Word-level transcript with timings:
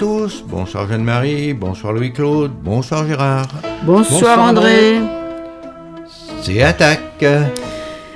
Bonsoir 0.00 0.22
à 0.22 0.28
tous, 0.28 0.44
bonsoir 0.48 0.88
Jeanne-Marie, 0.88 1.52
bonsoir 1.52 1.92
Louis-Claude, 1.92 2.52
bonsoir 2.62 3.06
Gérard. 3.06 3.48
Bonsoir, 3.82 4.38
André. 4.38 4.98
C'est 6.40 6.62
Attaque. 6.62 7.26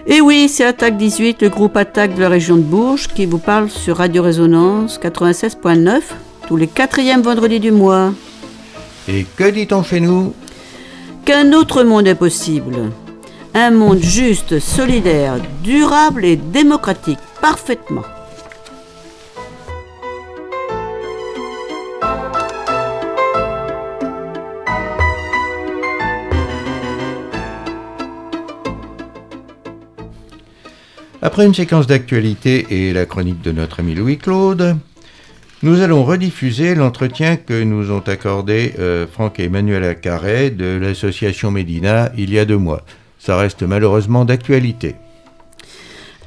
Et 0.06 0.22
oui, 0.22 0.48
c'est 0.48 0.64
Attaque 0.64 0.96
18, 0.96 1.42
le 1.42 1.48
groupe 1.50 1.76
Attaque 1.76 2.14
de 2.14 2.22
la 2.22 2.30
région 2.30 2.56
de 2.56 2.62
Bourges, 2.62 3.08
qui 3.08 3.26
vous 3.26 3.38
parle 3.38 3.68
sur 3.68 3.98
Radio 3.98 4.22
Résonance 4.22 4.98
96.9, 4.98 6.00
tous 6.48 6.56
les 6.56 6.68
quatrièmes 6.68 7.20
vendredis 7.20 7.60
du 7.60 7.70
mois. 7.70 8.14
Et 9.06 9.26
que 9.36 9.50
dit-on 9.50 9.82
chez 9.82 10.00
nous? 10.00 10.32
Qu'un 11.26 11.52
autre 11.52 11.82
monde 11.82 12.06
est 12.06 12.14
possible. 12.14 12.76
Un 13.52 13.70
monde 13.72 14.00
juste, 14.00 14.58
solidaire, 14.58 15.34
durable 15.62 16.24
et 16.24 16.36
démocratique, 16.36 17.20
parfaitement. 17.42 18.04
Après 31.26 31.46
une 31.46 31.54
séquence 31.54 31.86
d'actualité 31.86 32.66
et 32.68 32.92
la 32.92 33.06
chronique 33.06 33.40
de 33.40 33.50
notre 33.50 33.80
ami 33.80 33.94
Louis-Claude, 33.94 34.76
nous 35.62 35.80
allons 35.80 36.04
rediffuser 36.04 36.74
l'entretien 36.74 37.36
que 37.36 37.62
nous 37.62 37.90
ont 37.90 38.02
accordé 38.06 38.74
euh, 38.78 39.06
Franck 39.06 39.40
et 39.40 39.44
Emmanuel 39.44 39.98
Carré 39.98 40.50
de 40.50 40.76
l'association 40.76 41.50
Médina 41.50 42.12
il 42.18 42.30
y 42.30 42.38
a 42.38 42.44
deux 42.44 42.58
mois. 42.58 42.82
Ça 43.18 43.38
reste 43.38 43.62
malheureusement 43.62 44.26
d'actualité. 44.26 44.96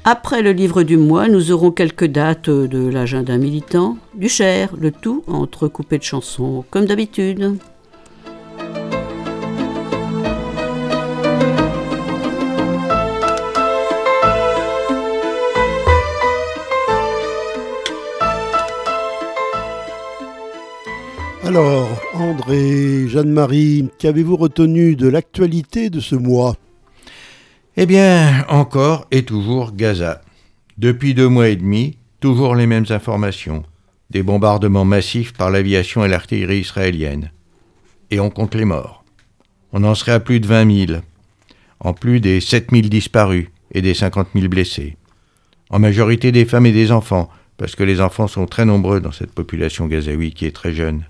Après 0.04 0.42
le 0.42 0.52
livre 0.52 0.82
du 0.82 0.98
mois, 0.98 1.28
nous 1.28 1.52
aurons 1.52 1.70
quelques 1.70 2.08
dates 2.08 2.50
de 2.50 2.90
l'agenda 2.90 3.38
militant, 3.38 4.00
du 4.16 4.30
Cher, 4.30 4.72
le 4.80 4.92
tout 4.92 5.24
entrecoupé 5.28 6.00
de 6.00 6.04
chansons, 6.04 6.66
comme 6.72 6.88
d'habitude. 6.88 7.58
Alors, 21.48 21.88
André, 22.14 23.08
Jeanne-Marie, 23.08 23.88
qu'avez-vous 24.00 24.36
retenu 24.36 24.98
de 24.98 25.08
l'actualité 25.08 25.90
de 25.90 26.02
ce 26.02 26.16
mois? 26.16 26.58
Eh 27.78 27.86
bien, 27.86 28.46
encore 28.50 29.08
et 29.12 29.24
toujours 29.24 29.72
Gaza. 29.72 30.22
Depuis 30.78 31.14
deux 31.14 31.30
mois 31.30 31.48
et 31.48 31.56
demi, 31.56 32.00
toujours 32.20 32.54
les 32.54 32.68
mêmes 32.68 32.88
informations. 32.90 33.64
Des 34.10 34.24
bombardements 34.24 34.84
massifs 34.84 35.32
par 35.32 35.50
l'aviation 35.50 36.04
et 36.04 36.10
l'artillerie 36.10 36.60
israélienne. 36.60 37.32
Et 38.12 38.20
on 38.20 38.30
compte 38.30 38.54
les 38.54 38.66
morts. 38.66 39.06
On 39.72 39.86
en 39.86 39.96
serait 39.96 40.12
à 40.12 40.20
plus 40.20 40.42
de 40.42 40.48
20 40.48 40.88
000, 40.88 41.00
en 41.80 41.94
plus 41.94 42.20
des 42.20 42.42
7 42.42 42.72
000 42.72 42.90
disparus 42.90 43.48
et 43.72 43.82
des 43.82 43.94
50 43.94 44.28
000 44.36 44.50
blessés. 44.50 44.98
En 45.70 45.80
majorité 45.80 46.34
des 46.34 46.44
femmes 46.44 46.66
et 46.66 46.74
des 46.74 46.92
enfants, 46.92 47.30
parce 47.56 47.78
que 47.78 47.84
les 47.86 48.02
enfants 48.02 48.28
sont 48.28 48.48
très 48.48 48.66
nombreux 48.66 49.00
dans 49.00 49.14
cette 49.14 49.32
population 49.32 49.88
gazaoui 49.88 50.34
qui 50.34 50.46
est 50.46 50.52
très 50.52 50.74
jeune. 50.74 51.06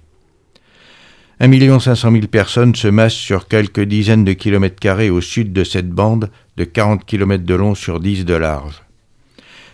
1 1.39 1.79
500 1.79 2.11
000 2.11 2.27
personnes 2.27 2.73
se 2.73 2.87
massent 2.87 3.13
sur 3.13 3.47
quelques 3.47 3.83
dizaines 3.83 4.25
de 4.25 4.33
kilomètres 4.33 4.79
carrés 4.79 5.11
au 5.11 5.21
sud 5.21 5.53
de 5.53 5.63
cette 5.63 5.89
bande 5.89 6.31
de 6.57 6.63
40 6.63 7.05
km 7.05 7.43
de 7.43 7.53
long 7.53 7.75
sur 7.75 7.99
10 7.99 8.25
de 8.25 8.33
large. 8.33 8.81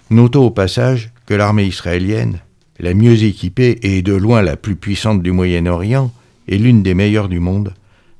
Notons 0.09 0.43
au 0.43 0.51
passage 0.51 1.11
que 1.25 1.33
l'armée 1.33 1.63
israélienne, 1.63 2.41
la 2.79 2.93
mieux 2.93 3.23
équipée 3.23 3.79
et 3.81 4.01
de 4.01 4.13
loin 4.13 4.41
la 4.41 4.57
plus 4.57 4.75
puissante 4.75 5.23
du 5.23 5.31
Moyen-Orient, 5.31 6.11
et 6.49 6.57
l'une 6.57 6.83
des 6.83 6.93
meilleures 6.93 7.29
du 7.29 7.39
monde, 7.39 7.73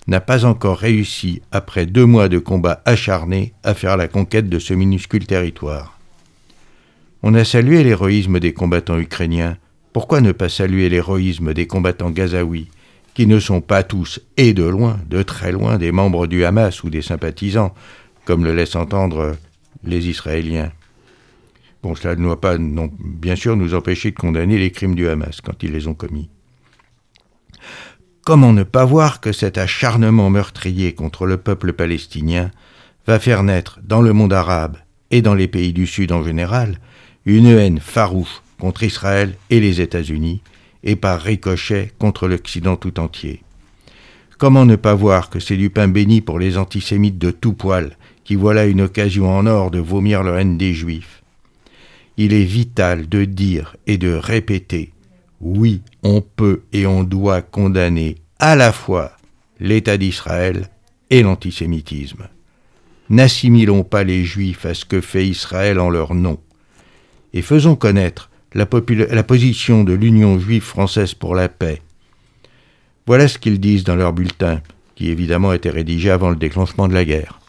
n'a 0.08 0.22
pas 0.22 0.46
encore 0.46 0.78
réussi, 0.78 1.42
après 1.52 1.86
deux 1.86 2.06
mois 2.06 2.30
de 2.30 2.40
combats 2.40 2.82
acharnés, 2.86 3.52
à 3.66 3.74
faire 3.74 3.98
la 3.98 4.08
conquête 4.08 4.48
de 4.48 4.60
ce 4.60 4.74
minuscule 4.74 5.28
territoire. 5.28 6.00
On 7.24 7.34
a 7.34 7.44
salué 7.44 7.84
l'héroïsme 7.84 8.40
des 8.40 8.54
combattants 8.54 9.00
ukrainiens, 9.00 9.58
pourquoi 9.92 10.22
ne 10.22 10.32
pas 10.32 10.48
saluer 10.48 10.88
l'héroïsme 10.88 11.54
des 11.54 11.68
combattants 11.68 12.10
gazaouis 12.10 12.70
qui 13.14 13.28
ne 13.28 13.40
sont 13.40 13.62
pas 13.62 13.84
tous, 13.84 14.20
et 14.38 14.54
de 14.54 14.64
loin, 14.64 15.00
de 15.08 15.22
très 15.22 15.52
loin, 15.52 15.78
des 15.78 15.92
membres 15.92 16.28
du 16.28 16.46
Hamas 16.46 16.84
ou 16.84 16.90
des 16.90 17.02
sympathisants, 17.02 17.74
comme 18.26 18.44
le 18.44 18.54
laissent 18.54 18.76
entendre 18.76 19.36
les 19.84 20.08
Israéliens. 20.08 20.72
Bon, 21.84 21.96
cela 21.96 22.16
ne 22.16 22.24
doit 22.24 22.40
pas, 22.40 22.58
non, 22.58 22.90
bien 23.00 23.36
sûr, 23.36 23.56
nous 23.56 23.76
empêcher 23.76 24.12
de 24.12 24.16
condamner 24.16 24.58
les 24.58 24.72
crimes 24.72 24.96
du 24.96 25.08
Hamas 25.10 25.42
quand 25.42 25.62
ils 25.64 25.72
les 25.72 25.88
ont 25.88 25.94
commis. 25.94 26.30
Comment 28.26 28.54
ne 28.54 28.64
pas 28.64 28.86
voir 28.86 29.20
que 29.20 29.34
cet 29.34 29.58
acharnement 29.58 30.30
meurtrier 30.30 30.94
contre 30.94 31.26
le 31.26 31.38
peuple 31.38 31.74
palestinien 31.74 32.52
va 33.06 33.20
faire 33.20 33.44
naître 33.44 33.80
dans 33.84 34.02
le 34.02 34.14
monde 34.14 34.32
arabe 34.32 34.78
et 35.12 35.22
dans 35.22 35.36
les 35.36 35.50
pays 35.50 35.74
du 35.74 35.86
Sud 35.88 36.14
en 36.14 36.24
général 36.24 36.80
une 37.26 37.48
haine 37.48 37.80
farouche 37.80 38.42
contre 38.60 38.84
Israël 38.84 39.36
et 39.50 39.60
les 39.60 39.82
États-Unis, 39.82 40.42
et 40.84 40.96
par 40.96 41.22
ricochet 41.22 41.92
contre 42.00 42.28
l'Occident 42.28 42.76
tout 42.76 43.00
entier. 43.00 43.42
Comment 44.38 44.66
ne 44.66 44.76
pas 44.76 44.96
voir 44.96 45.30
que 45.30 45.40
c'est 45.40 45.58
du 45.58 45.70
pain 45.70 45.88
béni 45.88 46.22
pour 46.22 46.40
les 46.40 46.58
antisémites 46.58 47.18
de 47.18 47.32
tout 47.32 47.54
poil, 47.54 47.98
qui 48.24 48.36
voilà 48.36 48.66
une 48.66 48.82
occasion 48.82 49.30
en 49.30 49.46
or 49.46 49.72
de 49.72 49.80
vomir 49.80 50.24
leur 50.24 50.38
haine 50.38 50.58
des 50.58 50.74
Juifs? 50.74 51.24
Il 52.18 52.34
est 52.34 52.44
vital 52.44 53.08
de 53.08 53.26
dire 53.26 53.76
et 53.88 53.98
de 53.98 54.14
répéter 54.14 54.94
oui, 55.44 55.82
on 56.04 56.22
peut 56.22 56.62
et 56.72 56.88
on 56.88 57.04
doit 57.04 57.42
condamner 57.42 58.16
à 58.40 58.56
la 58.56 58.72
fois 58.72 59.12
l'État 59.60 59.98
d'Israël 59.98 60.70
et 61.10 61.22
l'antisémitisme. 61.22 62.30
N'assimilons 63.10 63.84
pas 63.84 64.06
les 64.06 64.24
Juifs 64.24 64.66
à 64.66 64.74
ce 64.74 64.86
que 64.86 65.02
fait 65.02 65.28
Israël 65.28 65.82
en 65.82 65.90
leur 65.90 66.16
nom, 66.16 66.40
et 67.34 67.42
faisons 67.42 67.76
connaître 67.76 68.30
la, 68.54 68.66
position 69.24 69.84
de 69.84 69.94
l'Union 69.94 70.40
juive 70.40 70.64
française 70.64 71.14
pour 71.14 71.36
la 71.36 71.50
paix. 71.50 71.82
Voilà 73.06 73.28
ce 73.28 73.38
qu'ils 73.38 73.60
disent 73.60 73.84
dans 73.84 73.96
leur 73.96 74.14
bulletin, 74.14 74.62
qui 74.96 75.10
évidemment 75.10 75.52
a 75.52 75.56
été 75.56 75.70
rédigé 75.70 76.10
avant 76.10 76.30
le 76.30 76.36
déclenchement 76.36 76.88
de 76.88 76.94
la 76.94 77.06
guerre. 77.06 77.40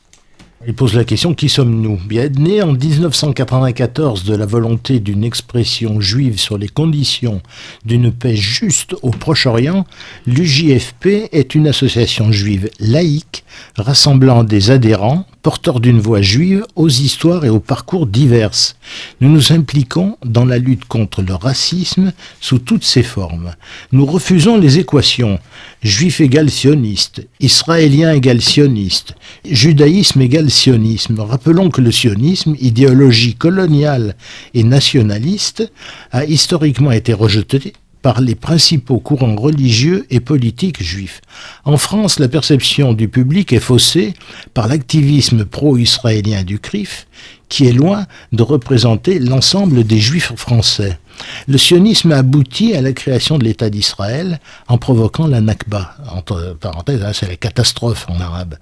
Il 0.67 0.73
pose 0.73 0.95
la 0.95 1.05
question 1.05 1.35
qui 1.35 1.51
sommes-nous? 1.51 2.01
Né 2.39 2.63
en 2.63 2.73
1994 2.73 4.25
de 4.25 4.35
la 4.35 4.47
volonté 4.47 4.99
d'une 4.99 5.23
expression 5.23 6.01
juive 6.01 6.39
sur 6.39 6.57
les 6.57 6.69
conditions 6.69 7.43
d'une 7.85 8.11
paix 8.11 8.35
juste 8.35 8.97
au 9.03 9.11
Proche-Orient, 9.11 9.85
l'UJFP 10.27 11.29
est 11.33 11.55
une 11.55 11.69
association 11.69 12.33
juive 12.33 12.71
laïque 12.81 13.45
rassemblant 13.77 14.43
des 14.43 14.71
adhérents 14.71 15.27
porteurs 15.45 15.79
d'une 15.79 16.01
voix 16.01 16.23
juive 16.23 16.65
aux 16.75 16.89
histoires 16.89 17.45
et 17.45 17.51
aux 17.51 17.61
parcours 17.61 18.07
diverses. 18.07 18.77
Nous 19.21 19.29
nous 19.29 19.53
impliquons 19.53 20.17
dans 20.25 20.47
la 20.47 20.57
lutte 20.57 20.87
contre 20.87 21.21
le 21.21 21.35
racisme 21.35 22.15
sous 22.41 22.59
toutes 22.59 22.83
ses 22.83 23.03
formes. 23.03 23.55
Nous 23.93 24.07
refusons 24.07 24.57
les 24.57 24.79
équations 24.79 25.39
juif 25.83 26.23
égale 26.23 26.51
sioniste, 26.51 27.29
israélien 27.41 28.15
égale 28.15 28.41
sioniste, 28.41 29.17
judaïsme 29.45 30.23
égale 30.23 30.51
sionisme. 30.51 31.21
Rappelons 31.21 31.69
que 31.69 31.83
le 31.83 31.93
sionisme, 31.93 32.57
idéologie 32.59 33.35
coloniale 33.35 34.17
et 34.55 34.65
nationaliste, 34.65 35.71
a 36.11 36.25
historiquement 36.25 36.91
été 36.91 37.13
rejeté 37.13 37.75
par 38.05 38.21
les 38.21 38.35
principaux 38.35 38.99
courants 38.99 39.35
religieux 39.35 40.07
et 40.11 40.21
politiques 40.21 40.83
juifs. 40.83 41.23
En 41.65 41.79
France, 41.79 42.19
la 42.19 42.29
perception 42.29 42.93
du 42.93 43.09
public 43.09 43.51
est 43.55 43.61
faussée 43.61 44.13
par 44.53 44.69
l'activisme 44.69 45.47
pro-israélien 45.47 46.45
du 46.45 46.59
CRIF, 46.59 47.07
qui 47.49 47.67
est 47.67 47.73
loin 47.73 48.05
de 48.33 48.43
représenter 48.43 49.19
l'ensemble 49.19 49.85
des 49.85 50.01
juifs 50.01 50.35
français. 50.37 50.99
Le 51.47 51.59
sionisme 51.59 52.13
aboutit 52.13 52.75
à 52.75 52.81
la 52.81 52.93
création 52.93 53.39
de 53.39 53.45
l'État 53.45 53.71
d'Israël 53.71 54.41
en 54.69 54.79
provoquant 54.79 55.27
la 55.27 55.41
Nakba, 55.41 55.97
entre 56.13 56.57
parenthèses, 56.61 57.03
hein, 57.03 57.13
c'est 57.13 57.29
la 57.29 57.37
catastrophe 57.37 58.07
en 58.09 58.21
arabe. 58.21 58.57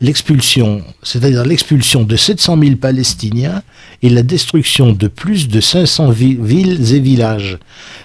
L'expulsion, 0.00 0.82
c'est-à-dire 1.02 1.44
l'expulsion 1.44 2.04
de 2.04 2.16
700 2.16 2.58
000 2.60 2.76
Palestiniens 2.76 3.62
et 4.02 4.10
la 4.10 4.22
destruction 4.22 4.92
de 4.92 5.08
plus 5.08 5.48
de 5.48 5.60
500 5.60 6.10
villes 6.10 6.94
et 6.94 7.00
villages. 7.00 7.58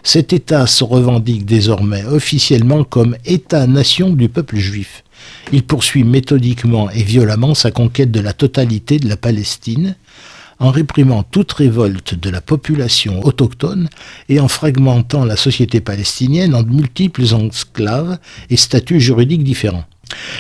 Cet 0.03 0.33
État 0.33 0.67
se 0.67 0.83
revendique 0.83 1.45
désormais 1.45 2.03
officiellement 2.05 2.83
comme 2.83 3.15
État-nation 3.25 4.09
du 4.09 4.29
peuple 4.29 4.57
juif. 4.57 5.03
Il 5.51 5.63
poursuit 5.63 6.03
méthodiquement 6.03 6.89
et 6.89 7.03
violemment 7.03 7.53
sa 7.53 7.71
conquête 7.71 8.11
de 8.11 8.19
la 8.19 8.33
totalité 8.33 8.99
de 8.99 9.07
la 9.07 9.17
Palestine, 9.17 9.95
en 10.59 10.71
réprimant 10.71 11.23
toute 11.23 11.51
révolte 11.51 12.15
de 12.15 12.29
la 12.29 12.41
population 12.41 13.23
autochtone 13.23 13.89
et 14.29 14.39
en 14.39 14.47
fragmentant 14.47 15.25
la 15.25 15.35
société 15.35 15.81
palestinienne 15.81 16.55
en 16.55 16.63
multiples 16.63 17.33
enclaves 17.33 18.17
et 18.49 18.57
statuts 18.57 19.01
juridiques 19.01 19.43
différents. 19.43 19.85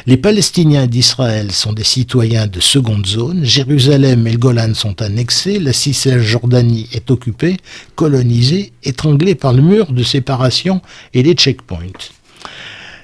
Les 0.05 0.17
Palestiniens 0.17 0.87
d'Israël 0.87 1.51
sont 1.51 1.73
des 1.73 1.83
citoyens 1.83 2.47
de 2.47 2.59
seconde 2.59 3.07
zone, 3.07 3.43
Jérusalem 3.43 4.27
et 4.27 4.31
le 4.31 4.37
Golan 4.37 4.73
sont 4.73 5.01
annexés, 5.01 5.59
la 5.59 5.73
Cisjordanie 5.73 6.89
est 6.91 7.09
occupée, 7.09 7.57
colonisée, 7.95 8.73
étranglée 8.83 9.35
par 9.35 9.53
le 9.53 9.61
mur 9.61 9.91
de 9.91 10.03
séparation 10.03 10.81
et 11.13 11.23
les 11.23 11.33
checkpoints. 11.33 11.79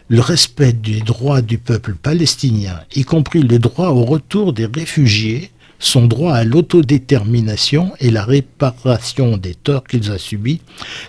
Le 0.10 0.22
respect 0.22 0.74
des 0.74 1.02
droits 1.02 1.42
du 1.42 1.58
peuple 1.58 1.96
palestinien, 1.96 2.80
y 2.96 3.04
compris 3.04 3.42
le 3.42 3.60
droit 3.60 3.90
au 3.90 4.04
retour 4.04 4.54
des 4.54 4.66
réfugiés, 4.66 5.52
son 5.80 6.06
droit 6.06 6.34
à 6.34 6.44
l'autodétermination 6.44 7.94
et 8.00 8.12
la 8.12 8.26
réparation 8.26 9.38
des 9.38 9.56
torts 9.56 9.86
qu'ils 9.86 10.12
ont 10.12 10.18
subis 10.18 10.60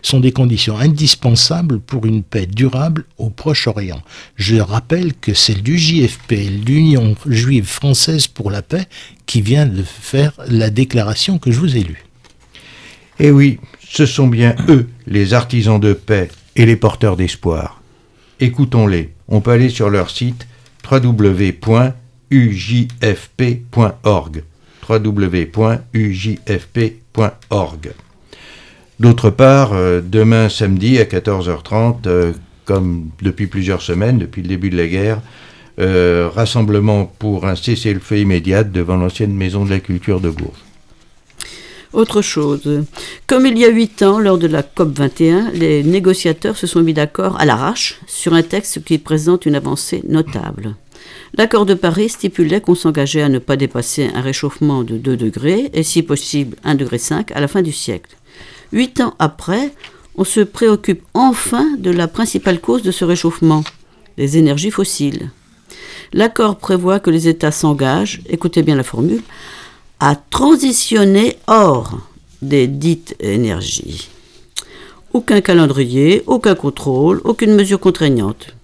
sont 0.01 0.21
des 0.21 0.33
conditions 0.33 0.79
indispensables 0.79 1.81
pour 1.81 2.07
une 2.07 2.23
paix 2.23 2.47
durable 2.47 3.05
au 3.19 3.31
Proche-Orient. 3.31 4.03
Je 4.37 4.57
rappelle 4.57 5.13
que 5.15 5.35
c'est 5.35 5.55
l'UJFP, 5.55 6.33
l'Union 6.65 7.17
juive 7.27 7.67
française 7.67 8.29
pour 8.29 8.51
la 8.51 8.63
paix, 8.63 8.87
qui 9.27 9.43
vient 9.43 9.67
de 9.67 9.83
faire 9.83 10.33
la 10.49 10.71
déclaration 10.71 11.39
que 11.39 11.51
je 11.51 11.59
vous 11.59 11.77
ai 11.77 11.83
lue. 11.83 12.05
Eh 13.19 13.31
oui, 13.31 13.59
ce 13.87 14.07
sont 14.07 14.29
bien 14.29 14.55
eux, 14.69 14.89
les 15.07 15.35
artisans 15.35 15.79
de 15.79 15.93
paix 15.93 16.31
et 16.57 16.65
les 16.65 16.77
porteurs 16.77 17.17
d'espoir. 17.17 17.83
Écoutons-les. 18.41 19.13
On 19.29 19.41
peut 19.41 19.51
aller 19.51 19.69
sur 19.69 19.91
leur 19.91 20.11
site 20.11 20.47
www.ujfp.org 20.91 21.63
www.ujfp.org. 24.99 25.91
D'autre 29.01 29.31
part, 29.31 29.73
euh, 29.73 30.03
demain 30.05 30.49
samedi 30.51 30.99
à 30.99 31.05
14h30, 31.05 32.07
euh, 32.07 32.33
comme 32.67 33.09
depuis 33.23 33.47
plusieurs 33.47 33.81
semaines, 33.81 34.19
depuis 34.19 34.43
le 34.43 34.49
début 34.49 34.69
de 34.69 34.77
la 34.77 34.87
guerre, 34.87 35.23
euh, 35.79 36.29
rassemblement 36.33 37.07
pour 37.19 37.47
un 37.47 37.57
cessez-le-feu 37.57 38.19
immédiat 38.19 38.63
devant 38.63 38.97
l'ancienne 38.97 39.35
maison 39.35 39.65
de 39.65 39.71
la 39.71 39.81
culture 39.81 40.21
de 40.21 40.29
Bourges. 40.29 40.65
Autre 41.95 42.21
chose, 42.21 42.85
comme 43.27 43.47
il 43.47 43.59
y 43.59 43.65
a 43.65 43.69
huit 43.69 44.03
ans, 44.03 44.21
lors 44.21 44.39
de 44.39 44.47
la 44.47 44.63
COP 44.63 44.97
21, 44.97 45.51
les 45.53 45.83
négociateurs 45.83 46.57
se 46.57 46.67
sont 46.67 46.83
mis 46.83 46.95
d'accord 46.95 47.41
à 47.41 47.47
l'arrache 47.47 48.01
sur 48.07 48.35
un 48.35 48.43
texte 48.43 48.85
qui 48.85 48.99
présente 48.99 49.47
une 49.47 49.57
avancée 49.57 50.03
notable. 50.07 50.77
L'accord 51.35 51.65
de 51.65 51.75
Paris 51.75 52.09
stipulait 52.09 52.61
qu'on 52.61 52.75
s'engageait 52.75 53.23
à 53.23 53.29
ne 53.29 53.39
pas 53.39 53.57
dépasser 53.57 54.11
un 54.15 54.21
réchauffement 54.21 54.83
de 54.83 54.97
2 54.97 55.17
degrés 55.17 55.71
et 55.73 55.83
si 55.83 56.03
possible 56.03 56.57
1,5 56.65 56.77
degré 56.77 56.99
à 57.35 57.41
la 57.41 57.49
fin 57.49 57.63
du 57.63 57.73
siècle. 57.73 58.17
Huit 58.73 59.01
ans 59.01 59.15
après, 59.19 59.73
on 60.17 60.25
se 60.25 60.41
préoccupe 60.41 61.03
enfin 61.15 61.77
de 61.79 61.91
la 61.91 62.09
principale 62.09 62.61
cause 62.61 62.83
de 62.83 62.91
ce 62.91 63.05
réchauffement, 63.05 63.63
les 64.19 64.39
énergies 64.39 64.73
fossiles. 64.73 65.31
L'accord 66.13 66.59
prévoit 66.59 66.99
que 66.99 67.11
les 67.11 67.29
États 67.29 67.53
s'engagent, 67.53 68.23
écoutez 68.29 68.63
bien 68.63 68.75
la 68.75 68.83
formule, 68.83 69.23
à 70.01 70.17
transitionner 70.17 71.37
hors 71.47 71.99
des 72.43 72.67
dites 72.67 73.15
énergies. 73.21 74.09
Aucun 75.13 75.41
calendrier, 75.41 76.23
aucun 76.27 76.55
contrôle, 76.55 77.21
aucune 77.25 77.55
mesure 77.55 77.81
contraignante 77.81 78.55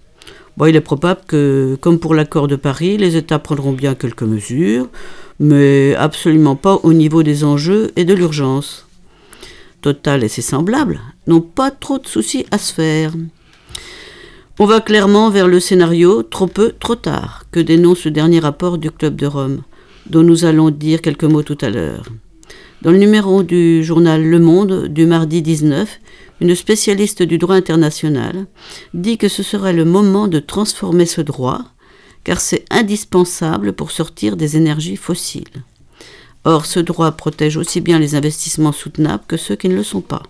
il 0.65 0.75
est 0.75 0.81
probable 0.81 1.21
que, 1.27 1.77
comme 1.81 1.99
pour 1.99 2.15
l'accord 2.15 2.47
de 2.47 2.55
Paris, 2.55 2.97
les 2.97 3.15
États 3.15 3.37
prendront 3.37 3.73
bien 3.73 3.93
quelques 3.93 4.23
mesures, 4.23 4.87
mais 5.39 5.93
absolument 5.95 6.55
pas 6.55 6.79
au 6.81 6.93
niveau 6.93 7.21
des 7.21 7.43
enjeux 7.43 7.91
et 7.95 8.05
de 8.05 8.13
l'urgence. 8.15 8.87
Total 9.81 10.23
et 10.23 10.27
ses 10.27 10.41
semblables 10.41 10.99
n'ont 11.27 11.41
pas 11.41 11.69
trop 11.69 11.99
de 11.99 12.07
soucis 12.07 12.47
à 12.49 12.57
se 12.57 12.73
faire. 12.73 13.13
On 14.57 14.65
va 14.65 14.81
clairement 14.81 15.29
vers 15.29 15.47
le 15.47 15.59
scénario 15.59 16.23
trop 16.23 16.47
peu, 16.47 16.73
trop 16.79 16.95
tard, 16.95 17.43
que 17.51 17.59
dénonce 17.59 18.05
le 18.05 18.11
dernier 18.11 18.39
rapport 18.39 18.79
du 18.79 18.89
Club 18.89 19.15
de 19.15 19.27
Rome, 19.27 19.61
dont 20.07 20.23
nous 20.23 20.45
allons 20.45 20.71
dire 20.71 21.03
quelques 21.03 21.25
mots 21.25 21.43
tout 21.43 21.57
à 21.61 21.69
l'heure. 21.69 22.05
Dans 22.83 22.91
le 22.91 22.99
numéro 22.99 23.41
du 23.41 23.83
journal 23.83 24.23
Le 24.23 24.37
Monde 24.37 24.85
du 24.87 25.07
mardi 25.07 25.41
19, 25.41 25.99
une 26.41 26.53
spécialiste 26.53 27.23
du 27.23 27.39
droit 27.39 27.55
international, 27.55 28.45
dit 28.93 29.17
que 29.17 29.29
ce 29.29 29.41
serait 29.41 29.73
le 29.73 29.83
moment 29.83 30.27
de 30.27 30.37
transformer 30.37 31.07
ce 31.07 31.21
droit, 31.21 31.63
car 32.23 32.39
c'est 32.39 32.65
indispensable 32.69 33.73
pour 33.73 33.89
sortir 33.89 34.37
des 34.37 34.57
énergies 34.57 34.95
fossiles. 34.95 35.63
Or, 36.43 36.67
ce 36.67 36.79
droit 36.79 37.11
protège 37.13 37.57
aussi 37.57 37.81
bien 37.81 37.97
les 37.97 38.13
investissements 38.13 38.71
soutenables 38.71 39.23
que 39.27 39.37
ceux 39.37 39.55
qui 39.55 39.69
ne 39.69 39.75
le 39.75 39.83
sont 39.83 40.01
pas. 40.01 40.21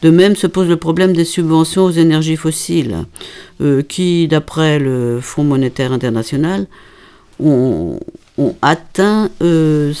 De 0.00 0.08
même 0.08 0.36
se 0.36 0.46
pose 0.46 0.68
le 0.68 0.78
problème 0.78 1.12
des 1.12 1.26
subventions 1.26 1.84
aux 1.84 1.90
énergies 1.90 2.36
fossiles, 2.36 3.04
euh, 3.60 3.82
qui, 3.82 4.26
d'après 4.26 4.78
le 4.78 5.20
Fonds 5.20 5.44
monétaire 5.44 5.92
international, 5.92 6.66
ont, 7.40 8.00
atteint 8.62 9.30
7 9.40 9.42
euh, 9.42 9.92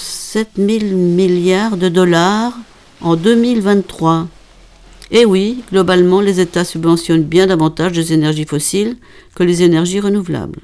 000 0.56 0.84
milliards 0.94 1.76
de 1.76 1.88
dollars 1.88 2.52
en 3.00 3.16
2023. 3.16 4.28
Et 5.10 5.20
eh 5.20 5.24
oui, 5.24 5.62
globalement, 5.70 6.20
les 6.20 6.40
États 6.40 6.64
subventionnent 6.64 7.22
bien 7.22 7.46
davantage 7.46 7.92
les 7.92 8.12
énergies 8.12 8.44
fossiles 8.44 8.96
que 9.34 9.44
les 9.44 9.62
énergies 9.62 10.00
renouvelables. 10.00 10.60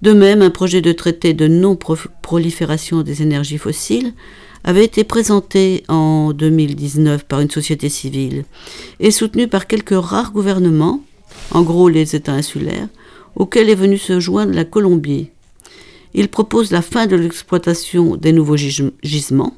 De 0.00 0.12
même, 0.12 0.42
un 0.42 0.50
projet 0.50 0.80
de 0.80 0.92
traité 0.92 1.34
de 1.34 1.46
non-prolifération 1.46 3.02
des 3.02 3.22
énergies 3.22 3.58
fossiles 3.58 4.14
avait 4.64 4.84
été 4.84 5.04
présenté 5.04 5.84
en 5.88 6.32
2019 6.32 7.24
par 7.24 7.40
une 7.40 7.50
société 7.50 7.88
civile 7.88 8.44
et 9.00 9.10
soutenu 9.10 9.46
par 9.48 9.66
quelques 9.66 9.98
rares 9.98 10.32
gouvernements, 10.32 11.02
en 11.50 11.62
gros 11.62 11.88
les 11.88 12.16
États 12.16 12.32
insulaires, 12.32 12.88
auxquels 13.36 13.68
est 13.68 13.74
venue 13.74 13.98
se 13.98 14.20
joindre 14.20 14.54
la 14.54 14.64
Colombie. 14.64 15.30
Il 16.14 16.28
propose 16.28 16.70
la 16.70 16.82
fin 16.82 17.06
de 17.06 17.16
l'exploitation 17.16 18.16
des 18.16 18.32
nouveaux 18.32 18.56
gisements, 18.56 19.56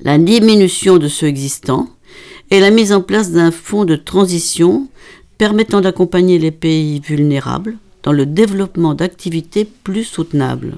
la 0.00 0.18
diminution 0.18 0.98
de 0.98 1.08
ceux 1.08 1.26
existants, 1.26 1.88
et 2.50 2.60
la 2.60 2.70
mise 2.70 2.92
en 2.92 3.00
place 3.00 3.30
d'un 3.30 3.50
fonds 3.50 3.84
de 3.84 3.96
transition 3.96 4.88
permettant 5.38 5.80
d'accompagner 5.80 6.38
les 6.38 6.50
pays 6.50 7.00
vulnérables 7.00 7.78
dans 8.02 8.12
le 8.12 8.26
développement 8.26 8.94
d'activités 8.94 9.64
plus 9.64 10.04
soutenables. 10.04 10.74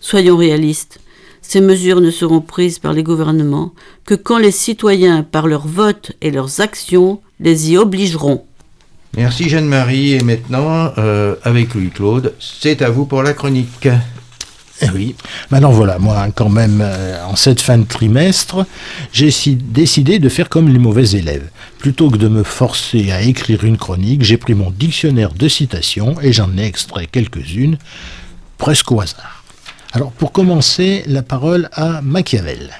Soyons 0.00 0.36
réalistes, 0.36 0.98
ces 1.42 1.60
mesures 1.60 2.00
ne 2.00 2.10
seront 2.10 2.40
prises 2.40 2.78
par 2.78 2.92
les 2.92 3.02
gouvernements 3.02 3.74
que 4.04 4.14
quand 4.14 4.38
les 4.38 4.50
citoyens, 4.50 5.22
par 5.22 5.46
leur 5.46 5.66
vote 5.66 6.12
et 6.20 6.30
leurs 6.30 6.60
actions, 6.60 7.20
les 7.40 7.72
y 7.72 7.76
obligeront. 7.76 8.44
Merci 9.16 9.48
Jeanne-Marie. 9.48 10.14
Et 10.14 10.20
maintenant, 10.22 10.92
euh, 10.98 11.34
avec 11.44 11.74
Louis-Claude, 11.74 12.34
c'est 12.40 12.82
à 12.82 12.90
vous 12.90 13.04
pour 13.04 13.22
la 13.22 13.34
chronique. 13.34 13.88
Eh 14.80 14.90
oui. 14.90 15.14
Maintenant 15.50 15.70
voilà, 15.70 15.98
moi 15.98 16.26
quand 16.34 16.48
même, 16.48 16.80
euh, 16.82 17.24
en 17.24 17.36
cette 17.36 17.60
fin 17.60 17.78
de 17.78 17.84
trimestre, 17.84 18.66
j'ai 19.12 19.30
décidé 19.54 20.18
de 20.18 20.28
faire 20.28 20.48
comme 20.48 20.68
les 20.68 20.78
mauvais 20.78 21.10
élèves. 21.10 21.48
Plutôt 21.78 22.10
que 22.10 22.16
de 22.16 22.26
me 22.26 22.42
forcer 22.42 23.12
à 23.12 23.22
écrire 23.22 23.64
une 23.64 23.76
chronique, 23.76 24.22
j'ai 24.22 24.38
pris 24.38 24.54
mon 24.54 24.70
dictionnaire 24.70 25.34
de 25.34 25.46
citations 25.46 26.16
et 26.20 26.32
j'en 26.32 26.56
ai 26.56 26.64
extrait 26.64 27.06
quelques-unes, 27.06 27.78
presque 28.58 28.90
au 28.90 29.00
hasard. 29.00 29.44
Alors 29.92 30.10
pour 30.10 30.32
commencer, 30.32 31.04
la 31.06 31.22
parole 31.22 31.68
à 31.74 32.00
Machiavel. 32.02 32.70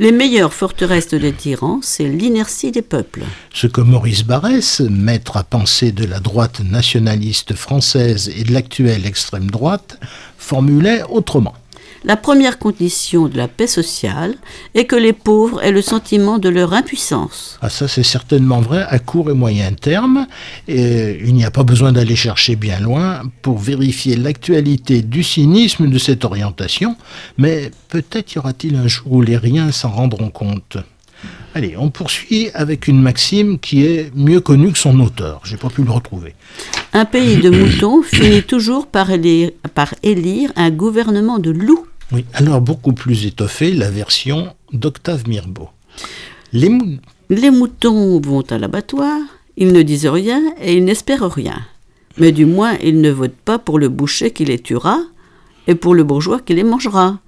Les 0.00 0.12
meilleures 0.12 0.54
forteresses 0.54 1.08
des 1.08 1.34
tyrans, 1.34 1.80
c'est 1.82 2.08
l'inertie 2.08 2.72
des 2.72 2.80
peuples. 2.80 3.22
Ce 3.52 3.66
que 3.66 3.82
Maurice 3.82 4.24
Barrès, 4.24 4.80
maître 4.80 5.36
à 5.36 5.44
penser 5.44 5.92
de 5.92 6.06
la 6.06 6.20
droite 6.20 6.60
nationaliste 6.60 7.52
française 7.52 8.32
et 8.34 8.44
de 8.44 8.52
l'actuelle 8.54 9.04
extrême 9.04 9.50
droite, 9.50 10.00
formulait 10.38 11.02
autrement. 11.10 11.52
La 12.02 12.16
première 12.16 12.58
condition 12.58 13.28
de 13.28 13.36
la 13.36 13.46
paix 13.46 13.66
sociale 13.66 14.34
est 14.74 14.86
que 14.86 14.96
les 14.96 15.12
pauvres 15.12 15.62
aient 15.62 15.70
le 15.70 15.82
sentiment 15.82 16.38
de 16.38 16.48
leur 16.48 16.72
impuissance. 16.72 17.58
Ah, 17.60 17.68
ça, 17.68 17.88
c'est 17.88 18.02
certainement 18.02 18.60
vrai 18.60 18.86
à 18.88 18.98
court 18.98 19.30
et 19.30 19.34
moyen 19.34 19.72
terme. 19.72 20.26
Et 20.66 21.20
il 21.22 21.34
n'y 21.34 21.44
a 21.44 21.50
pas 21.50 21.62
besoin 21.62 21.92
d'aller 21.92 22.16
chercher 22.16 22.56
bien 22.56 22.80
loin 22.80 23.22
pour 23.42 23.58
vérifier 23.58 24.16
l'actualité 24.16 25.02
du 25.02 25.22
cynisme 25.22 25.90
de 25.90 25.98
cette 25.98 26.24
orientation, 26.24 26.96
mais 27.36 27.70
peut-être 27.88 28.34
y 28.34 28.38
aura-t-il 28.38 28.76
un 28.76 28.88
jour 28.88 29.12
où 29.12 29.22
les 29.22 29.36
riens 29.36 29.70
s'en 29.70 29.90
rendront 29.90 30.30
compte. 30.30 30.78
Allez, 31.54 31.74
on 31.76 31.90
poursuit 31.90 32.48
avec 32.54 32.86
une 32.86 33.02
maxime 33.02 33.58
qui 33.58 33.84
est 33.84 34.10
mieux 34.14 34.40
connue 34.40 34.72
que 34.72 34.78
son 34.78 34.98
auteur. 35.00 35.40
J'ai 35.44 35.56
pas 35.56 35.68
pu 35.68 35.82
le 35.82 35.90
retrouver. 35.90 36.34
Un 36.92 37.04
pays 37.04 37.38
de 37.38 37.50
moutons 37.50 38.02
finit 38.04 38.42
toujours 38.42 38.86
par 38.86 39.10
élire, 39.10 39.50
par 39.74 39.94
élire 40.02 40.52
un 40.56 40.70
gouvernement 40.70 41.38
de 41.38 41.50
loups. 41.50 41.86
Oui, 42.12 42.24
alors 42.34 42.60
beaucoup 42.60 42.92
plus 42.92 43.26
étoffée, 43.26 43.72
la 43.72 43.88
version 43.88 44.52
d'Octave 44.72 45.28
Mirbeau. 45.28 45.68
Les, 46.52 47.50
moutons 47.50 48.20
vont 48.20 48.42
à 48.50 48.58
l'abattoir, 48.58 49.16
ils 49.56 49.72
ne 49.72 49.82
disent 49.82 50.08
rien 50.08 50.42
et 50.60 50.76
ils 50.76 50.84
n'espèrent 50.84 51.30
rien. 51.30 51.60
Mais 52.18 52.32
du 52.32 52.46
moins, 52.46 52.76
ils 52.82 53.00
ne 53.00 53.10
votent 53.10 53.30
pas 53.44 53.60
pour 53.60 53.78
le 53.78 53.88
boucher 53.88 54.32
qui 54.32 54.44
les 54.44 54.58
tuera 54.58 54.98
et 55.68 55.76
pour 55.76 55.94
le 55.94 56.02
bourgeois 56.02 56.40
qui 56.40 56.54
les 56.54 56.64
mangera. 56.64 57.20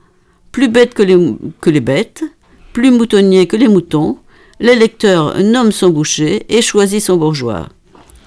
Plus 0.50 0.68
bêtes 0.68 0.94
que 0.94 1.02
les, 1.02 1.80
bêtes, 1.80 2.24
plus 2.72 2.90
moutonnier 2.90 3.46
que 3.46 3.56
les 3.56 3.68
moutons, 3.68 4.18
l'électeur 4.58 5.38
nomme 5.40 5.70
son 5.70 5.90
boucher 5.90 6.44
et 6.48 6.60
choisit 6.60 7.00
son 7.00 7.16
bourgeois. 7.16 7.68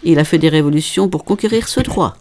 Il 0.04 0.20
a 0.20 0.24
fait 0.24 0.38
des 0.38 0.50
révolutions 0.50 1.10
pour 1.10 1.26
conquérir 1.26 1.68
ce 1.68 1.82
droit. 1.82 2.16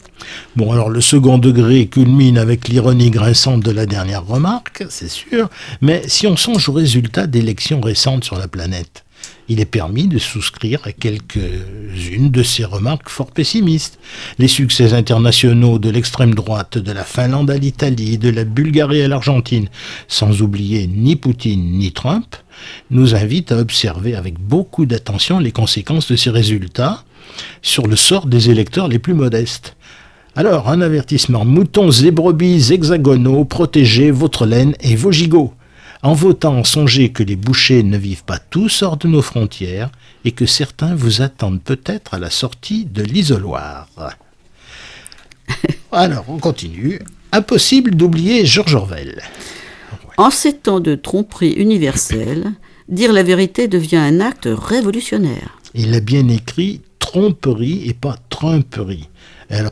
Bon, 0.56 0.72
alors 0.72 0.90
le 0.90 1.00
second 1.00 1.38
degré 1.38 1.86
culmine 1.86 2.38
avec 2.38 2.68
l'ironie 2.68 3.10
grinçante 3.10 3.62
de 3.62 3.70
la 3.70 3.86
dernière 3.86 4.24
remarque, 4.24 4.84
c'est 4.88 5.10
sûr, 5.10 5.48
mais 5.80 6.02
si 6.06 6.26
on 6.26 6.36
songe 6.36 6.68
aux 6.68 6.72
résultats 6.72 7.26
d'élections 7.26 7.80
récentes 7.80 8.24
sur 8.24 8.38
la 8.38 8.48
planète, 8.48 9.04
il 9.48 9.60
est 9.60 9.66
permis 9.66 10.06
de 10.06 10.18
souscrire 10.18 10.80
à 10.84 10.92
quelques-unes 10.92 12.30
de 12.30 12.42
ces 12.42 12.64
remarques 12.64 13.08
fort 13.08 13.30
pessimistes. 13.30 13.98
Les 14.38 14.48
succès 14.48 14.94
internationaux 14.94 15.78
de 15.78 15.90
l'extrême 15.90 16.34
droite, 16.34 16.78
de 16.78 16.92
la 16.92 17.04
Finlande 17.04 17.50
à 17.50 17.58
l'Italie, 17.58 18.16
de 18.16 18.30
la 18.30 18.44
Bulgarie 18.44 19.02
à 19.02 19.08
l'Argentine, 19.08 19.68
sans 20.08 20.40
oublier 20.40 20.86
ni 20.86 21.16
Poutine 21.16 21.78
ni 21.78 21.92
Trump, 21.92 22.36
nous 22.90 23.14
invitent 23.14 23.52
à 23.52 23.58
observer 23.58 24.14
avec 24.14 24.38
beaucoup 24.38 24.86
d'attention 24.86 25.38
les 25.38 25.52
conséquences 25.52 26.10
de 26.10 26.16
ces 26.16 26.30
résultats 26.30 27.04
sur 27.62 27.86
le 27.86 27.96
sort 27.96 28.26
des 28.26 28.50
électeurs 28.50 28.88
les 28.88 28.98
plus 28.98 29.14
modestes. 29.14 29.76
Alors, 30.36 30.68
un 30.68 30.80
avertissement. 30.80 31.44
Moutons 31.44 31.92
et 31.92 32.10
brebis 32.10 32.72
hexagonaux, 32.72 33.44
protégez 33.44 34.10
votre 34.10 34.46
laine 34.46 34.74
et 34.80 34.96
vos 34.96 35.12
gigots. 35.12 35.52
En 36.02 36.12
votant, 36.12 36.64
songez 36.64 37.10
que 37.10 37.22
les 37.22 37.36
bouchers 37.36 37.84
ne 37.84 37.96
vivent 37.96 38.24
pas 38.24 38.38
tous 38.38 38.82
hors 38.82 38.96
de 38.96 39.06
nos 39.06 39.22
frontières 39.22 39.90
et 40.24 40.32
que 40.32 40.44
certains 40.44 40.96
vous 40.96 41.22
attendent 41.22 41.62
peut-être 41.62 42.14
à 42.14 42.18
la 42.18 42.30
sortie 42.30 42.84
de 42.84 43.02
l'isoloir. 43.02 43.88
Alors, 45.92 46.24
on 46.28 46.38
continue. 46.38 46.98
Impossible 47.30 47.94
d'oublier 47.94 48.44
Georges 48.44 48.74
Orwell. 48.74 49.22
En 50.16 50.30
ces 50.30 50.52
temps 50.52 50.80
de 50.80 50.96
tromperie 50.96 51.52
universelle, 51.52 52.52
dire 52.88 53.12
la 53.12 53.22
vérité 53.22 53.68
devient 53.68 53.96
un 53.96 54.20
acte 54.20 54.48
révolutionnaire. 54.50 55.58
Il 55.74 55.94
a 55.94 56.00
bien 56.00 56.26
écrit 56.28 56.80
tromperie 56.98 57.88
et 57.88 57.94
pas 57.94 58.16
tromperie. 58.28 59.08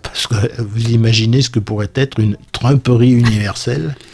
Parce 0.02 0.26
que 0.26 0.62
vous 0.62 0.90
imaginez 0.90 1.42
ce 1.42 1.50
que 1.50 1.58
pourrait 1.58 1.90
être 1.94 2.20
une 2.20 2.36
tromperie 2.52 3.12
universelle 3.12 3.96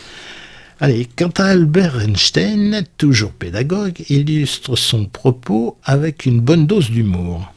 Allez, 0.80 1.08
quant 1.16 1.32
à 1.38 1.46
Albert 1.46 2.00
Einstein, 2.00 2.84
toujours 2.98 3.32
pédagogue, 3.32 4.00
illustre 4.08 4.76
son 4.76 5.06
propos 5.06 5.76
avec 5.82 6.24
une 6.24 6.40
bonne 6.40 6.68
dose 6.68 6.92
d'humour. 6.92 7.52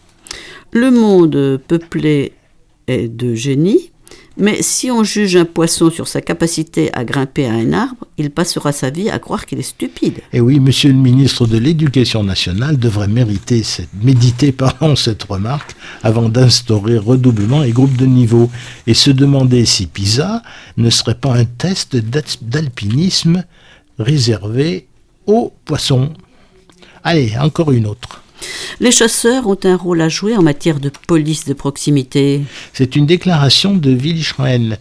Le 0.72 0.90
monde 0.90 1.62
peuplé 1.68 2.34
est 2.88 3.08
de 3.08 3.36
génie, 3.36 3.92
mais 4.38 4.62
si 4.62 4.90
on 4.90 5.04
juge 5.04 5.36
un 5.36 5.46
poisson 5.46 5.90
sur 5.90 6.08
sa 6.08 6.22
capacité 6.22 6.90
à 6.94 7.04
grimper 7.04 7.46
à 7.46 7.54
un 7.54 7.74
arbre, 7.74 8.08
il 8.18 8.32
passera 8.32 8.72
sa 8.72 8.90
vie 8.90 9.10
à 9.10 9.20
croire 9.20 9.46
qu'il 9.46 9.60
est 9.60 9.64
stupide. 9.64 10.22
Et 10.32 10.40
oui, 10.40 10.60
monsieur 10.60 10.90
le 10.90 10.98
ministre 10.98 11.46
de 11.46 11.58
l'Éducation 11.58 12.24
nationale 12.24 12.78
devrait 12.78 13.10
mériter 13.10 13.64
cette, 13.64 13.90
méditer 14.02 14.56
cette 14.96 15.24
remarque 15.24 15.76
avant 16.02 16.30
d'instaurer 16.30 16.98
redoublement 16.98 17.64
et 17.64 17.72
groupe 17.72 17.98
de 17.98 18.06
niveau 18.06 18.50
et 18.88 18.94
se 18.94 19.12
demander 19.12 19.66
si 19.66 19.88
PISA 19.88 20.44
ne 20.78 20.90
serait 20.90 21.16
pas 21.16 21.34
un 21.36 21.46
test 21.46 21.98
d'alpinisme 22.42 23.44
réservé 24.00 24.88
aux 25.28 25.54
poissons. 25.66 26.14
Allez, 27.04 27.34
encore 27.40 27.72
une 27.72 27.88
autre. 27.88 28.21
Les 28.80 28.92
chasseurs 28.92 29.48
ont 29.48 29.58
un 29.64 29.76
rôle 29.76 30.02
à 30.02 30.10
jouer 30.10 30.36
en 30.36 30.42
matière 30.42 30.80
de 30.80 30.92
police 31.08 31.46
de 31.46 31.54
proximité. 31.54 32.42
C'est 32.74 32.96
une 32.96 33.06
déclaration 33.06 33.76
de 33.76 33.92
Willy 33.92 34.24
Schrein, 34.24 34.78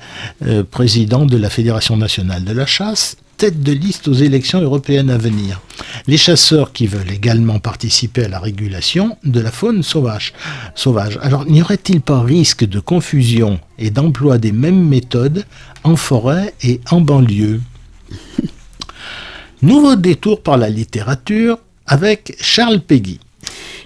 euh, 0.46 0.64
président 0.64 1.26
de 1.26 1.36
la 1.36 1.50
Fédération 1.50 1.96
nationale 1.96 2.44
de 2.44 2.52
la 2.52 2.66
chasse, 2.66 3.16
tête 3.40 3.62
de 3.62 3.72
liste 3.72 4.06
aux 4.06 4.12
élections 4.12 4.60
européennes 4.60 5.08
à 5.08 5.16
venir. 5.16 5.62
Les 6.06 6.18
chasseurs 6.18 6.72
qui 6.72 6.86
veulent 6.86 7.10
également 7.10 7.58
participer 7.58 8.24
à 8.24 8.28
la 8.28 8.38
régulation 8.38 9.16
de 9.24 9.40
la 9.40 9.50
faune 9.50 9.82
sauvage. 9.82 10.34
sauvage. 10.74 11.18
Alors, 11.22 11.46
n'y 11.46 11.62
aurait-il 11.62 12.02
pas 12.02 12.20
risque 12.20 12.66
de 12.66 12.80
confusion 12.80 13.58
et 13.78 13.88
d'emploi 13.88 14.36
des 14.36 14.52
mêmes 14.52 14.86
méthodes 14.86 15.46
en 15.84 15.96
forêt 15.96 16.54
et 16.62 16.80
en 16.90 17.00
banlieue? 17.00 17.62
Nouveau 19.62 19.96
détour 19.96 20.42
par 20.42 20.58
la 20.58 20.68
littérature 20.68 21.58
avec 21.86 22.36
Charles 22.40 22.80
Peggy. 22.80 23.20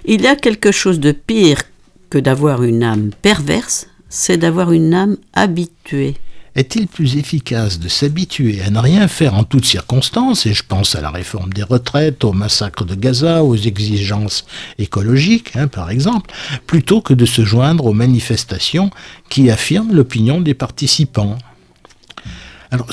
Il 0.07 0.21
y 0.21 0.27
a 0.27 0.35
quelque 0.35 0.71
chose 0.71 0.99
de 0.99 1.11
pire 1.11 1.63
que 2.11 2.19
d'avoir 2.19 2.61
une 2.61 2.83
âme 2.83 3.09
perverse, 3.23 3.87
c'est 4.07 4.37
d'avoir 4.37 4.71
une 4.71 4.93
âme 4.93 5.17
habituée. 5.33 6.15
Est-il 6.53 6.87
plus 6.87 7.17
efficace 7.17 7.79
de 7.79 7.87
s'habituer 7.87 8.61
à 8.61 8.69
ne 8.69 8.77
rien 8.77 9.07
faire 9.07 9.33
en 9.33 9.43
toutes 9.43 9.65
circonstances, 9.65 10.45
et 10.45 10.53
je 10.53 10.61
pense 10.61 10.95
à 10.95 11.01
la 11.01 11.09
réforme 11.09 11.51
des 11.53 11.63
retraites, 11.63 12.23
au 12.23 12.33
massacre 12.33 12.85
de 12.85 12.93
Gaza, 12.93 13.43
aux 13.43 13.55
exigences 13.55 14.45
écologiques, 14.77 15.55
hein, 15.55 15.67
par 15.67 15.89
exemple, 15.89 16.31
plutôt 16.67 17.01
que 17.01 17.15
de 17.15 17.25
se 17.25 17.43
joindre 17.43 17.87
aux 17.87 17.93
manifestations 17.93 18.91
qui 19.29 19.49
affirment 19.49 19.93
l'opinion 19.93 20.39
des 20.39 20.53
participants? 20.53 21.37
Alors, 22.71 22.89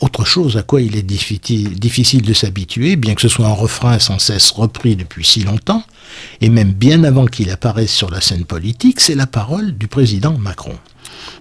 autre 0.00 0.24
chose 0.24 0.56
à 0.56 0.62
quoi 0.62 0.80
il 0.82 0.94
est 0.96 1.02
difficile 1.02 2.22
de 2.22 2.32
s'habituer, 2.32 2.96
bien 2.96 3.14
que 3.14 3.22
ce 3.22 3.28
soit 3.28 3.46
un 3.46 3.52
refrain 3.52 3.98
sans 3.98 4.18
cesse 4.18 4.50
repris 4.50 4.96
depuis 4.96 5.24
si 5.24 5.42
longtemps, 5.42 5.84
et 6.40 6.48
même 6.48 6.72
bien 6.72 7.04
avant 7.04 7.26
qu'il 7.26 7.50
apparaisse 7.50 7.92
sur 7.92 8.10
la 8.10 8.20
scène 8.20 8.44
politique, 8.44 9.00
c'est 9.00 9.14
la 9.14 9.26
parole 9.26 9.72
du 9.72 9.88
président 9.88 10.36
Macron. 10.38 10.76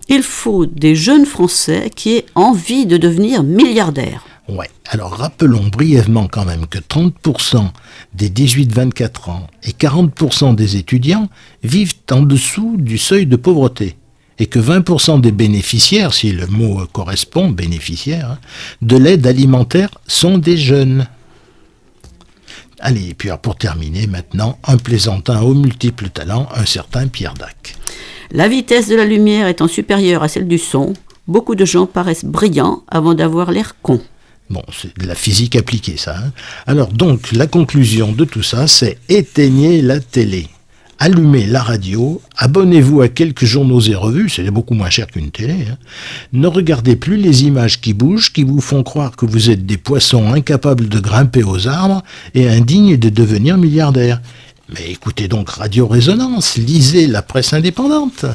Il 0.08 0.24
faut 0.24 0.66
des 0.66 0.96
jeunes 0.96 1.26
Français 1.26 1.92
qui 1.96 2.16
aient 2.16 2.26
envie 2.36 2.86
de 2.86 2.98
devenir 2.98 3.44
milliardaires. 3.44 4.24
Ouais, 4.48 4.70
alors 4.88 5.12
rappelons 5.12 5.68
brièvement 5.68 6.28
quand 6.28 6.46
même 6.46 6.66
que 6.66 6.80
30% 6.80 7.70
des 8.16 8.30
18-24 8.30 9.30
ans 9.30 9.48
et 9.64 9.72
40% 9.72 10.56
des 10.56 10.76
étudiants 10.78 11.30
vivent 11.64 11.94
en 12.12 12.22
dessous 12.22 12.76
du 12.78 12.98
seuil 12.98 13.28
de 13.28 13.36
pauvreté 13.36 13.96
et 14.40 14.48
que 14.48 14.58
20% 14.58 15.22
des 15.22 15.32
bénéficiaires, 15.32 16.14
si 16.14 16.32
le 16.32 16.48
mot 16.48 16.84
correspond, 16.92 17.50
bénéficiaires, 17.50 18.40
de 18.82 18.98
l'aide 18.98 19.28
alimentaire 19.28 19.90
sont 20.08 20.38
des 20.38 20.58
jeunes. 20.58 21.08
Allez, 22.80 23.10
et 23.10 23.14
puis 23.14 23.30
pour 23.42 23.56
terminer 23.56 24.08
maintenant, 24.08 24.58
un 24.66 24.78
plaisantin 24.78 25.42
aux 25.42 25.54
multiples 25.54 26.10
talents, 26.10 26.48
un 26.56 26.66
certain 26.66 27.08
Pierre 27.08 27.34
Dac. 27.34 27.76
La 28.32 28.48
vitesse 28.48 28.88
de 28.88 28.96
la 28.96 29.06
lumière 29.06 29.48
étant 29.48 29.68
supérieure 29.68 30.24
à 30.24 30.28
celle 30.28 30.48
du 30.48 30.58
son, 30.58 30.94
beaucoup 31.28 31.56
de 31.56 31.66
gens 31.66 31.86
paraissent 31.86 32.26
brillants 32.26 32.84
avant 32.88 33.14
d'avoir 33.14 33.52
l'air 33.52 33.76
cons. 33.82 34.02
Bon, 34.50 34.64
c'est 34.72 34.98
de 34.98 35.06
la 35.06 35.16
physique 35.16 35.56
appliquée 35.56 35.98
ça. 35.98 36.18
Hein. 36.18 36.32
Alors 36.66 36.88
donc, 36.88 37.32
la 37.32 37.48
conclusion 37.48 38.12
de 38.12 38.26
tout 38.26 38.44
ça, 38.44 38.68
c'est 38.68 38.98
éteignez 39.10 39.82
la 39.82 40.00
télé 40.00 40.48
allumez 41.00 41.46
la 41.46 41.64
radio, 41.64 42.22
abonnez-vous 42.38 43.02
à 43.02 43.08
quelques 43.08 43.46
journaux 43.46 43.80
et 43.82 43.96
revues, 43.96 44.30
c'est 44.30 44.50
beaucoup 44.52 44.74
moins 44.74 44.90
cher 44.90 45.08
qu'une 45.08 45.32
télé. 45.32 45.56
Hein. 45.72 45.78
Ne 46.34 46.48
regardez 46.48 46.96
plus 46.96 47.18
les 47.18 47.46
images 47.46 47.82
qui 47.82 47.94
bougent, 47.94 48.32
qui 48.34 48.44
vous 48.44 48.62
font 48.62 48.84
croire 48.84 49.16
que 49.16 49.26
vous 49.26 49.50
êtes 49.50 49.66
des 49.66 49.78
poissons 49.78 50.34
incapables 50.34 50.90
de 50.90 51.00
grimper 51.00 51.44
aux 51.44 51.68
arbres 51.68 52.04
et 52.36 52.50
indignes 52.50 52.98
de 52.98 53.10
devenir 53.10 53.58
milliardaires. 53.58 54.22
Mais 54.70 54.92
écoutez 54.92 55.28
donc 55.28 55.50
Radio 55.50 55.88
Résonance, 55.88 56.58
lisez 56.58 57.08
la 57.08 57.22
presse 57.22 57.54
indépendante. 57.54 58.26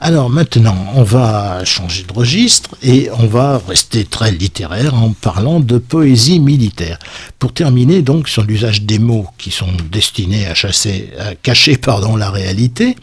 Alors 0.00 0.30
maintenant, 0.30 0.76
on 0.94 1.02
va 1.02 1.64
changer 1.64 2.04
de 2.04 2.12
registre 2.12 2.70
et 2.84 3.10
on 3.18 3.26
va 3.26 3.60
rester 3.66 4.04
très 4.04 4.30
littéraire 4.30 4.94
en 4.94 5.10
parlant 5.10 5.58
de 5.58 5.78
poésie 5.78 6.38
militaire. 6.38 7.00
Pour 7.40 7.52
terminer 7.52 8.02
donc 8.02 8.28
sur 8.28 8.44
l'usage 8.44 8.82
des 8.82 9.00
mots 9.00 9.26
qui 9.38 9.50
sont 9.50 9.72
destinés 9.90 10.46
à, 10.46 10.54
chasser, 10.54 11.10
à 11.18 11.34
cacher 11.34 11.76
pardon, 11.78 12.14
la 12.14 12.30
réalité, 12.30 12.94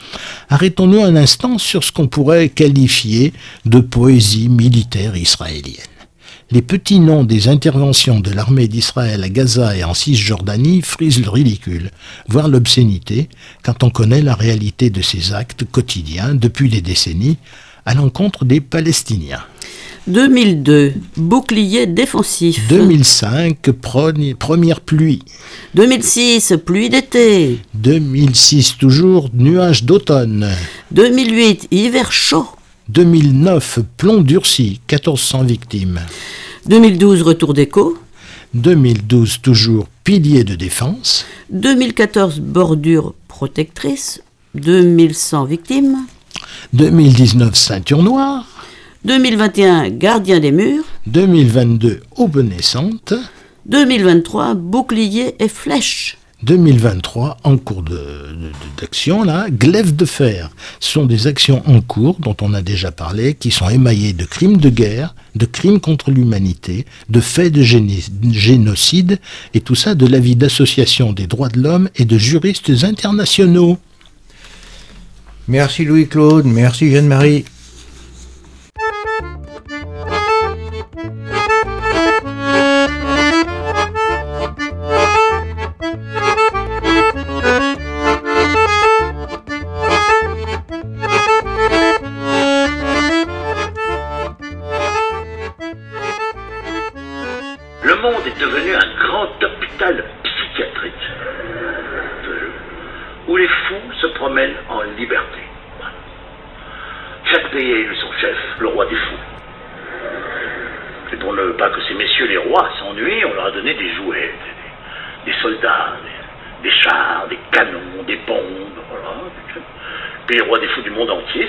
arrêtons-nous 0.50 1.04
un 1.04 1.18
instant 1.18 1.58
sur 1.58 1.84
ce 1.84 1.92
qu'on 1.92 2.08
pourrait 2.08 2.48
qualifier 2.48 3.34
de 3.66 3.82
poésie 3.82 4.48
militaire 4.48 5.18
israélienne 5.18 5.95
les 6.56 6.62
petits 6.62 7.02
noms 7.02 7.26
des 7.26 7.50
interventions 7.50 8.22
de 8.22 8.32
l'armée 8.32 8.70
d'Israël 8.70 9.26
à 9.26 9.28
Gaza 9.28 9.76
et 9.76 9.84
en 9.84 9.94
Cisjordanie 9.94 10.82
frisent 10.82 11.22
le 11.22 11.30
ridicule, 11.30 11.92
voire 12.30 12.48
l'obscénité, 12.48 13.28
quand 13.62 13.84
on 13.84 13.90
connaît 13.90 14.22
la 14.22 14.36
réalité 14.36 14.90
de 14.90 15.02
ces 15.02 15.34
actes 15.34 15.66
quotidiens 15.70 16.34
depuis 16.34 16.70
des 16.70 16.80
décennies 16.80 17.36
à 17.86 17.94
l'encontre 17.94 18.46
des 18.46 18.62
Palestiniens. 18.62 19.44
2002, 20.08 20.94
bouclier 21.18 21.88
défensif. 21.88 22.70
2005, 22.70 23.72
première 24.40 24.80
pluie. 24.80 25.24
2006, 25.74 26.54
pluie 26.66 26.90
d'été. 26.90 27.60
2006, 27.74 28.78
toujours 28.78 29.30
nuage 29.34 29.84
d'automne. 29.84 30.48
2008, 30.92 31.68
hiver 31.72 32.14
chaud. 32.14 32.48
2009, 32.90 33.80
plomb 33.98 34.22
durci, 34.22 34.80
1400 34.90 35.44
victimes. 35.44 36.02
2012, 36.68 37.22
retour 37.24 37.54
d'écho. 37.54 37.98
2012, 38.54 39.42
toujours 39.42 39.88
pilier 40.04 40.44
de 40.44 40.56
défense. 40.56 41.26
2014, 41.50 42.40
bordure 42.40 43.14
protectrice. 43.28 44.22
2100 44.54 45.46
victimes. 45.46 45.98
2019, 46.74 47.56
ceinture 47.56 48.04
noire. 48.04 48.46
2021, 49.04 49.90
gardien 49.90 50.40
des 50.40 50.52
murs. 50.52 50.86
2022, 51.08 52.02
aube 52.16 52.38
naissante. 52.38 53.14
2023, 53.66 54.54
bouclier 54.54 55.36
et 55.40 55.48
flèche. 55.48 56.18
2023 56.44 57.38
en 57.44 57.58
cours 57.58 57.84
d'action, 58.78 59.24
là, 59.24 59.48
glaive 59.50 59.96
de 59.96 60.06
fer. 60.06 60.50
Ce 60.80 60.92
sont 60.92 61.06
des 61.06 61.28
actions 61.28 61.64
en 61.68 61.82
cours 61.82 62.18
dont 62.20 62.36
on 62.42 62.54
a 62.54 62.62
déjà 62.62 62.92
parlé, 62.92 63.34
qui 63.34 63.52
sont 63.52 63.70
émaillées 63.70 64.14
de 64.14 64.26
crimes 64.26 64.58
de 64.58 64.70
guerre, 64.70 65.16
de 65.36 65.46
crimes 65.46 65.80
contre 65.80 66.12
l'humanité, 66.12 66.86
de 67.10 67.20
faits 67.20 67.54
de 67.54 67.62
génocide, 67.62 69.20
et 69.54 69.62
tout 69.62 69.76
ça 69.76 69.96
de 69.96 70.06
l'avis 70.06 70.36
d'associations 70.36 71.14
des 71.14 71.28
droits 71.28 71.50
de 71.50 71.62
l'homme 71.62 71.90
et 71.96 72.06
de 72.06 72.18
juristes 72.18 72.72
internationaux. 72.84 73.78
Merci 75.48 75.86
Louis-Claude, 75.86 76.46
merci 76.46 76.92
Jeanne-Marie. 76.92 77.46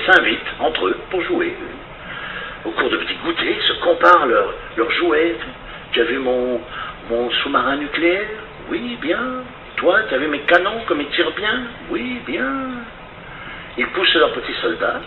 s'invitent 0.06 0.54
entre 0.60 0.86
eux 0.86 0.98
pour 1.10 1.22
jouer. 1.22 1.54
Au 2.64 2.70
cours 2.70 2.90
de 2.90 2.96
petits 2.96 3.16
goûters, 3.24 3.62
se 3.62 3.72
comparent 3.74 4.26
leurs 4.26 4.90
jouets. 4.92 5.36
Tu 5.92 6.00
as 6.00 6.04
vu 6.04 6.18
mon, 6.18 6.60
sous-marin 7.42 7.76
nucléaire? 7.76 8.26
Oui, 8.70 8.98
bien. 9.00 9.44
Toi, 9.76 10.00
tu 10.08 10.14
as 10.14 10.18
vu 10.18 10.26
mes 10.28 10.40
canons 10.40 10.80
comme 10.86 11.00
ils 11.00 11.08
tirent 11.08 11.32
bien? 11.32 11.62
Oui, 11.90 12.20
bien. 12.26 12.52
Ils 13.78 13.86
poussent 13.88 14.14
leurs 14.14 14.32
petits 14.32 14.54
soldats, 14.62 15.00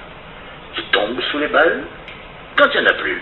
qui 0.76 0.84
tombent 0.92 1.22
sous 1.32 1.40
les 1.40 1.48
balles. 1.48 1.84
Quand 2.56 2.68
il 2.74 2.82
n'y 2.82 2.88
en 2.88 2.90
a 2.92 2.94
plus, 2.94 3.22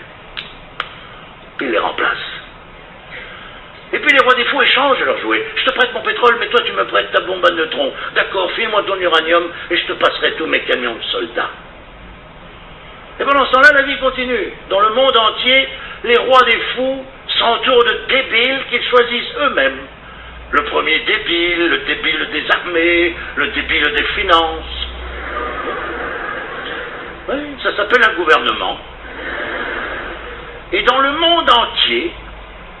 ils 1.60 1.70
les 1.70 1.78
remplacent. 1.78 2.38
Et 3.92 3.98
puis 3.98 4.12
les 4.12 4.20
rois 4.20 4.34
des 4.34 4.44
fous 4.44 4.60
échangent 4.60 5.02
leurs 5.02 5.18
jouets. 5.18 5.44
Je 5.56 5.64
te 5.64 5.74
prête 5.74 5.92
mon 5.94 6.02
pétrole, 6.02 6.36
mais 6.38 6.48
toi 6.48 6.60
tu 6.64 6.72
me 6.72 6.84
prêtes 6.84 7.10
ta 7.10 7.20
bombe 7.20 7.44
à 7.44 7.50
neutrons. 7.50 7.92
D'accord, 8.14 8.52
file-moi 8.52 8.82
ton 8.86 9.00
uranium 9.00 9.44
et 9.70 9.76
je 9.76 9.86
te 9.86 9.92
passerai 9.94 10.32
tous 10.32 10.46
mes 10.46 10.60
camions 10.60 10.94
de 10.94 11.02
soldats. 11.04 11.50
Et 13.20 13.24
pendant 13.24 13.44
ce 13.46 13.52
temps-là, 13.52 13.72
la 13.74 13.82
vie 13.82 13.98
continue. 13.98 14.52
Dans 14.70 14.80
le 14.80 14.90
monde 14.90 15.16
entier, 15.16 15.68
les 16.04 16.16
rois 16.18 16.42
des 16.44 16.58
fous 16.74 17.04
s'entourent 17.38 17.84
de 17.84 18.00
débiles 18.08 18.60
qu'ils 18.70 18.84
choisissent 18.84 19.34
eux-mêmes. 19.40 19.78
Le 20.52 20.64
premier 20.64 20.98
débile, 21.00 21.68
le 21.68 21.78
débile 21.78 22.28
des 22.32 22.44
armées, 22.54 23.14
le 23.36 23.48
débile 23.48 23.92
des 23.96 24.04
finances. 24.04 24.86
Oui, 27.28 27.36
ça 27.62 27.76
s'appelle 27.76 28.02
un 28.08 28.14
gouvernement. 28.14 28.78
Et 30.72 30.82
dans 30.82 30.98
le 30.98 31.10
monde 31.12 31.50
entier, 31.50 32.12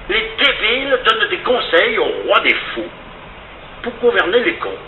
les 0.08 0.30
débiles 0.38 0.98
donnent 1.04 1.28
des 1.28 1.38
conseils 1.38 1.98
au 1.98 2.04
roi 2.26 2.40
des 2.40 2.54
fous 2.74 2.90
pour 3.82 3.92
gouverner 3.94 4.40
les 4.40 4.54
cons. 4.54 4.78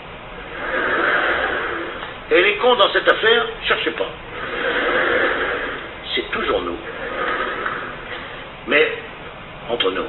Et 2.31 2.41
les 2.41 2.55
cons 2.55 2.75
dans 2.75 2.91
cette 2.93 3.11
affaire, 3.11 3.45
cherchez 3.67 3.91
pas 3.91 4.09
c'est 6.15 6.29
toujours 6.31 6.61
nous. 6.61 6.77
Mais, 8.67 8.91
entre 9.69 9.91
nous, 9.91 10.07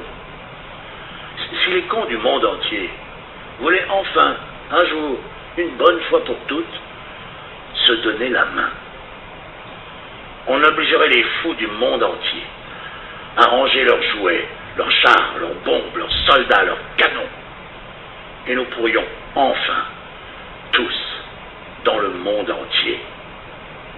si 1.63 1.71
les 1.71 1.83
cons 1.83 2.05
du 2.05 2.17
monde 2.17 2.45
entier 2.45 2.89
voulaient 3.59 3.85
enfin, 3.89 4.35
un 4.71 4.85
jour, 4.85 5.17
une 5.57 5.75
bonne 5.77 5.99
fois 6.09 6.23
pour 6.23 6.37
toutes, 6.47 6.81
se 7.85 7.91
donner 7.93 8.29
la 8.29 8.45
main, 8.45 8.69
on 10.47 10.63
obligerait 10.63 11.09
les 11.09 11.23
fous 11.23 11.53
du 11.55 11.67
monde 11.67 12.03
entier 12.03 12.43
à 13.37 13.45
ranger 13.45 13.83
leurs 13.83 14.03
jouets, 14.03 14.47
leurs 14.77 14.91
chars, 14.91 15.33
leurs 15.39 15.55
bombes, 15.65 15.95
leurs 15.95 16.11
soldats, 16.27 16.63
leurs 16.63 16.95
canons. 16.97 17.29
Et 18.47 18.55
nous 18.55 18.65
pourrions 18.65 19.05
enfin, 19.35 19.85
tous, 20.73 21.23
dans 21.85 21.97
le 21.97 22.09
monde 22.09 22.51
entier, 22.51 22.99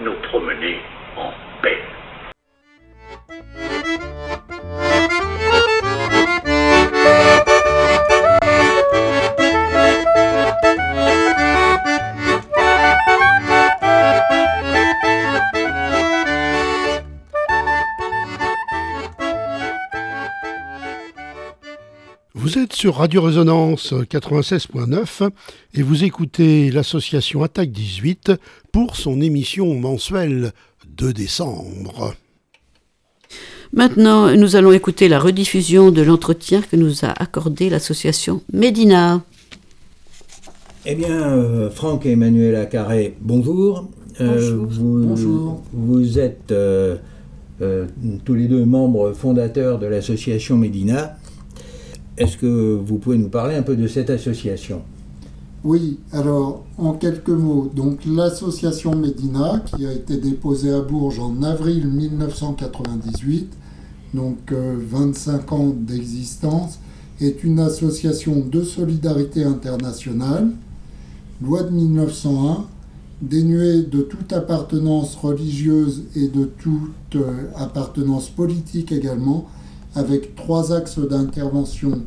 nous 0.02 0.14
promener 0.30 0.80
en 1.18 1.32
sur 22.86 22.98
Radio 22.98 23.24
Résonance 23.24 23.94
96.9 23.94 25.30
et 25.74 25.82
vous 25.82 26.04
écoutez 26.04 26.70
l'association 26.70 27.42
Attaque 27.42 27.72
18 27.72 28.34
pour 28.72 28.96
son 28.96 29.22
émission 29.22 29.74
mensuelle 29.74 30.52
de 30.98 31.12
décembre. 31.12 32.16
Maintenant, 33.74 34.36
nous 34.36 34.56
allons 34.56 34.72
écouter 34.72 35.08
la 35.08 35.20
rediffusion 35.20 35.92
de 35.92 36.02
l'entretien 36.02 36.62
que 36.62 36.76
nous 36.76 37.04
a 37.04 37.10
accordé 37.10 37.70
l'association 37.70 38.42
Médina. 38.54 39.22
Eh 40.86 40.96
bien, 40.96 41.30
euh, 41.30 41.70
Franck 41.70 42.06
et 42.06 42.12
Emmanuel 42.12 42.70
Carré, 42.70 43.18
bonjour. 43.20 43.90
Euh, 44.22 44.66
bonjour. 44.80 45.64
Vous, 45.74 46.20
êtes 46.20 46.52
euh, 46.52 46.98
tous 48.24 48.34
les 48.36 48.48
deux 48.48 48.66
membres 48.66 49.14
fondateurs 49.14 49.80
de 49.80 49.88
l'association 49.88 50.58
Médina. 50.58 51.18
Est-ce 52.18 52.38
que 52.38 52.76
vous 52.76 52.98
pouvez 52.98 53.18
nous 53.18 53.30
parler 53.30 53.56
un 53.56 53.64
peu 53.64 53.76
de 53.76 53.88
cette 53.88 54.10
association? 54.10 54.84
Oui, 55.66 55.98
alors 56.12 56.64
en 56.78 56.94
quelques 56.94 57.30
mots, 57.30 57.72
donc 57.76 58.06
l'association 58.06 58.96
Médina, 58.96 59.64
qui 59.66 59.88
a 59.88 59.92
été 59.92 60.18
déposée 60.18 60.72
à 60.72 60.82
Bourges 60.82 61.20
en 61.20 61.42
avril 61.42 61.88
1998, 61.88 63.52
donc 64.14 64.54
25 64.54 65.52
euh, 65.52 65.56
ans 65.56 65.74
d'existence, 65.76 66.78
est 67.20 67.44
une 67.44 67.60
association 67.60 68.46
de 68.48 68.62
solidarité 68.62 69.44
internationale, 69.44 70.52
loi 71.42 71.64
de 71.64 71.72
1901, 71.72 72.66
dénuée 73.24 73.82
de 73.82 74.04
toute 74.04 74.34
appartenance 74.34 75.16
religieuse 75.16 76.04
et 76.16 76.28
de 76.28 76.46
toute 76.46 77.16
euh, 77.16 77.50
appartenance 77.56 78.30
politique 78.30 78.92
également, 78.92 79.48
avec 79.96 80.36
trois 80.36 80.72
axes 80.72 81.00
d'intervention. 81.00 82.04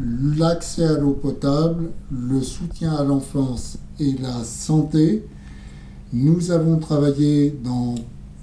L'accès 0.00 0.84
à 0.84 0.98
l'eau 0.98 1.12
potable, 1.12 1.90
le 2.12 2.40
soutien 2.40 2.92
à 2.94 3.02
l'enfance 3.02 3.78
et 3.98 4.12
la 4.22 4.44
santé. 4.44 5.24
Nous 6.12 6.52
avons 6.52 6.78
travaillé 6.78 7.58
dans 7.64 7.96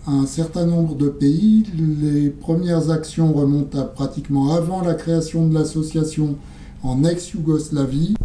un 0.06 0.26
certain 0.26 0.66
nombre 0.66 0.96
de 0.96 1.08
pays. 1.08 1.66
Les 2.02 2.30
premières 2.30 2.92
actions 2.92 3.32
remontent 3.32 3.80
à 3.80 3.84
pratiquement 3.86 4.54
avant 4.54 4.82
la 4.82 4.96
création 4.96 5.48
de 5.48 5.54
l'association 5.54 6.36
en 6.84 7.04
ex-Yougoslavie, 7.06 8.16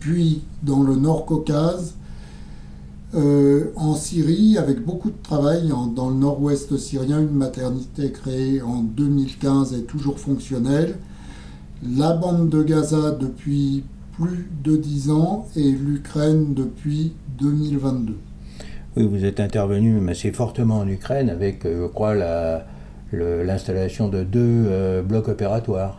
puis 0.00 0.42
dans 0.64 0.82
le 0.82 0.96
Nord-Caucase, 0.96 1.94
euh, 3.14 3.70
en 3.76 3.94
Syrie, 3.94 4.58
avec 4.58 4.84
beaucoup 4.84 5.10
de 5.10 5.22
travail 5.22 5.68
dans 5.94 6.10
le 6.10 6.16
nord-ouest 6.16 6.76
syrien, 6.76 7.20
une 7.20 7.30
maternité 7.30 8.10
créée 8.10 8.60
en 8.60 8.82
2015 8.82 9.74
est 9.74 9.82
toujours 9.82 10.18
fonctionnelle. 10.18 10.98
La 11.86 12.14
bande 12.14 12.48
de 12.48 12.62
Gaza 12.62 13.10
depuis 13.10 13.84
plus 14.16 14.48
de 14.64 14.74
10 14.74 15.10
ans 15.10 15.46
et 15.54 15.70
l'Ukraine 15.70 16.54
depuis 16.54 17.12
2022. 17.38 18.14
Oui, 18.96 19.06
vous 19.06 19.24
êtes 19.26 19.38
intervenu 19.38 20.00
assez 20.08 20.32
fortement 20.32 20.78
en 20.78 20.88
Ukraine 20.88 21.28
avec, 21.28 21.66
euh, 21.66 21.82
je 21.82 21.92
crois, 21.92 22.14
l'installation 23.12 24.08
de 24.08 24.22
deux 24.22 24.40
euh, 24.40 25.02
blocs 25.02 25.28
opératoires. 25.28 25.98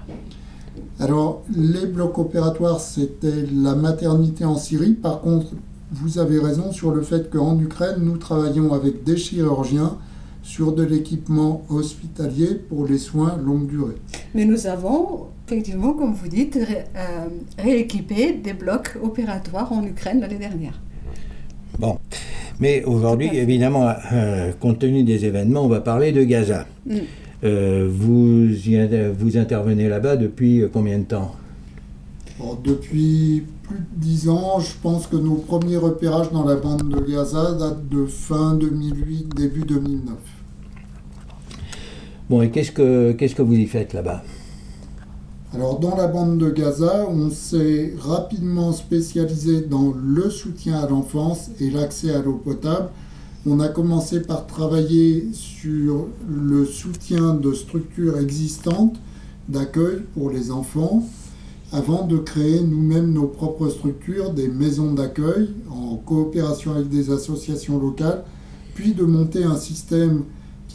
Alors, 0.99 1.43
les 1.55 1.85
blocs 1.85 2.17
opératoires, 2.17 2.79
c'était 2.79 3.45
la 3.53 3.75
maternité 3.75 4.43
en 4.43 4.55
Syrie. 4.55 4.93
Par 4.93 5.21
contre, 5.21 5.47
vous 5.91 6.17
avez 6.17 6.39
raison 6.39 6.71
sur 6.71 6.91
le 6.91 7.03
fait 7.03 7.29
qu'en 7.29 7.59
Ukraine, 7.59 7.97
nous 7.99 8.17
travaillons 8.17 8.73
avec 8.73 9.03
des 9.03 9.17
chirurgiens 9.17 9.97
sur 10.45 10.73
de 10.73 10.83
l'équipement 10.83 11.63
hospitalier 11.69 12.55
pour 12.69 12.85
les 12.85 12.99
soins 12.99 13.35
longue 13.43 13.67
durée. 13.67 13.95
Mais 14.35 14.45
nous 14.45 14.67
avons, 14.67 15.25
effectivement, 15.47 15.93
comme 15.93 16.13
vous 16.13 16.27
dites, 16.27 16.55
euh, 16.55 17.25
rééquipé 17.57 18.33
des 18.33 18.53
blocs 18.53 18.95
opératoires 19.01 19.73
en 19.73 19.83
Ukraine 19.83 20.21
l'année 20.21 20.37
dernière. 20.37 20.79
Bon. 21.79 21.97
Mais 22.59 22.83
aujourd'hui, 22.83 23.29
évidemment, 23.33 23.91
euh, 24.13 24.51
compte 24.59 24.79
tenu 24.79 25.03
des 25.03 25.25
événements, 25.25 25.65
on 25.65 25.67
va 25.67 25.81
parler 25.81 26.11
de 26.11 26.23
Gaza. 26.23 26.67
Mm. 26.85 26.97
Euh, 27.43 27.89
vous, 27.91 28.45
vous 29.17 29.37
intervenez 29.37 29.89
là-bas 29.89 30.15
depuis 30.15 30.63
combien 30.71 30.99
de 30.99 31.05
temps? 31.05 31.35
Depuis 32.63 33.43
plus 33.63 33.79
de 33.79 33.85
10 33.95 34.29
ans. 34.29 34.59
Je 34.59 34.73
pense 34.81 35.07
que 35.07 35.15
nos 35.15 35.35
premiers 35.35 35.77
repérages 35.77 36.31
dans 36.31 36.45
la 36.45 36.55
bande 36.55 36.87
de 36.87 36.99
Gaza 36.99 37.53
datent 37.53 37.89
de 37.89 38.05
fin 38.05 38.53
2008, 38.53 39.35
début 39.35 39.61
2009. 39.61 40.13
Bon, 42.29 42.41
et 42.41 42.49
qu'est-ce 42.49 42.71
que, 42.71 43.41
vous 43.41 43.55
y 43.55 43.67
faites 43.67 43.93
là-bas 43.93 44.23
alors 45.53 45.79
dans 45.79 45.95
la 45.95 46.07
bande 46.07 46.37
de 46.37 46.49
Gaza, 46.49 47.07
on 47.09 47.29
s'est 47.29 47.93
rapidement 47.97 48.73
spécialisé 48.73 49.61
dans 49.61 49.93
le 49.93 50.29
soutien 50.29 50.79
à 50.79 50.89
l'enfance 50.89 51.49
et 51.61 51.69
l'accès 51.69 52.13
à 52.13 52.21
l'eau 52.21 52.41
potable. 52.43 52.89
On 53.47 53.61
a 53.61 53.69
commencé 53.69 54.21
par 54.21 54.47
travailler 54.47 55.29
sur 55.31 56.07
le 56.27 56.65
soutien 56.65 57.35
de 57.35 57.53
structures 57.53 58.17
existantes 58.19 58.97
d'accueil 59.47 60.01
pour 60.13 60.29
les 60.29 60.51
enfants, 60.51 61.07
avant 61.71 62.05
de 62.05 62.17
créer 62.17 62.59
nous-mêmes 62.59 63.13
nos 63.13 63.27
propres 63.27 63.69
structures, 63.69 64.31
des 64.31 64.49
maisons 64.49 64.93
d'accueil 64.93 65.51
en 65.69 65.95
coopération 65.95 66.73
avec 66.73 66.89
des 66.89 67.11
associations 67.11 67.79
locales, 67.79 68.25
puis 68.73 68.93
de 68.93 69.05
monter 69.05 69.45
un 69.45 69.57
système 69.57 70.23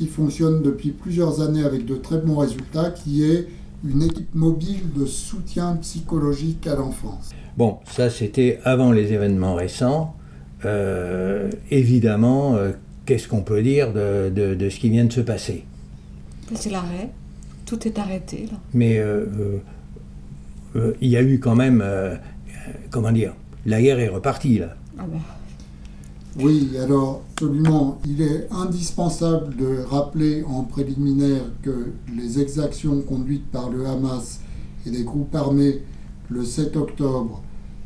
qui 0.00 0.06
fonctionne 0.06 0.62
depuis 0.62 0.92
plusieurs 0.92 1.42
années 1.42 1.62
avec 1.62 1.84
de 1.84 1.94
très 1.94 2.16
bons 2.16 2.38
résultats, 2.38 2.90
qui 2.90 3.22
est 3.22 3.48
une 3.84 4.00
équipe 4.00 4.34
mobile 4.34 4.80
de 4.96 5.04
soutien 5.04 5.76
psychologique 5.82 6.66
à 6.66 6.74
l'enfance. 6.74 7.28
Bon, 7.58 7.76
ça 7.84 8.08
c'était 8.08 8.60
avant 8.64 8.92
les 8.92 9.12
événements 9.12 9.54
récents. 9.54 10.16
Euh, 10.64 11.50
évidemment, 11.70 12.56
euh, 12.56 12.70
qu'est-ce 13.04 13.28
qu'on 13.28 13.42
peut 13.42 13.60
dire 13.60 13.92
de, 13.92 14.30
de, 14.34 14.70
ce 14.70 14.80
qui 14.80 14.88
vient 14.88 15.04
de 15.04 15.12
se 15.12 15.20
passer? 15.20 15.64
C'est 16.54 16.70
l'arrêt. 16.70 17.10
Tout 17.66 17.86
est 17.86 17.98
arrêté. 17.98 18.48
Là. 18.50 18.56
Mais 18.72 18.96
euh, 18.96 19.26
il 21.02 21.08
y 21.10 21.16
a 21.18 21.22
eu 21.22 21.38
quand 21.40 21.56
même, 21.56 21.84
comment 22.88 23.12
dire, 23.12 23.34
la 23.66 23.82
guerre 23.82 23.98
est 23.98 24.08
repartie 24.08 24.60
là. 24.60 24.74
Ah 24.98 25.04
ben. 25.06 25.20
Oui, 26.42 26.70
alors 26.82 27.22
absolument, 27.32 28.00
il 28.06 28.22
est 28.22 28.48
indispensable 28.50 29.56
de 29.56 29.80
rappeler 29.88 30.42
en 30.44 30.62
préliminaire 30.62 31.42
que 31.62 31.92
les 32.16 32.40
exactions 32.40 33.02
conduites 33.02 33.50
par 33.50 33.68
le 33.68 33.86
Hamas 33.86 34.40
et 34.86 34.90
les 34.90 35.02
groupes 35.02 35.34
armés 35.34 35.82
le 36.30 36.44
7 36.44 36.76
octobre 36.76 37.42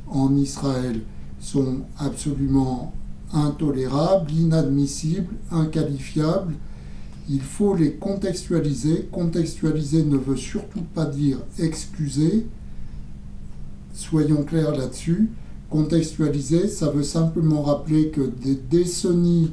en 0.09 0.37
Israël 0.37 1.01
sont 1.41 1.81
absolument 1.99 2.93
intolérables, 3.33 4.31
inadmissibles, 4.31 5.35
inqualifiables. 5.51 6.55
Il 7.29 7.41
faut 7.41 7.75
les 7.75 7.95
contextualiser. 7.95 9.09
Contextualiser 9.11 10.05
ne 10.05 10.17
veut 10.17 10.37
surtout 10.37 10.85
pas 10.95 11.07
dire 11.07 11.39
excuser. 11.59 12.47
Soyons 13.95 14.45
clairs 14.45 14.77
là-dessus. 14.77 15.31
Contextualiser, 15.71 16.69
ça 16.69 16.91
veut 16.91 17.03
simplement 17.03 17.63
rappeler 17.63 18.09
que 18.11 18.21
des 18.21 18.55
décennies 18.55 19.53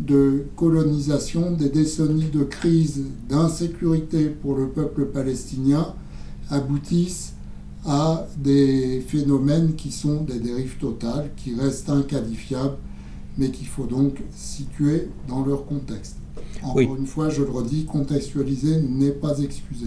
de 0.00 0.44
colonisation, 0.56 1.52
des 1.52 1.70
décennies 1.70 2.30
de 2.30 2.44
crise, 2.44 3.04
d'insécurité 3.28 4.28
pour 4.28 4.54
le 4.54 4.68
peuple 4.68 5.06
palestinien 5.06 5.94
aboutissent 6.50 7.34
à 7.86 8.26
des 8.36 9.00
phénomènes 9.06 9.74
qui 9.74 9.90
sont 9.90 10.22
des 10.22 10.38
dérives 10.38 10.76
totales, 10.78 11.30
qui 11.36 11.54
restent 11.54 11.90
inqualifiables, 11.90 12.76
mais 13.38 13.50
qu'il 13.50 13.66
faut 13.66 13.86
donc 13.86 14.20
situer 14.30 15.08
dans 15.28 15.44
leur 15.44 15.64
contexte. 15.64 16.18
Encore 16.62 16.96
une 16.96 17.06
fois, 17.06 17.28
je 17.30 17.42
le 17.42 17.50
redis, 17.50 17.84
contextualiser 17.84 18.82
n'est 18.82 19.12
pas 19.12 19.38
excusé. 19.38 19.86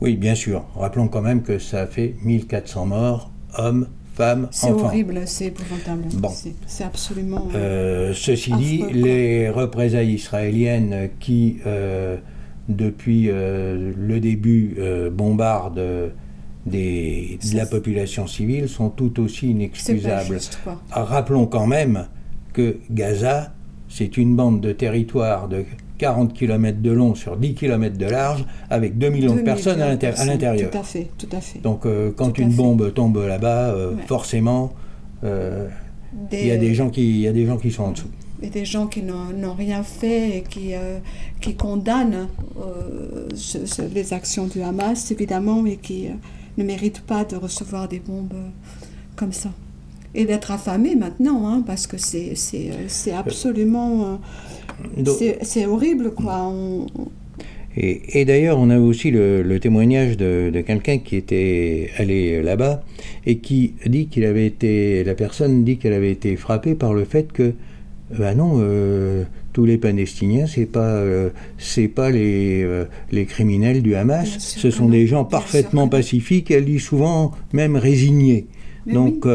Oui, 0.00 0.16
bien 0.16 0.34
sûr. 0.34 0.64
Rappelons 0.76 1.08
quand 1.08 1.22
même 1.22 1.42
que 1.42 1.58
ça 1.58 1.80
a 1.80 1.86
fait 1.86 2.14
1400 2.22 2.86
morts, 2.86 3.32
hommes, 3.56 3.88
c'est 4.50 4.70
horrible, 4.70 5.22
c'est 5.26 5.46
épouvantable. 5.46 6.04
C'est 6.66 6.84
absolument. 6.84 7.48
Euh, 7.54 8.12
ceci 8.14 8.52
dit, 8.52 8.84
les 8.92 9.48
représailles 9.50 10.12
israéliennes 10.12 11.10
qui, 11.20 11.58
euh, 11.66 12.16
depuis 12.68 13.30
euh, 13.30 13.92
le 13.96 14.20
début, 14.20 14.76
bombardent 15.12 16.12
des, 16.66 17.38
de 17.50 17.56
la 17.56 17.66
population 17.66 18.26
civile 18.26 18.68
sont 18.68 18.90
tout 18.90 19.20
aussi 19.20 19.50
inexcusables. 19.50 20.38
Rappelons 20.90 21.46
quand 21.46 21.66
même 21.66 22.06
que 22.52 22.78
Gaza, 22.90 23.52
c'est 23.88 24.16
une 24.16 24.36
bande 24.36 24.60
de 24.60 24.72
territoire 24.72 25.48
de 25.48 25.64
40 25.98 26.32
km 26.32 26.80
de 26.80 26.90
long 26.90 27.14
sur 27.14 27.36
10 27.36 27.54
km 27.54 27.98
de 27.98 28.06
large, 28.06 28.44
avec 28.70 28.96
2 28.96 29.08
millions 29.10 29.34
de 29.34 29.42
personnes 29.42 29.82
à 29.82 29.88
l'intérieur. 30.24 30.70
Tout 30.70 30.78
à 30.78 30.82
fait, 30.82 31.10
tout 31.18 31.28
à 31.32 31.40
fait. 31.40 31.58
Donc 31.58 31.84
euh, 31.84 32.10
quand 32.16 32.38
une 32.38 32.52
bombe 32.52 32.94
tombe 32.94 33.18
là-bas, 33.18 33.70
euh, 33.70 33.94
forcément, 34.06 34.72
euh, 35.24 35.68
il 36.32 36.46
y, 36.46 36.50
a 36.52 36.56
des 36.56 36.74
gens 36.74 36.88
qui, 36.88 37.20
y 37.20 37.28
a 37.28 37.32
des 37.32 37.46
gens 37.46 37.58
qui 37.58 37.70
sont 37.70 37.82
en 37.82 37.90
dessous. 37.90 38.08
Et 38.40 38.50
des 38.50 38.64
gens 38.64 38.86
qui 38.86 39.02
n'ont 39.02 39.54
rien 39.54 39.82
fait 39.82 40.38
et 40.38 40.42
qui, 40.42 40.72
qui 41.40 41.56
condamnent 41.56 42.28
les 43.92 44.12
actions 44.12 44.46
du 44.46 44.62
Hamas, 44.62 45.10
évidemment, 45.10 45.66
et 45.66 45.76
qui 45.76 46.06
ne 46.56 46.64
méritent 46.64 47.00
pas 47.00 47.24
de 47.24 47.34
recevoir 47.34 47.88
des 47.88 47.98
bombes 47.98 48.32
comme 49.16 49.32
ça. 49.32 49.50
Et 50.14 50.24
d'être 50.24 50.50
affamés 50.50 50.96
maintenant, 50.96 51.46
hein, 51.46 51.62
parce 51.66 51.86
que 51.86 51.96
c'est 51.98 52.34
absolument 53.12 54.18
c'est 55.42 55.66
horrible, 55.66 56.12
quoi. 56.12 56.52
Et, 57.80 58.24
d'ailleurs, 58.24 58.58
on 58.58 58.70
a 58.70 58.78
aussi 58.78 59.10
le, 59.10 59.58
témoignage 59.60 60.16
de, 60.16 60.62
quelqu'un 60.66 60.98
qui 60.98 61.16
était 61.16 61.90
allé 61.96 62.42
là-bas 62.42 62.82
et 63.24 63.38
qui 63.38 63.74
dit 63.86 64.06
qu'il 64.06 64.24
avait 64.24 64.46
été, 64.46 65.04
la 65.04 65.14
personne 65.14 65.64
dit 65.64 65.78
qu'elle 65.78 65.92
avait 65.92 66.10
été 66.10 66.36
frappée 66.36 66.74
par 66.74 66.92
le 66.92 67.04
fait 67.04 67.30
que, 67.32 67.52
ben 68.18 68.34
non, 68.34 68.54
euh, 68.56 69.24
tous 69.52 69.64
les 69.64 69.78
Palestiniens, 69.78 70.46
c'est 70.46 70.66
pas, 70.66 70.80
euh, 70.80 71.30
c'est 71.58 71.88
pas 71.88 72.10
les, 72.10 72.62
euh, 72.64 72.86
les 73.12 73.26
criminels 73.26 73.82
du 73.82 73.94
Hamas, 73.94 74.38
ce 74.38 74.70
sont 74.70 74.88
des 74.88 75.06
gens 75.06 75.24
parfaitement 75.24 75.88
pacifiques, 75.88 76.50
elle 76.50 76.64
dit 76.64 76.80
souvent 76.80 77.32
même 77.52 77.76
résignés. 77.76 78.46
Donc, 78.86 79.26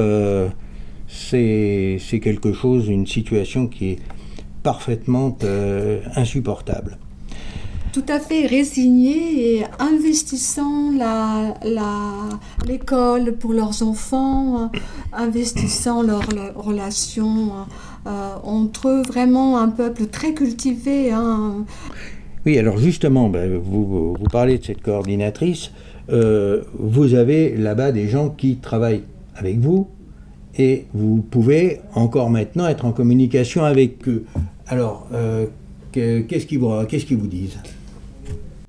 c'est 1.13 2.19
quelque 2.21 2.53
chose, 2.53 2.87
une 2.87 3.07
situation 3.07 3.67
qui 3.67 3.91
est 3.91 3.99
parfaitement 4.63 5.37
euh, 5.43 6.01
insupportable. 6.15 6.97
Tout 7.91 8.05
à 8.07 8.19
fait 8.19 8.47
résigné 8.47 9.57
et 9.57 9.65
investissant 9.77 10.89
l'école 12.65 13.25
la, 13.25 13.31
pour 13.33 13.53
leurs 13.53 13.83
enfants, 13.83 14.71
investissant 15.11 16.01
leurs 16.01 16.27
relations 16.55 17.51
euh, 18.07 18.35
entre 18.43 18.87
eux, 18.87 19.03
vraiment 19.03 19.59
un 19.59 19.67
peuple 19.67 20.07
très 20.07 20.33
cultivé. 20.33 21.11
Hein. 21.11 21.65
Oui, 22.47 22.57
alors 22.57 22.79
justement, 22.79 23.29
ben, 23.29 23.59
vous, 23.63 24.15
vous, 24.15 24.27
parlez 24.31 24.57
de 24.57 24.63
cette 24.63 24.81
coordinatrice. 24.81 25.69
Euh, 26.09 26.63
vous 26.79 27.13
avez 27.13 27.55
là-bas 27.55 27.91
des 27.91 28.07
gens 28.09 28.29
qui 28.29 28.55
travaillent 28.55 29.03
avec 29.35 29.59
vous 29.59 29.87
et 30.57 30.85
vous 30.93 31.17
pouvez 31.21 31.81
encore 31.95 32.29
maintenant 32.29 32.67
être 32.67 32.85
en 32.85 32.91
communication 32.91 33.63
avec 33.63 34.07
eux. 34.07 34.25
Alors, 34.67 35.07
euh, 35.13 35.47
qu'est-ce 35.91 36.45
qu'ils 36.45 36.59
vous, 36.59 37.27
disent? 37.27 37.57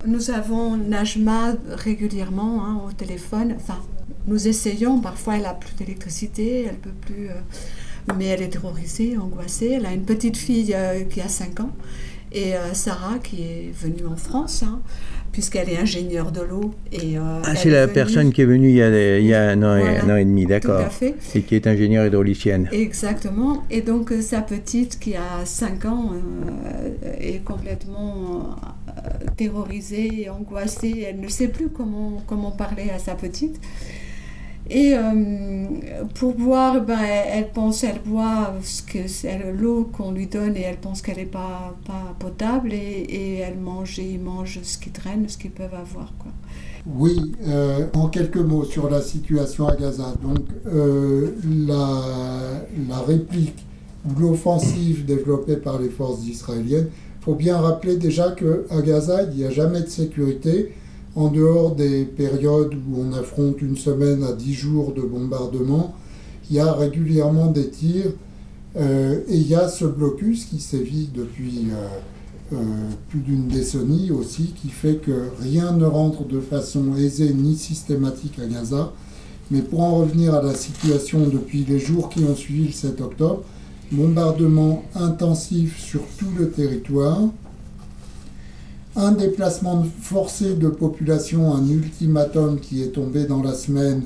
Nous 0.05 0.29
avons 0.29 0.77
Najma 0.77 1.55
régulièrement 1.69 2.65
hein, 2.65 2.81
au 2.87 2.91
téléphone. 2.91 3.55
Enfin, 3.55 3.79
nous 4.27 4.47
essayons. 4.47 4.99
Parfois, 4.99 5.37
elle 5.37 5.43
n'a 5.43 5.53
plus 5.53 5.75
d'électricité, 5.75 6.65
elle 6.69 6.77
peut 6.77 6.89
plus. 7.01 7.29
Euh, 7.29 8.13
mais 8.17 8.25
elle 8.25 8.43
est 8.43 8.49
terrorisée, 8.49 9.17
angoissée. 9.17 9.73
Elle 9.77 9.85
a 9.85 9.93
une 9.93 10.05
petite 10.05 10.37
fille 10.37 10.73
euh, 10.75 11.03
qui 11.03 11.21
a 11.21 11.27
5 11.27 11.59
ans. 11.61 11.71
Et 12.31 12.51
Sarah, 12.73 13.17
qui 13.19 13.43
est 13.43 13.71
venue 13.73 14.05
en 14.05 14.17
France, 14.17 14.63
hein, 14.63 14.81
puisqu'elle 15.35 15.69
est 15.69 15.77
ingénieure 15.77 16.31
de 16.31 16.39
l'eau. 16.39 16.73
Et, 16.93 17.17
euh, 17.17 17.41
ah, 17.43 17.55
c'est 17.57 17.69
la 17.69 17.89
personne 17.89 18.31
qui 18.31 18.41
est 18.41 18.45
venue 18.45 18.69
il 18.69 18.75
y 18.77 18.81
a, 18.81 19.19
il 19.19 19.25
y 19.25 19.33
a 19.33 19.49
un, 19.49 19.61
an, 19.63 19.73
un, 19.73 20.09
an, 20.09 20.15
et 20.15 20.23
demi, 20.23 20.45
d'accord. 20.45 20.79
Tout 20.79 20.85
à 20.85 20.89
fait. 20.89 21.15
Et 21.35 21.41
qui 21.41 21.55
est 21.55 21.67
ingénieure 21.67 22.05
hydraulicienne. 22.05 22.69
Exactement. 22.71 23.65
Et 23.69 23.81
donc 23.81 24.13
euh, 24.13 24.21
sa 24.21 24.39
petite, 24.39 24.97
qui 24.97 25.13
a 25.13 25.43
5 25.43 25.83
ans, 25.83 26.13
euh, 26.13 27.15
est 27.19 27.43
complètement 27.43 28.55
terrorisée, 29.35 30.29
angoissée. 30.29 31.05
Elle 31.05 31.19
ne 31.19 31.27
sait 31.27 31.49
plus 31.49 31.67
comment, 31.67 32.23
comment 32.25 32.51
parler 32.51 32.89
à 32.95 32.97
sa 32.97 33.15
petite. 33.15 33.59
Et 34.69 34.95
pour 36.15 36.33
boire, 36.33 36.81
ben, 36.81 36.97
elle, 36.99 37.51
pense, 37.51 37.83
elle 37.83 38.01
boit 38.03 38.55
ce 38.63 38.81
que 38.81 39.07
c'est 39.07 39.39
l'eau 39.53 39.89
qu'on 39.91 40.11
lui 40.11 40.25
donne 40.27 40.57
et 40.57 40.61
elle 40.61 40.77
pense 40.77 41.01
qu'elle 41.01 41.17
n'est 41.17 41.25
pas, 41.25 41.75
pas 41.85 42.15
potable 42.17 42.73
et, 42.73 43.35
elle 43.37 43.59
mange 43.59 43.99
et 43.99 44.13
ils 44.13 44.19
mangent 44.19 44.59
ce 44.63 44.77
qui 44.77 44.89
traîne, 44.89 45.29
ce 45.29 45.37
qu'ils 45.37 45.51
peuvent 45.51 45.75
avoir. 45.75 46.13
Quoi. 46.17 46.31
Oui, 46.87 47.33
en 47.93 48.07
quelques 48.07 48.37
mots 48.37 48.65
sur 48.65 48.89
la 48.89 49.01
situation 49.01 49.67
à 49.67 49.75
Gaza. 49.75 50.13
Donc 50.23 50.39
la, 50.65 52.01
la 52.89 52.99
réplique 53.05 53.65
l'offensive 54.19 55.05
développée 55.05 55.57
par 55.57 55.79
les 55.79 55.89
forces 55.89 56.25
israéliennes. 56.25 56.89
Il 57.21 57.23
faut 57.23 57.35
bien 57.35 57.57
rappeler 57.57 57.97
déjà 57.97 58.31
qu'à 58.31 58.81
Gaza, 58.81 59.23
il 59.23 59.37
n'y 59.37 59.45
a 59.45 59.49
jamais 59.49 59.81
de 59.81 59.87
sécurité 59.87 60.73
en 61.15 61.29
dehors 61.29 61.75
des 61.75 62.03
périodes 62.03 62.73
où 62.73 62.99
on 62.99 63.13
affronte 63.13 63.61
une 63.61 63.77
semaine 63.77 64.23
à 64.23 64.33
dix 64.33 64.53
jours 64.53 64.93
de 64.93 65.01
bombardement. 65.01 65.95
Il 66.49 66.57
y 66.57 66.59
a 66.59 66.71
régulièrement 66.73 67.47
des 67.47 67.69
tirs 67.69 68.11
euh, 68.77 69.21
et 69.29 69.37
il 69.37 69.47
y 69.47 69.55
a 69.55 69.69
ce 69.69 69.85
blocus 69.85 70.45
qui 70.45 70.59
sévit 70.59 71.09
depuis 71.13 71.67
euh, 71.71 72.55
euh, 72.55 72.57
plus 73.09 73.21
d'une 73.21 73.47
décennie 73.47 74.11
aussi, 74.11 74.53
qui 74.61 74.69
fait 74.69 74.95
que 74.95 75.29
rien 75.41 75.71
ne 75.71 75.85
rentre 75.85 76.25
de 76.25 76.41
façon 76.41 76.95
aisée 76.97 77.33
ni 77.33 77.55
systématique 77.55 78.37
à 78.39 78.45
Gaza. 78.45 78.91
Mais 79.51 79.61
pour 79.61 79.81
en 79.81 79.95
revenir 79.99 80.35
à 80.35 80.41
la 80.41 80.53
situation 80.53 81.27
depuis 81.27 81.65
les 81.67 81.79
jours 81.79 82.09
qui 82.09 82.23
ont 82.23 82.35
suivi 82.35 82.65
le 82.65 82.73
7 82.73 82.99
octobre, 82.99 83.43
bombardement 83.91 84.83
intensif 84.95 85.79
sur 85.79 86.01
tout 86.17 86.31
le 86.37 86.49
territoire, 86.49 87.21
un 88.95 89.11
déplacement 89.11 89.85
forcé 90.01 90.55
de 90.55 90.69
population, 90.69 91.53
un 91.53 91.67
ultimatum 91.67 92.59
qui 92.59 92.81
est 92.81 92.93
tombé 92.93 93.25
dans 93.25 93.43
la 93.43 93.53
semaine 93.53 94.03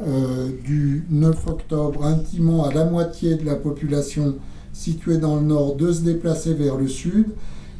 euh, 0.00 0.48
du 0.64 1.04
9 1.10 1.46
octobre, 1.46 2.04
intimant 2.04 2.64
à 2.64 2.72
la 2.72 2.84
moitié 2.84 3.34
de 3.34 3.44
la 3.44 3.54
population 3.54 4.36
située 4.72 5.18
dans 5.18 5.36
le 5.36 5.42
nord 5.42 5.76
de 5.76 5.92
se 5.92 6.00
déplacer 6.00 6.54
vers 6.54 6.76
le 6.76 6.88
sud, 6.88 7.26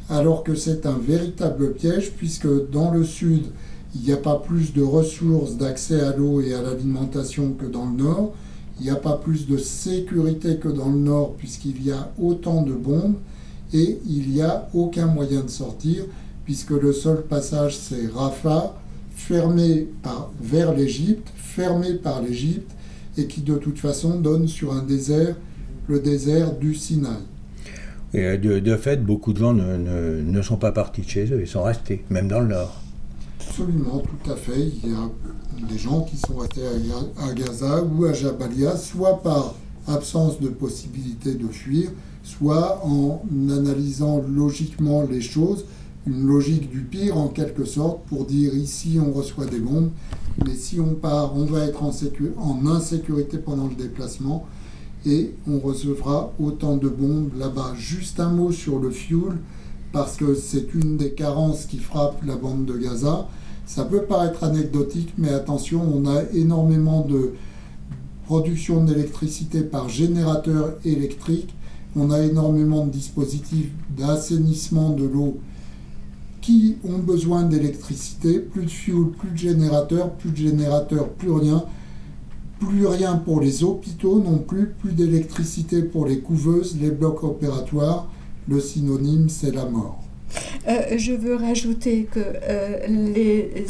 alors 0.09 0.43
que 0.43 0.53
c'est 0.53 0.85
un 0.85 0.97
véritable 0.97 1.73
piège, 1.73 2.11
puisque 2.11 2.47
dans 2.69 2.91
le 2.91 3.03
sud, 3.03 3.45
il 3.95 4.01
n'y 4.01 4.11
a 4.11 4.17
pas 4.17 4.35
plus 4.35 4.73
de 4.73 4.83
ressources 4.83 5.55
d'accès 5.55 5.99
à 6.01 6.15
l'eau 6.15 6.41
et 6.41 6.53
à 6.53 6.61
l'alimentation 6.61 7.53
que 7.53 7.65
dans 7.65 7.85
le 7.85 8.03
nord. 8.03 8.33
Il 8.79 8.83
n'y 8.83 8.91
a 8.91 8.95
pas 8.95 9.17
plus 9.17 9.47
de 9.47 9.57
sécurité 9.57 10.57
que 10.57 10.67
dans 10.67 10.89
le 10.89 10.97
nord 10.97 11.35
puisqu'il 11.37 11.81
y 11.81 11.91
a 11.91 12.11
autant 12.21 12.61
de 12.61 12.73
bombes 12.73 13.15
et 13.73 13.99
il 14.05 14.31
n'y 14.31 14.41
a 14.41 14.67
aucun 14.73 15.05
moyen 15.05 15.41
de 15.41 15.49
sortir 15.49 16.03
puisque 16.45 16.71
le 16.71 16.93
seul 16.93 17.23
passage 17.23 17.77
c'est 17.77 18.07
Rafah, 18.13 18.75
fermé 19.15 19.87
par, 20.01 20.31
vers 20.41 20.73
l'Égypte, 20.73 21.27
fermé 21.35 21.95
par 21.95 22.21
l'Égypte 22.21 22.71
et 23.17 23.27
qui 23.27 23.41
de 23.41 23.55
toute 23.55 23.79
façon 23.79 24.19
donne 24.19 24.47
sur 24.47 24.73
un 24.73 24.83
désert, 24.83 25.35
le 25.87 25.99
désert 25.99 26.53
du 26.53 26.75
Sinaï. 26.75 27.13
Et 28.13 28.37
de, 28.37 28.75
fait, 28.77 29.03
beaucoup 29.03 29.33
de 29.33 29.39
gens 29.39 29.53
ne, 29.53 30.21
ne 30.21 30.41
sont 30.41 30.55
pas 30.55 30.71
partis 30.71 31.01
de 31.01 31.09
chez 31.09 31.25
eux, 31.33 31.41
ils 31.41 31.47
sont 31.47 31.63
restés, 31.63 32.05
même 32.09 32.29
dans 32.29 32.39
le 32.39 32.47
nord. 32.47 32.81
Absolument, 33.39 33.99
tout 33.99 34.31
à 34.31 34.35
fait. 34.35 34.71
Il 34.83 34.91
y 34.91 34.93
a 34.93 35.09
des 35.69 35.77
gens 35.77 36.01
qui 36.01 36.17
sont 36.17 36.35
restés 36.35 36.61
à 37.17 37.33
Gaza 37.33 37.83
ou 37.83 38.05
à 38.05 38.13
Jabalia, 38.13 38.77
soit 38.77 39.21
par 39.21 39.55
absence 39.87 40.39
de 40.39 40.47
possibilité 40.47 41.33
de 41.33 41.47
fuir, 41.47 41.89
soit 42.23 42.85
en 42.85 43.21
analysant 43.49 44.23
logiquement 44.27 45.05
les 45.09 45.21
choses, 45.21 45.65
une 46.07 46.27
logique 46.27 46.69
du 46.69 46.81
pire 46.81 47.17
en 47.17 47.27
quelque 47.27 47.65
sorte, 47.65 48.01
pour 48.07 48.25
dire 48.25 48.53
ici 48.55 48.99
on 48.99 49.11
reçoit 49.11 49.45
des 49.45 49.59
bombes, 49.59 49.89
mais 50.45 50.53
si 50.53 50.79
on 50.79 50.93
part, 50.95 51.35
on 51.35 51.45
va 51.45 51.65
être 51.65 51.81
en, 51.83 52.67
insécurité 52.67 53.37
pendant 53.37 53.67
le 53.67 53.75
déplacement 53.75 54.45
et 55.05 55.33
on 55.47 55.59
recevra 55.59 56.33
autant 56.39 56.77
de 56.77 56.89
bombes 56.89 57.31
là-bas. 57.37 57.73
Juste 57.77 58.19
un 58.19 58.29
mot 58.29 58.51
sur 58.51 58.79
le 58.79 58.89
fuel, 58.89 59.37
parce 59.91 60.17
que 60.17 60.35
c'est 60.35 60.73
une 60.73 60.97
des 60.97 61.11
carences 61.11 61.65
qui 61.65 61.77
frappe 61.77 62.23
la 62.25 62.35
bande 62.35 62.65
de 62.65 62.77
Gaza. 62.77 63.27
Ça 63.65 63.85
peut 63.85 64.01
paraître 64.01 64.43
anecdotique, 64.43 65.13
mais 65.17 65.29
attention, 65.29 65.81
on 65.81 66.05
a 66.07 66.23
énormément 66.33 67.01
de 67.01 67.33
production 68.25 68.83
d'électricité 68.83 69.61
par 69.61 69.89
générateur 69.89 70.73
électrique. 70.83 71.53
On 71.95 72.11
a 72.11 72.21
énormément 72.21 72.85
de 72.85 72.91
dispositifs 72.91 73.71
d'assainissement 73.95 74.89
de 74.89 75.05
l'eau 75.05 75.39
qui 76.45 76.77
ont 76.87 76.99
besoin 76.99 77.41
d'électricité. 77.41 78.39
Plus 78.39 78.65
de 78.65 78.69
fuel, 78.69 79.05
plus 79.17 79.31
de 79.31 79.37
générateurs, 79.37 80.11
plus 80.11 80.29
de 80.29 80.37
générateurs, 80.37 81.09
plus 81.09 81.31
rien. 81.31 81.65
Plus 82.59 82.85
rien 82.85 83.15
pour 83.15 83.41
les 83.41 83.63
hôpitaux 83.63 84.19
non 84.19 84.37
plus, 84.37 84.67
plus 84.67 84.91
d'électricité 84.91 85.81
pour 85.81 86.05
les 86.05 86.19
couveuses, 86.19 86.77
les 86.79 86.91
blocs 86.91 87.23
opératoires. 87.23 88.07
Le 88.47 88.59
synonyme, 88.59 89.27
c'est 89.27 89.53
la 89.55 89.65
mort. 89.65 90.03
Euh, 90.67 90.97
je 90.97 91.13
veux 91.13 91.35
rajouter 91.35 92.07
que 92.11 92.19
euh, 92.19 92.85
les, 92.87 93.65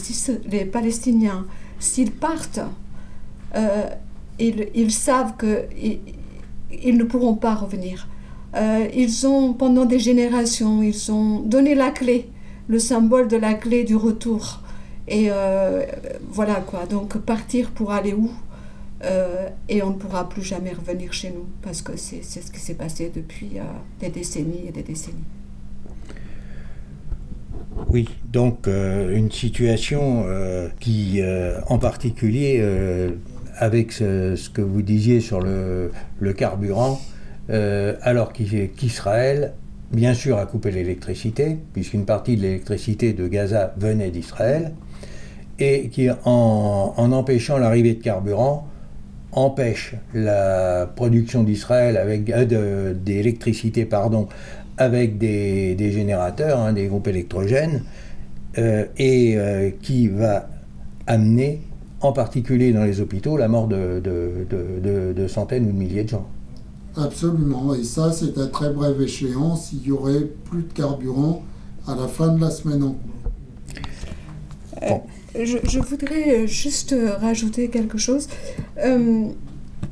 les, 0.51 0.65
Palestiniens, 0.65 1.45
s'ils 1.79 2.11
partent, 2.11 2.59
euh, 3.55 3.85
ils, 4.37 4.67
ils, 4.75 4.91
savent 4.91 5.35
qu'ils 5.37 5.99
ils 6.83 6.97
ne 6.97 7.05
pourront 7.05 7.35
pas 7.35 7.55
revenir. 7.55 8.09
ils 8.93 9.27
ont, 9.27 9.53
pendant 9.53 9.85
des 9.85 9.99
générations, 9.99 10.83
ils 10.83 11.09
ont 11.11 11.39
donné 11.39 11.73
la 11.73 11.91
clé, 11.91 12.29
le 12.67 12.79
symbole 12.79 13.27
de 13.27 13.37
la 13.37 13.53
clé 13.53 13.83
du 13.83 13.95
retour. 13.95 14.61
Et 15.07 15.29
voilà 16.31 16.55
quoi, 16.55 16.85
donc 16.85 17.17
partir 17.17 17.69
pour 17.71 17.91
aller 17.91 18.13
où 18.13 18.31
et 19.69 19.83
on 19.83 19.91
ne 19.91 19.95
pourra 19.95 20.27
plus 20.27 20.41
jamais 20.41 20.73
revenir 20.73 21.13
chez 21.13 21.29
nous 21.29 21.45
parce 21.61 21.83
que 21.83 21.95
c'est 21.95 22.23
ce 22.23 22.51
qui 22.51 22.59
s'est 22.59 22.73
passé 22.73 23.11
depuis 23.13 23.57
des 23.99 24.09
décennies 24.09 24.65
et 24.67 24.71
des 24.71 24.81
décennies. 24.81 25.23
Oui, 27.89 28.09
donc 28.31 28.67
euh, 28.67 29.15
une 29.15 29.31
situation 29.31 30.25
euh, 30.27 30.69
qui, 30.79 31.21
euh, 31.21 31.59
en 31.67 31.77
particulier, 31.77 32.63
avec 33.57 33.91
ce, 33.91 34.49
que 34.49 34.61
vous 34.61 34.81
disiez 34.81 35.21
sur 35.21 35.39
le, 35.39 35.91
carburant, 36.35 36.99
alors 37.49 38.33
qu'Israël, 38.33 39.53
bien 39.95 40.13
sûr, 40.13 40.37
a 40.37 40.45
coupé 40.45 40.71
l'électricité, 40.71 41.57
puisqu'une 41.73 42.05
partie 42.05 42.37
de 42.37 42.41
l'électricité 42.43 43.13
de 43.13 43.27
Gaza 43.27 43.73
venait 43.77 44.11
d'Israël, 44.11 44.73
et 45.57 45.87
qui, 45.89 46.09
en, 46.25 46.93
empêchant 46.97 47.57
l'arrivée 47.57 47.95
de 47.95 48.03
carburant, 48.03 48.67
empêche 49.31 49.95
la 50.13 50.85
production 50.95 51.43
d'Israël 51.43 51.97
avec 51.97 52.23
d'électricité 53.03 53.85
pardon 53.85 54.27
avec 54.77 55.17
des, 55.17 55.91
générateurs, 55.91 56.59
hein, 56.59 56.73
des 56.73 56.87
groupes 56.87 57.07
électrogènes, 57.07 57.83
euh, 58.57 58.85
et 58.97 59.35
euh, 59.37 59.71
qui 59.81 60.07
va 60.07 60.49
amener, 61.07 61.61
en 62.01 62.11
particulier 62.11 62.71
dans 62.71 62.83
les 62.83 62.99
hôpitaux, 63.01 63.37
la 63.37 63.47
mort 63.47 63.67
de, 63.67 65.27
centaines 65.27 65.65
ou 65.65 65.71
de 65.71 65.77
milliers 65.77 66.03
de 66.03 66.09
gens. 66.09 66.27
Absolument, 66.97 67.75
et 67.75 67.83
ça 67.83 68.11
c'est 68.13 68.37
à 68.37 68.47
très 68.47 68.69
brève 68.69 69.01
échéance, 69.01 69.71
il 69.73 69.87
y 69.87 69.91
aurait 69.91 70.29
plus 70.45 70.63
de 70.63 70.71
carburant 70.71 71.43
à 71.87 71.95
la 71.95 72.07
fin 72.07 72.29
de 72.29 72.39
la 72.39 72.49
semaine 72.49 72.83
en 72.83 72.95
cours. 74.81 75.05
Je, 75.35 75.79
voudrais 75.79 76.47
juste 76.47 76.95
rajouter 77.19 77.67
quelque 77.69 77.97
chose. 77.97 78.29
Euh, 78.77 79.27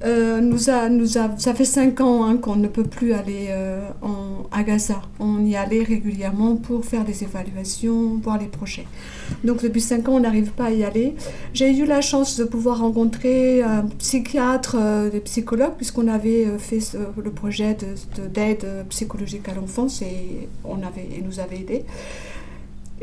nous 0.03 0.69
a, 0.69 0.89
nous 0.89 1.17
a, 1.17 1.29
ça 1.37 1.53
fait 1.53 1.65
cinq 1.65 2.01
ans 2.01 2.25
hein, 2.25 2.37
qu'on 2.37 2.57
ne 2.57 2.67
peut 2.67 2.83
plus 2.83 3.13
aller 3.13 3.47
euh, 3.49 3.79
à 4.51 4.63
Gaza. 4.63 5.01
On 5.19 5.45
y 5.45 5.55
allait 5.55 5.83
régulièrement 5.83 6.55
pour 6.55 6.83
faire 6.83 7.05
des 7.05 7.23
évaluations, 7.23 8.19
voir 8.21 8.37
les 8.37 8.47
projets. 8.47 8.85
Donc 9.43 9.63
depuis 9.63 9.81
cinq 9.81 10.09
ans, 10.09 10.13
on 10.15 10.19
n'arrive 10.19 10.51
pas 10.51 10.65
à 10.65 10.71
y 10.71 10.83
aller. 10.83 11.15
J'ai 11.53 11.75
eu 11.75 11.85
la 11.85 12.01
chance 12.01 12.37
de 12.37 12.43
pouvoir 12.43 12.79
rencontrer 12.79 13.61
un 13.61 13.85
psychiatre, 13.97 14.75
euh, 14.79 15.09
des 15.09 15.21
psychologues, 15.21 15.75
puisqu'on 15.77 16.07
avait 16.07 16.47
fait 16.57 16.79
le 17.23 17.31
projet 17.31 17.77
d'aide 18.33 18.59
de, 18.59 18.83
psychologique 18.89 19.47
à 19.49 19.53
l'enfance 19.53 20.01
et 20.01 20.49
nous 20.65 21.39
avait 21.39 21.59
aidés 21.59 21.85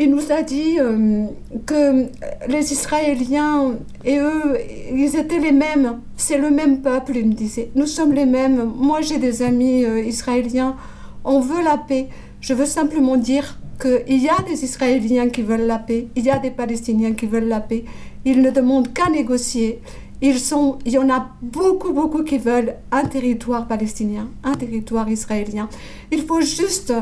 il 0.01 0.11
nous 0.11 0.33
a 0.33 0.41
dit 0.41 0.79
euh, 0.81 1.27
que 1.67 2.07
les 2.49 2.73
Israéliens 2.73 3.75
et 4.03 4.19
eux, 4.19 4.57
ils 4.95 5.15
étaient 5.15 5.39
les 5.39 5.53
mêmes. 5.53 6.01
C'est 6.17 6.39
le 6.39 6.51
même 6.51 6.81
peuple, 6.81 7.19
il 7.19 7.27
me 7.29 7.35
disait. 7.35 7.71
Nous 7.75 7.85
sommes 7.85 8.15
les 8.15 8.25
mêmes. 8.25 8.73
Moi, 8.77 9.03
j'ai 9.03 9.19
des 9.19 9.43
amis 9.43 9.85
euh, 9.85 10.03
israéliens. 10.03 10.75
On 11.23 11.41
veut 11.41 11.63
la 11.63 11.77
paix. 11.77 12.09
Je 12.41 12.55
veux 12.55 12.65
simplement 12.65 13.19
dire 13.19 13.59
qu'il 13.79 14.23
y 14.23 14.31
a 14.31 14.41
des 14.49 14.65
Israéliens 14.65 15.29
qui 15.29 15.43
veulent 15.43 15.67
la 15.67 15.79
paix. 15.79 16.09
Il 16.17 16.25
y 16.25 16.31
a 16.31 16.39
des 16.39 16.51
Palestiniens 16.51 17.13
qui 17.13 17.27
veulent 17.27 17.49
la 17.49 17.61
paix. 17.61 17.85
Ils 18.25 18.41
ne 18.41 18.51
demandent 18.51 18.91
qu'à 18.95 19.11
négocier. 19.11 19.83
Ils 20.23 20.39
sont, 20.39 20.79
il 20.87 20.93
y 20.93 20.99
en 20.99 21.11
a 21.11 21.29
beaucoup, 21.43 21.93
beaucoup 21.93 22.23
qui 22.23 22.39
veulent 22.39 22.77
un 22.91 23.05
territoire 23.05 23.67
palestinien, 23.67 24.29
un 24.45 24.55
territoire 24.55 25.11
israélien. 25.11 25.69
Il 26.11 26.23
faut 26.23 26.41
juste 26.41 26.93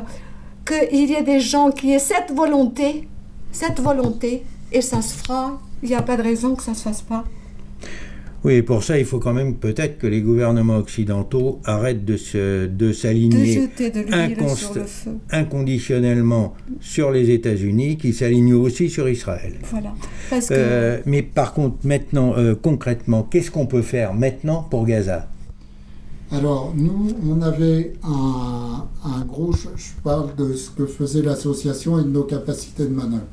qu'il 0.69 1.11
y 1.11 1.15
ait 1.15 1.23
des 1.23 1.41
gens 1.41 1.71
qui 1.71 1.93
aient 1.93 1.99
cette 1.99 2.31
volonté, 2.35 3.09
cette 3.51 3.81
volonté, 3.81 4.43
et 4.73 4.83
ça 4.83 5.01
se 5.03 5.15
fera. 5.17 5.61
Il 5.83 5.89
n'y 5.89 5.95
a 5.95 6.03
pas 6.03 6.17
de 6.17 6.23
raison 6.23 6.55
que 6.55 6.63
ça 6.63 6.73
ne 6.73 6.77
se 6.77 6.83
fasse 6.83 7.03
pas. 7.03 7.25
Oui, 8.45 8.63
pour 8.63 8.85
ça, 8.85 8.99
il 8.99 9.05
faut 9.05 9.19
quand 9.19 9.33
même 9.33 9.55
peut-être 9.55 9.99
que 9.99 10.07
les 10.07 10.21
gouvernements 10.21 10.77
occidentaux 10.77 11.61
arrêtent 11.65 12.05
de, 12.05 12.17
se, 12.17 12.67
de 12.67 12.93
s'aligner 12.93 13.69
inconditionnellement 15.33 16.55
sur 16.81 17.11
les 17.11 17.31
États-Unis, 17.31 17.97
qui 17.97 18.13
s'alignent 18.13 18.55
aussi 18.55 18.91
sur 18.91 19.09
Israël. 19.09 19.55
Voilà. 19.71 19.93
Euh, 20.53 21.01
mais 21.05 21.23
par 21.23 21.53
contre, 21.53 21.79
maintenant, 21.85 22.35
euh, 22.37 22.55
concrètement, 22.55 23.25
qu'est-ce 23.25 23.51
qu'on 23.51 23.67
peut 23.67 23.83
faire 23.83 24.15
maintenant 24.15 24.65
pour 24.71 24.87
Gaza? 24.87 25.29
Alors, 26.31 26.73
nous, 26.77 27.09
on 27.27 27.41
avait 27.41 27.95
un, 28.05 28.87
gros. 29.27 29.53
Je 29.53 30.03
parle 30.03 30.35
de 30.37 30.55
ce 30.55 30.71
que 30.71 30.87
faisait 30.87 31.23
l'association 31.23 31.99
et 31.99 32.03
de 32.03 32.09
nos 32.09 32.25
capacités 32.25 32.85
de 32.85 32.95
manœuvre. 32.95 33.25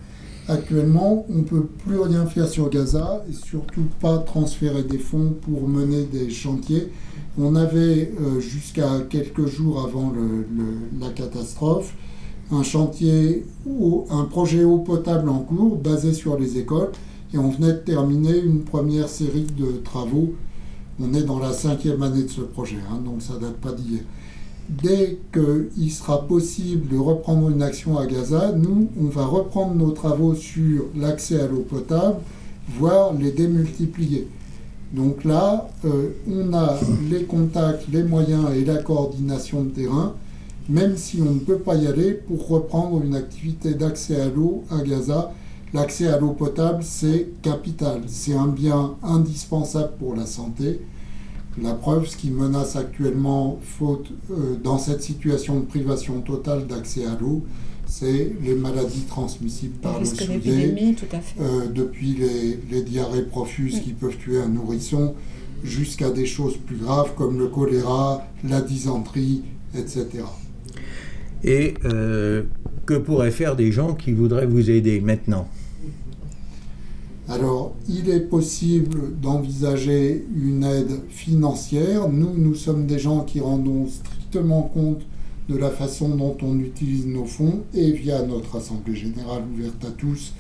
Actuellement, 0.48 1.26
on 1.30 1.40
ne 1.40 1.44
peut 1.44 1.66
plus 1.86 2.00
rien 2.00 2.26
faire 2.26 2.48
sur 2.48 2.70
Gaza 2.70 3.26
et 3.30 3.34
surtout 3.34 3.86
pas 4.00 4.20
transférer 4.20 4.84
des 4.84 5.00
fonds 5.00 5.36
pour 5.42 5.68
mener 5.68 6.04
des 6.04 6.30
chantiers. 6.30 6.90
On 7.38 7.56
avait 7.56 8.14
euh, 8.22 8.40
jusqu'à 8.40 9.02
quelques 9.10 9.48
jours 9.48 9.84
avant 9.84 10.14
la 11.00 11.10
catastrophe 11.10 11.94
un 12.52 12.64
chantier, 12.64 13.46
un 14.10 14.24
projet 14.26 14.64
eau 14.64 14.80
potable 14.80 15.30
en 15.30 15.40
cours 15.40 15.78
basé 15.78 16.14
sur 16.14 16.38
les 16.38 16.58
écoles 16.58 16.92
et 17.34 17.38
on 17.38 17.50
venait 17.50 17.74
de 17.74 17.80
terminer 17.80 18.38
une 18.38 18.64
première 18.64 19.10
série 19.10 19.48
de 19.58 19.78
travaux. 19.84 20.36
On 21.00 21.14
est 21.14 21.24
dans 21.24 21.40
la 21.40 21.54
cinquième 21.54 22.02
année 22.04 22.24
de 22.24 22.30
ce 22.30 22.42
projet, 22.42 22.78
hein, 22.90 23.00
donc 23.04 23.22
ça 23.22 23.34
date 23.38 23.58
pas 23.58 23.72
d'hier 23.72 24.02
dès 24.70 25.20
qu'il 25.32 25.92
sera 25.92 26.28
possible 26.28 26.88
de 26.90 26.98
reprendre 26.98 27.50
une 27.50 27.62
action 27.62 27.98
à 27.98 28.06
Gaza, 28.06 28.52
nous, 28.54 28.90
on 29.00 29.06
va 29.06 29.26
reprendre 29.26 29.76
nos 29.76 29.92
travaux 29.92 30.36
sur 30.36 30.86
l'accès 30.96 31.40
à 31.40 31.48
l'eau 31.48 31.66
potable, 31.70 32.18
voire 32.78 33.14
les 33.14 33.32
démultiplier. 33.32 34.28
Donc 34.92 35.24
là, 35.24 35.68
euh, 35.86 36.10
on 36.30 36.54
a 36.54 36.80
les 37.10 37.24
contacts, 37.24 37.88
les 37.92 38.04
moyens 38.04 38.46
et 38.56 38.64
la 38.64 38.78
coordination 38.78 39.64
de 39.64 39.70
terrain, 39.70 40.14
même 40.70 40.98
si 40.98 41.22
on 41.22 41.34
ne 41.34 41.40
peut 41.40 41.58
pas 41.58 41.76
y 41.76 41.88
aller 41.88 42.14
pour 42.14 42.48
reprendre 42.48 43.04
une 43.04 43.16
activité 43.16 43.74
d'accès 43.74 44.20
à 44.20 44.30
l'eau 44.30 44.64
à 44.72 44.82
Gaza. 44.82 45.32
L'accès 45.76 46.08
à 46.08 46.18
l'eau 46.18 46.32
potable, 46.32 46.84
c'est 46.84 47.28
capital, 47.42 48.04
c'est 48.08 48.34
un 48.34 48.48
bien 48.48 48.96
indispensable 49.04 49.92
pour 50.00 50.16
la 50.16 50.26
santé. 50.26 50.80
La 51.62 51.74
preuve, 51.74 52.08
ce 52.08 52.16
qui 52.16 52.32
menace 52.32 52.78
actuellement, 52.78 53.60
faute 53.62 54.10
euh, 54.32 54.56
dans 54.64 54.78
cette 54.78 55.04
situation 55.04 55.60
de 55.60 55.66
privation 55.66 56.22
totale 56.22 56.66
d'accès 56.66 57.06
à 57.06 57.18
l'eau, 57.20 57.44
c'est 57.86 58.32
les 58.42 58.56
maladies 58.56 59.04
transmissibles 59.04 59.76
par 59.82 60.00
le 60.00 60.06
souillé, 60.06 60.96
euh, 61.42 61.68
depuis 61.68 62.16
les, 62.72 62.82
diarrhées 62.82 63.24
profuses 63.24 63.82
qui 63.82 63.92
peuvent 63.92 64.18
tuer 64.18 64.40
un 64.40 64.48
nourrisson, 64.48 65.14
jusqu'à 65.62 66.10
des 66.10 66.26
choses 66.26 66.56
plus 66.56 66.78
graves 66.78 67.14
comme 67.18 67.38
le 67.38 67.48
choléra, 67.48 68.26
la 68.48 68.62
dysenterie, 68.62 69.44
etc. 69.78 70.08
Et 71.44 71.74
euh, 71.84 72.44
que 72.86 72.94
pourraient 72.94 73.32
faire 73.32 73.58
des 73.58 73.74
gens 73.74 73.94
qui 73.94 74.14
voudraient 74.14 74.46
vous 74.46 74.70
aider 74.70 75.02
maintenant? 75.02 75.50
Alors, 77.28 77.74
il 77.90 78.10
est 78.12 78.20
possible 78.20 79.20
d'envisager 79.20 80.28
une 80.36 80.64
aide 80.64 81.00
financière. 81.10 82.08
Nous, 82.08 82.34
nous 82.38 82.54
sommes 82.54 82.86
des 82.86 83.00
gens 83.00 83.24
qui 83.24 83.40
rendons 83.40 83.88
strictement 83.88 84.62
compte 84.62 85.02
de 85.50 85.58
la 85.58 85.72
façon 85.72 86.10
dont 86.10 86.38
on 86.44 86.60
utilise 86.60 87.08
nos 87.08 87.26
fonds 87.26 87.64
et 87.74 87.92
via 87.92 88.22
notre 88.22 88.58
Assemblée 88.58 88.96
générale 88.96 89.44
ouverte 89.54 89.84
à 89.86 89.92
tous 89.92 90.34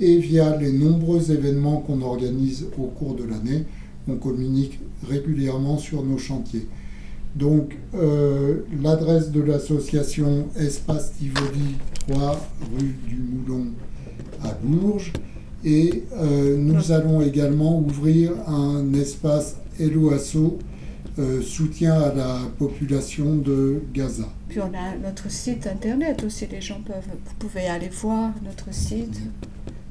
et 0.00 0.18
via 0.18 0.56
les 0.56 0.72
nombreux 0.72 1.32
événements 1.32 1.80
qu'on 1.80 2.02
organise 2.02 2.66
au 2.78 2.86
cours 2.86 3.16
de 3.16 3.24
l'année. 3.24 3.64
On 4.06 4.14
communique 4.14 4.78
régulièrement 5.08 5.76
sur 5.76 6.04
nos 6.04 6.18
chantiers. 6.18 6.66
Donc, 7.34 7.76
euh, 7.94 8.60
l'adresse 8.80 9.32
de 9.32 9.40
l'association 9.40 10.46
Espace 10.56 11.14
Tivoli 11.18 11.76
3 12.08 12.40
rue 12.78 12.96
du 13.08 13.16
Moulon 13.16 13.66
à 14.44 14.56
Bourges. 14.62 15.12
Et 15.68 16.02
euh, 16.14 16.56
nous 16.56 16.92
allons 16.92 17.20
également 17.20 17.78
ouvrir 17.78 18.32
un 18.48 18.94
espace 18.94 19.56
Eloasso, 19.78 20.58
euh, 21.18 21.42
soutien 21.42 21.92
à 21.92 22.14
la 22.14 22.38
population 22.58 23.36
de 23.36 23.82
Gaza. 23.92 24.24
Puis 24.48 24.60
on 24.60 24.72
a 24.74 24.96
notre 24.96 25.30
site 25.30 25.66
internet 25.66 26.24
aussi, 26.24 26.46
les 26.50 26.62
gens 26.62 26.80
peuvent, 26.86 27.04
vous 27.06 27.34
pouvez 27.38 27.66
aller 27.66 27.90
voir 27.90 28.32
notre 28.42 28.72
site. 28.72 29.20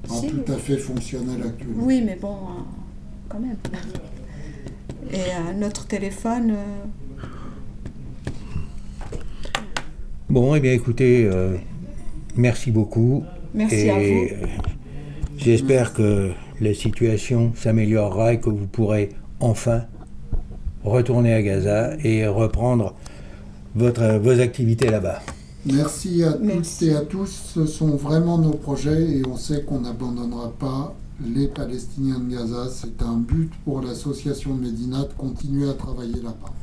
En 0.09 0.19
tout 0.19 0.51
à 0.51 0.55
fait 0.55 0.77
fonctionnel 0.77 1.43
actuellement. 1.45 1.83
Oui, 1.85 2.01
mais 2.03 2.17
bon, 2.19 2.33
euh, 2.33 2.63
quand 3.29 3.39
même. 3.39 3.57
Et 5.13 5.59
notre 5.59 5.85
téléphone. 5.85 6.55
Bon, 10.27 10.55
eh 10.55 10.59
bien 10.59 10.73
écoutez, 10.73 11.29
merci 12.35 12.71
beaucoup. 12.71 13.23
Merci 13.53 13.89
à 13.89 13.99
vous. 13.99 14.76
J'espère 15.37 15.93
que 15.93 16.31
la 16.59 16.73
situation 16.73 17.53
s'améliorera 17.55 18.33
et 18.33 18.39
que 18.39 18.49
vous 18.49 18.67
pourrez 18.67 19.09
enfin 19.39 19.83
retourner 20.83 21.33
à 21.33 21.41
Gaza 21.41 21.95
et 22.03 22.27
reprendre 22.27 22.95
votre, 23.75 24.17
vos 24.17 24.39
activités 24.39 24.89
là-bas. 24.89 25.21
Merci 25.65 26.23
à 26.23 26.33
toutes 26.33 26.81
et 26.81 26.95
à 26.95 27.01
tous. 27.01 27.51
Ce 27.53 27.65
sont 27.65 27.95
vraiment 27.95 28.37
nos 28.37 28.51
projets 28.51 29.01
et 29.01 29.21
on 29.27 29.35
sait 29.35 29.63
qu'on 29.63 29.81
n'abandonnera 29.81 30.53
pas 30.57 30.95
les 31.23 31.47
Palestiniens 31.47 32.19
de 32.19 32.35
Gaza. 32.35 32.69
C'est 32.71 33.01
un 33.01 33.17
but 33.17 33.51
pour 33.65 33.81
l'association 33.81 34.53
Médina 34.53 35.03
de 35.03 35.13
continuer 35.17 35.69
à 35.69 35.73
travailler 35.73 36.21
là-bas. 36.21 36.53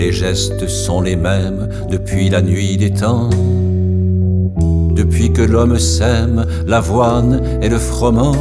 Les 0.00 0.12
gestes 0.12 0.66
sont 0.66 1.02
les 1.02 1.14
mêmes 1.14 1.68
depuis 1.90 2.30
la 2.30 2.40
nuit 2.40 2.78
des 2.78 2.90
temps. 2.90 3.28
Depuis 5.00 5.30
que 5.30 5.42
l'homme 5.42 5.78
sème 5.78 6.46
l'avoine 6.66 7.42
et 7.60 7.68
le 7.68 7.76
froment, 7.76 8.34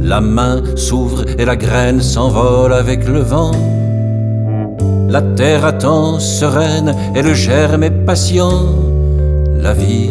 la 0.00 0.20
main 0.20 0.60
s'ouvre 0.74 1.24
et 1.38 1.44
la 1.44 1.54
graine 1.54 2.00
s'envole 2.00 2.72
avec 2.72 3.06
le 3.06 3.20
vent. 3.20 3.52
La 5.08 5.22
terre 5.22 5.64
attend 5.64 6.18
sereine 6.18 6.96
et 7.14 7.22
le 7.22 7.34
germe 7.34 7.84
est 7.84 8.04
patient. 8.04 8.74
La 9.66 9.72
vie 9.72 10.10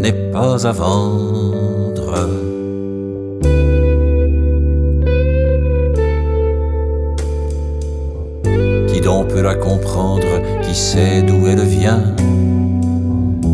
n'est 0.00 0.20
pas 0.32 0.66
à 0.66 0.72
vendre. 0.72 2.51
La 9.42 9.54
comprendre, 9.54 10.26
qui 10.62 10.74
sait 10.74 11.22
d'où 11.22 11.46
elle 11.46 11.60
vient. 11.60 12.14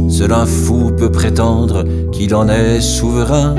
Seul 0.09 0.33
un 0.33 0.47
fou 0.47 0.93
peut 0.97 1.11
prétendre 1.11 1.85
qu'il 2.13 2.35
en 2.35 2.49
est 2.49 2.81
souverain. 2.81 3.55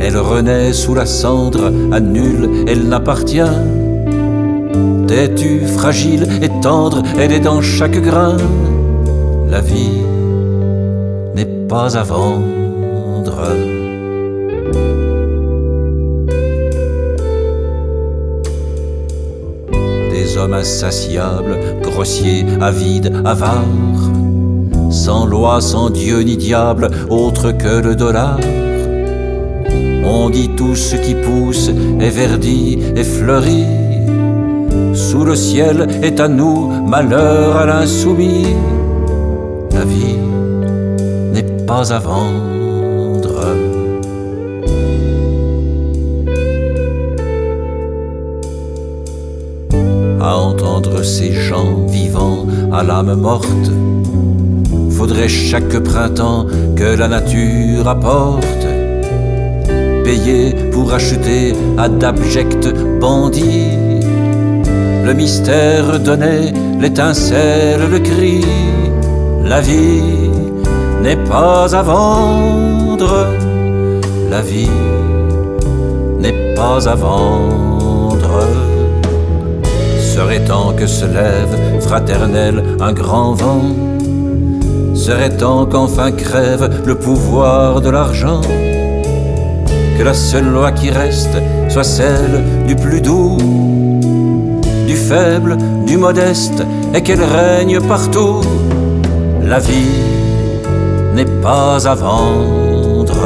Elle 0.00 0.16
renaît 0.16 0.72
sous 0.72 0.94
la 0.94 1.06
cendre, 1.06 1.72
à 1.92 2.00
nul 2.00 2.64
elle 2.66 2.88
n'appartient. 2.88 3.40
Têtue, 5.06 5.66
fragile 5.66 6.26
et 6.42 6.48
tendre, 6.60 7.02
elle 7.18 7.32
est 7.32 7.40
dans 7.40 7.60
chaque 7.60 8.00
grain. 8.00 8.36
La 9.48 9.60
vie 9.60 10.02
n'est 11.34 11.66
pas 11.68 11.96
à 11.96 12.02
vendre. 12.02 13.69
Hommes 20.40 20.54
insatiables, 20.54 21.58
grossiers, 21.82 22.44
avides, 22.60 23.12
avares, 23.24 24.10
sans 24.90 25.26
loi, 25.26 25.60
sans 25.60 25.90
Dieu 25.90 26.20
ni 26.20 26.36
diable, 26.36 26.88
autre 27.08 27.52
que 27.52 27.80
le 27.80 27.94
dollar. 27.94 28.38
On 30.04 30.30
dit 30.30 30.50
tout 30.56 30.74
ce 30.74 30.96
qui 30.96 31.14
pousse 31.14 31.70
est 32.00 32.10
verdi 32.10 32.78
et 32.96 33.04
fleuri. 33.04 33.64
Sous 34.94 35.24
le 35.24 35.36
ciel 35.36 35.86
est 36.02 36.18
à 36.20 36.28
nous 36.28 36.68
malheur 36.86 37.56
à 37.56 37.66
l'insoumis. 37.66 38.56
La 39.72 39.84
vie 39.84 40.18
n'est 41.32 41.64
pas 41.66 41.82
vendre. 41.98 42.59
Ces 51.04 51.32
gens 51.32 51.86
vivants 51.86 52.46
à 52.72 52.82
l'âme 52.82 53.14
morte. 53.14 53.70
Faudrait 54.90 55.28
chaque 55.28 55.78
printemps 55.78 56.46
que 56.76 56.96
la 56.96 57.08
nature 57.08 57.88
apporte, 57.88 58.66
payer 60.04 60.54
pour 60.72 60.92
acheter 60.92 61.54
à 61.78 61.88
d'abjects 61.88 62.72
bandits. 63.00 63.78
le 65.04 65.14
mystère 65.14 65.98
donnait 65.98 66.52
l'étincelle, 66.80 67.80
le 67.90 67.98
cri. 67.98 68.44
La 69.44 69.60
vie 69.60 70.30
n'est 71.02 71.16
pas 71.16 71.74
à 71.74 71.82
vendre, 71.82 73.26
la 74.30 74.42
vie 74.42 74.76
n'est 76.20 76.54
pas 76.54 76.88
à 76.88 76.94
vendre. 76.94 78.69
Serait 80.20 80.44
temps 80.44 80.74
que 80.74 80.86
se 80.86 81.06
lève, 81.06 81.80
fraternel, 81.80 82.62
un 82.78 82.92
grand 82.92 83.32
vent. 83.32 83.62
Serait 84.94 85.34
temps 85.34 85.64
qu'enfin 85.64 86.12
crève 86.12 86.68
le 86.84 86.94
pouvoir 86.94 87.80
de 87.80 87.88
l'argent. 87.88 88.42
Que 89.96 90.02
la 90.02 90.12
seule 90.12 90.52
loi 90.52 90.72
qui 90.72 90.90
reste 90.90 91.38
soit 91.70 91.84
celle 91.84 92.44
du 92.66 92.76
plus 92.76 93.00
doux, 93.00 93.38
du 94.86 94.94
faible, 94.94 95.56
du 95.86 95.96
modeste, 95.96 96.62
et 96.94 97.00
qu'elle 97.00 97.24
règne 97.24 97.80
partout. 97.80 98.42
La 99.42 99.58
vie 99.58 100.02
n'est 101.14 101.32
pas 101.42 101.88
à 101.88 101.94
vendre, 101.94 103.16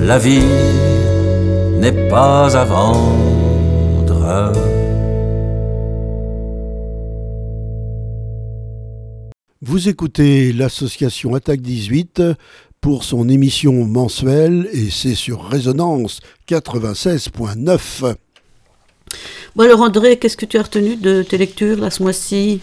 la 0.00 0.18
vie 0.18 0.54
n'est 1.80 2.08
pas 2.08 2.56
à 2.56 2.64
vendre. 2.64 4.69
Vous 9.70 9.88
écoutez 9.88 10.52
l'association 10.52 11.36
Attaque 11.36 11.60
18 11.60 12.22
pour 12.80 13.04
son 13.04 13.28
émission 13.28 13.84
mensuelle 13.84 14.68
et 14.72 14.90
c'est 14.90 15.14
sur 15.14 15.44
Résonance 15.44 16.18
96.9. 16.48 18.16
Bon 19.54 19.62
alors 19.62 19.82
André, 19.82 20.18
qu'est-ce 20.18 20.36
que 20.36 20.44
tu 20.44 20.58
as 20.58 20.64
retenu 20.64 20.96
de 20.96 21.22
tes 21.22 21.38
lectures 21.38 21.78
là 21.78 21.90
ce 21.90 22.02
mois-ci? 22.02 22.60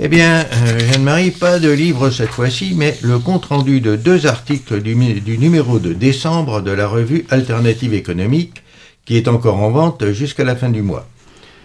Eh 0.00 0.08
bien, 0.08 0.44
euh, 0.52 0.80
Jeanne-Marie, 0.80 1.30
pas 1.30 1.60
de 1.60 1.70
livre 1.70 2.10
cette 2.10 2.30
fois-ci, 2.30 2.72
mais 2.74 2.98
le 3.02 3.20
compte-rendu 3.20 3.80
de 3.80 3.94
deux 3.94 4.26
articles 4.26 4.82
du, 4.82 4.96
du 5.20 5.38
numéro 5.38 5.78
de 5.78 5.92
décembre 5.92 6.62
de 6.62 6.72
la 6.72 6.88
revue 6.88 7.26
Alternative 7.30 7.94
économique, 7.94 8.64
qui 9.04 9.16
est 9.16 9.28
encore 9.28 9.60
en 9.60 9.70
vente 9.70 10.10
jusqu'à 10.10 10.42
la 10.42 10.56
fin 10.56 10.70
du 10.70 10.82
mois. 10.82 11.06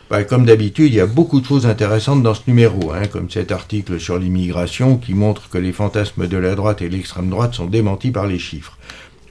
Bah, 0.10 0.24
comme 0.24 0.45
d'habitude, 0.45 0.91
il 0.91 0.95
y 0.95 0.99
a 0.99 1.05
beaucoup 1.05 1.39
de 1.39 1.45
choses 1.45 1.68
intéressantes 1.68 2.24
dans 2.24 2.34
ce 2.34 2.41
numéro, 2.47 2.91
hein, 2.91 3.05
comme 3.05 3.30
cet 3.30 3.51
article 3.51 3.99
sur 3.99 4.18
l'immigration 4.18 4.97
qui 4.97 5.14
montre 5.14 5.49
que 5.49 5.60
les 5.60 5.72
fantasmes 5.72 6.26
de 6.26 6.38
la 6.38 6.55
droite 6.55 6.82
et 6.82 6.89
l'extrême 6.89 7.30
droite 7.30 7.53
sont 7.53 7.68
démentis 7.68 8.10
par 8.10 8.26
les 8.26 8.39
chiffres, 8.39 8.76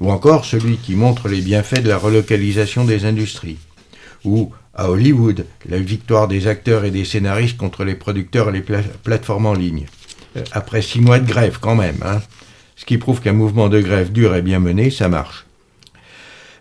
ou 0.00 0.12
encore 0.12 0.44
celui 0.44 0.76
qui 0.76 0.94
montre 0.94 1.28
les 1.28 1.40
bienfaits 1.40 1.82
de 1.82 1.88
la 1.88 1.98
relocalisation 1.98 2.84
des 2.84 3.06
industries, 3.06 3.58
ou 4.24 4.52
à 4.72 4.88
Hollywood, 4.88 5.46
la 5.68 5.80
victoire 5.80 6.28
des 6.28 6.46
acteurs 6.46 6.84
et 6.84 6.92
des 6.92 7.04
scénaristes 7.04 7.56
contre 7.56 7.82
les 7.82 7.96
producteurs 7.96 8.50
et 8.50 8.52
les 8.52 8.62
pla 8.62 8.82
plateformes 9.02 9.46
en 9.46 9.54
ligne. 9.54 9.86
Euh, 10.36 10.44
après 10.52 10.80
six 10.80 11.00
mois 11.00 11.18
de 11.18 11.26
grève 11.26 11.58
quand 11.60 11.74
même, 11.74 11.98
hein, 12.04 12.22
ce 12.76 12.84
qui 12.84 12.98
prouve 12.98 13.20
qu'un 13.20 13.32
mouvement 13.32 13.68
de 13.68 13.80
grève 13.80 14.12
dur 14.12 14.36
et 14.36 14.42
bien 14.42 14.60
mené, 14.60 14.90
ça 14.90 15.08
marche. 15.08 15.44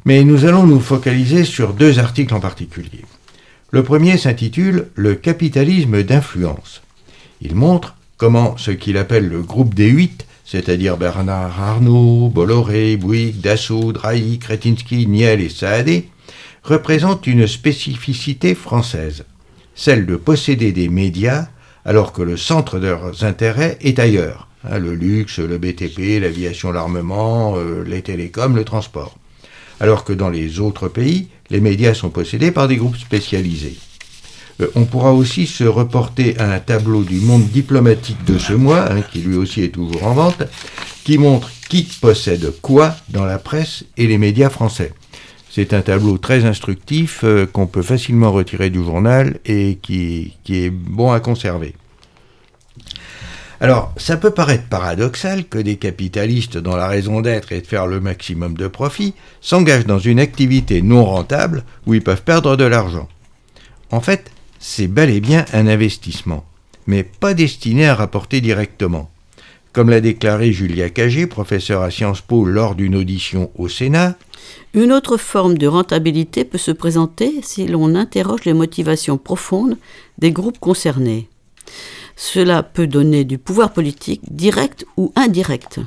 Mais 0.06 0.24
nous 0.24 0.46
allons 0.46 0.66
nous 0.66 0.80
focaliser 0.80 1.44
sur 1.44 1.74
deux 1.74 2.00
articles 2.00 2.34
en 2.34 2.40
particulier. 2.40 3.04
Le 3.70 3.84
premier 3.84 4.18
s'intitule 4.18 4.88
Le 4.96 5.16
capitalisme 5.16 6.02
d'influence. 6.02 6.82
Il 7.42 7.54
montre 7.54 7.96
comment 8.16 8.56
ce 8.56 8.72
qu'il 8.72 8.96
appelle 8.96 9.28
le 9.28 9.42
groupe 9.42 9.74
des 9.74 9.90
huit, 9.90 10.26
c'est-à-dire 10.46 10.96
Bernard 10.96 11.62
Arnault, 11.62 12.32
Bolloré, 12.34 12.96
Bouygues, 12.96 13.42
Dassault, 13.42 13.92
Drahi, 13.92 14.40
Kretinsky, 14.40 15.06
Niel 15.08 15.42
et 15.42 15.50
Saadé, 15.50 16.08
représente 16.64 17.28
une 17.28 17.46
spécificité 17.46 18.56
française, 18.56 19.26
celle 19.76 20.06
de 20.06 20.16
posséder 20.16 20.72
des 20.72 20.88
médias 20.88 21.48
alors 21.84 22.14
que 22.14 22.22
le 22.22 22.38
centre 22.38 22.80
de 22.80 22.88
leurs 22.88 23.26
intérêts 23.26 23.78
est 23.82 24.00
ailleurs, 24.00 24.48
hein, 24.64 24.80
le 24.80 24.96
luxe, 24.96 25.40
le 25.40 25.58
BTP, 25.58 26.22
l'aviation, 26.22 26.72
l'armement, 26.72 27.58
euh, 27.58 27.84
les 27.84 28.02
télécoms, 28.02 28.56
le 28.56 28.64
transport. 28.64 29.18
Alors 29.80 30.04
que 30.04 30.14
dans 30.14 30.30
les 30.30 30.60
autres 30.60 30.88
pays, 30.88 31.28
les 31.50 31.62
médias 31.62 31.94
sont 31.94 32.10
possédés 32.10 32.52
par 32.52 32.68
des 32.68 32.78
groupes 32.78 32.98
spécialisés. 32.98 33.78
Euh, 34.62 34.68
on 34.76 34.86
pourra 34.86 35.14
aussi 35.14 35.46
se 35.46 35.64
reporter 35.64 36.38
à 36.40 36.52
un 36.54 36.60
tableau 36.60 37.04
du 37.04 37.20
monde 37.20 37.48
diplomatique 37.48 38.24
de 38.26 38.38
ce 38.38 38.54
mois, 38.54 38.92
hein, 38.92 39.02
qui 39.02 39.20
lui 39.20 39.36
aussi 39.36 39.64
est 39.64 39.70
toujours 39.70 40.04
en 40.04 40.14
vente, 40.14 40.44
qui 41.04 41.18
montre 41.18 41.52
qui 41.70 41.84
possède 41.84 42.54
quoi 42.62 42.96
dans 43.10 43.26
la 43.26 43.38
presse 43.38 43.84
et 43.98 44.08
les 44.08 44.18
médias 44.18 44.50
français. 44.50 44.94
C'est 45.50 45.74
un 45.74 45.82
tableau 45.82 46.18
très 46.18 46.46
instructif 46.46 47.22
euh, 47.24 47.46
qu'on 47.46 47.68
peut 47.68 47.82
facilement 47.82 48.32
retirer 48.32 48.70
du 48.70 48.84
journal 48.84 49.40
et 49.46 49.78
qui, 49.82 50.34
qui 50.44 50.66
est 50.66 50.70
bon 50.70 51.12
à 51.12 51.20
conserver. 51.20 51.74
Alors, 53.60 53.92
ça 53.98 54.18
peut 54.18 54.32
paraître 54.32 54.68
paradoxal 54.68 55.46
que 55.46 55.58
des 55.58 55.78
capitalistes 55.78 56.58
dont 56.58 56.76
la 56.76 56.88
raison 56.88 57.22
d'être 57.22 57.52
est 57.52 57.62
de 57.62 57.68
faire 57.68 57.88
le 57.88 58.00
maximum 58.00 58.56
de 58.56 58.68
profit 58.68 59.16
s'engagent 59.42 59.88
dans 59.88 59.98
une 59.98 60.20
activité 60.20 60.84
non 60.84 61.04
rentable 61.04 61.64
où 61.88 61.96
ils 61.96 62.04
peuvent 62.04 62.22
perdre 62.22 62.56
de 62.56 62.66
l'argent. 62.66 63.08
En 63.90 64.00
fait, 64.00 64.32
c'est 64.60 64.88
bel 64.88 65.10
et 65.10 65.22
bien 65.22 65.46
un 65.54 65.66
investissement, 65.66 66.46
mais 66.86 67.04
pas 67.04 67.34
destiné 67.34 67.88
à 67.88 67.96
rapporter 67.96 68.42
directement. 68.42 69.10
Comme 69.74 69.90
l'a 69.90 70.02
déclaré 70.02 70.52
Julia 70.52 70.90
Cagé, 70.90 71.26
professeur 71.28 71.82
à 71.82 71.90
Sciences 71.92 72.22
Po 72.22 72.46
lors 72.46 72.76
d'une 72.76 72.96
audition 72.96 73.52
au 73.56 73.68
Sénat, 73.68 74.16
une 74.74 74.92
autre 74.92 75.18
forme 75.18 75.58
de 75.58 75.68
rentabilité 75.68 76.46
peut 76.46 76.58
se 76.58 76.72
présenter 76.72 77.40
si 77.42 77.68
l'on 77.68 77.96
interroge 77.96 78.46
les 78.46 78.54
motivations 78.54 79.18
profondes 79.18 79.78
des 80.20 80.32
groupes 80.32 80.60
concernés. 80.60 81.28
Cela 82.20 82.64
peut 82.64 82.88
donner 82.88 83.26
du 83.26 83.38
pouvoir 83.38 83.72
politique 83.72 84.22
direct 84.32 84.86
ou 84.98 85.14
indirect. 85.16 85.80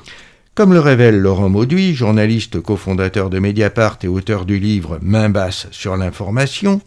Comme 0.54 0.72
le 0.72 0.78
révèle 0.78 1.18
Laurent 1.18 1.48
Mauduit, 1.48 1.92
journaliste 1.92 2.60
cofondateur 2.60 3.30
de 3.30 3.40
Mediapart 3.40 3.98
et 4.04 4.08
auteur 4.08 4.44
du 4.44 4.60
livre 4.60 5.00
Main 5.02 5.28
basse 5.28 5.66
sur 5.72 5.96
l'information, 5.96 6.80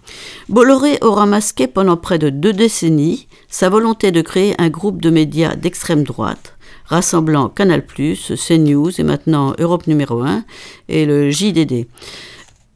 Bolloré 0.47 0.97
aura 1.01 1.25
masqué 1.25 1.67
pendant 1.67 1.97
près 1.97 2.19
de 2.19 2.29
deux 2.29 2.53
décennies 2.53 3.27
sa 3.49 3.69
volonté 3.69 4.11
de 4.11 4.21
créer 4.21 4.55
un 4.59 4.69
groupe 4.69 5.01
de 5.01 5.09
médias 5.09 5.55
d'extrême 5.55 6.03
droite, 6.03 6.55
rassemblant 6.85 7.49
Canal+, 7.49 7.83
CNews 7.83 8.91
et 8.97 9.03
maintenant 9.03 9.53
Europe 9.59 9.87
numéro 9.87 10.21
1 10.21 10.45
et 10.87 11.05
le 11.05 11.31
JDD. 11.31 11.87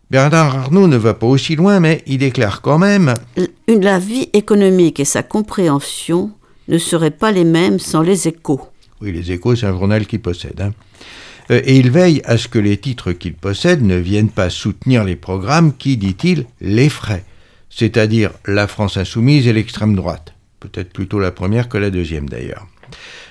Bernard 0.10 0.56
Arnault 0.56 0.88
ne 0.88 0.98
va 0.98 1.14
pas 1.14 1.28
aussi 1.28 1.56
loin, 1.56 1.80
mais 1.80 2.02
il 2.08 2.18
déclare 2.18 2.62
quand 2.62 2.78
même 2.78 3.14
La 3.68 4.00
vie 4.00 4.30
économique 4.34 5.00
et 5.00 5.06
sa 5.06 5.22
compréhension 5.22 6.32
ne 6.68 6.78
seraient 6.78 7.12
pas 7.12 7.32
les 7.32 7.44
mêmes 7.44 7.80
sans 7.80 8.02
les 8.02 8.28
échos. 8.28 8.62
Oui, 9.02 9.12
les 9.12 9.32
échos, 9.32 9.56
c'est 9.56 9.66
un 9.66 9.78
journal 9.78 10.06
qu'il 10.06 10.22
possède. 10.22 10.60
Hein. 10.62 10.74
Euh, 11.52 11.62
et 11.64 11.78
il 11.78 11.92
veille 11.92 12.22
à 12.26 12.38
ce 12.38 12.48
que 12.48 12.60
les 12.60 12.78
titres 12.78 13.12
qu'il 13.12 13.34
possède 13.34 13.82
ne 13.82 13.96
viennent 13.96 14.30
pas 14.30 14.50
soutenir 14.50 15.04
les 15.04 15.16
programmes 15.16 15.76
qui, 15.76 15.98
dit-il, 15.98 16.46
les 16.62 16.90
c'est-à-dire 17.70 18.32
la 18.46 18.68
France 18.68 18.98
insoumise 18.98 19.48
et 19.48 19.54
l'extrême 19.54 19.96
droite. 19.96 20.34
Peut-être 20.60 20.92
plutôt 20.92 21.20
la 21.20 21.32
première 21.32 21.70
que 21.70 21.78
la 21.78 21.92
deuxième 21.92 22.28
d'ailleurs. 22.28 22.68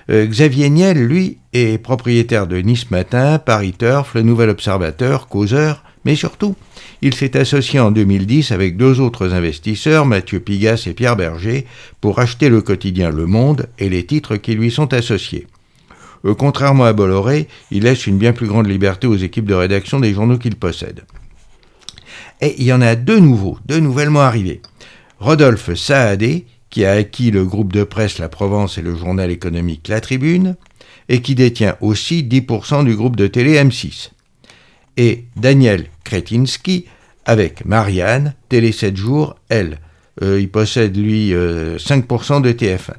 Euh, 0.09 0.27
Xavier 0.27 0.71
Niel, 0.71 1.05
lui, 1.05 1.39
est 1.53 1.79
propriétaire 1.79 2.47
de 2.47 2.59
Nice 2.59 2.91
Matin, 2.91 3.39
Paris 3.39 3.75
Turf, 3.77 4.15
Le 4.15 4.23
Nouvel 4.23 4.51
Observateur, 4.51 5.27
Causeur, 5.27 5.83
mais 6.07 6.15
surtout, 6.15 6.55
il 7.03 7.17
s'est 7.17 7.37
associé 7.37 7.81
en 7.81 7.91
2010 7.91 8.53
avec 8.53 8.77
deux 8.77 9.01
autres 9.01 9.35
investisseurs, 9.35 10.07
Mathieu 10.07 10.39
Pigas 10.39 10.85
et 10.87 10.93
Pierre 10.93 11.17
Berger, 11.17 11.67
pour 12.01 12.21
acheter 12.21 12.49
le 12.49 12.63
quotidien 12.63 13.11
Le 13.11 13.27
Monde 13.27 13.69
et 13.81 13.89
les 13.89 14.07
titres 14.07 14.37
qui 14.37 14.55
lui 14.55 14.71
sont 14.71 14.95
associés. 14.95 15.49
Euh, 16.25 16.37
contrairement 16.37 16.85
à 16.85 16.93
Bolloré, 16.93 17.49
il 17.73 17.83
laisse 17.83 18.07
une 18.07 18.19
bien 18.19 18.33
plus 18.33 18.47
grande 18.47 18.69
liberté 18.69 19.09
aux 19.09 19.17
équipes 19.17 19.47
de 19.47 19.55
rédaction 19.55 19.99
des 19.99 20.15
journaux 20.15 20.39
qu'il 20.39 20.55
possède. 20.55 21.03
Et 22.41 22.55
il 22.59 22.67
y 22.67 22.73
en 22.73 22.83
a 22.83 22.95
deux 22.95 23.19
nouveaux, 23.19 23.59
deux 23.67 23.81
nouvellement 23.81 24.21
arrivés. 24.21 24.63
Rodolphe 25.19 25.75
Saadé, 25.75 26.47
qui 26.71 26.85
a 26.85 26.93
acquis 26.93 27.33
le 27.33 27.45
groupe 27.45 27.73
de 27.73 27.83
presse 27.83 28.19
La 28.19 28.29
Provence 28.29 28.79
et 28.79 28.83
le 28.83 28.95
journal 28.95 29.33
économique 29.33 29.89
La 29.89 30.01
Tribune, 30.01 30.55
et 31.09 31.21
qui 31.21 31.35
détient 31.35 31.77
aussi 31.81 32.23
10% 32.23 32.85
du 32.85 32.95
groupe 32.95 33.17
de 33.17 33.27
télé 33.27 33.61
M6. 33.61 34.11
Et 34.97 35.25
Daniel 35.37 35.87
Kretinsky 36.05 36.87
avec 37.25 37.65
Marianne, 37.65 38.35
Télé 38.49 38.73
7 38.73 38.97
jours, 38.97 39.37
elle. 39.49 39.79
Euh, 40.23 40.41
il 40.41 40.49
possède, 40.49 40.97
lui, 40.97 41.33
5% 41.33 41.35
euh, 41.35 42.41
de 42.41 42.53
TF1. 42.53 42.95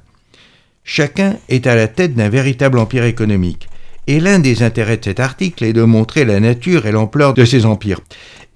Chacun 0.84 1.38
est 1.50 1.66
à 1.66 1.76
la 1.76 1.88
tête 1.88 2.14
d'un 2.14 2.30
véritable 2.30 2.78
empire 2.78 3.06
économique. 3.06 3.68
Et 4.06 4.20
l'un 4.20 4.40
des 4.40 4.64
intérêts 4.64 4.98
de 4.98 5.04
cet 5.04 5.20
article 5.20 5.64
est 5.66 5.74
de 5.74 5.84
montrer 5.84 6.24
la 6.24 6.40
nature 6.40 6.86
et 6.86 6.92
l'ampleur 6.92 7.34
de 7.34 7.44
ces 7.44 7.66
empires. 7.66 8.00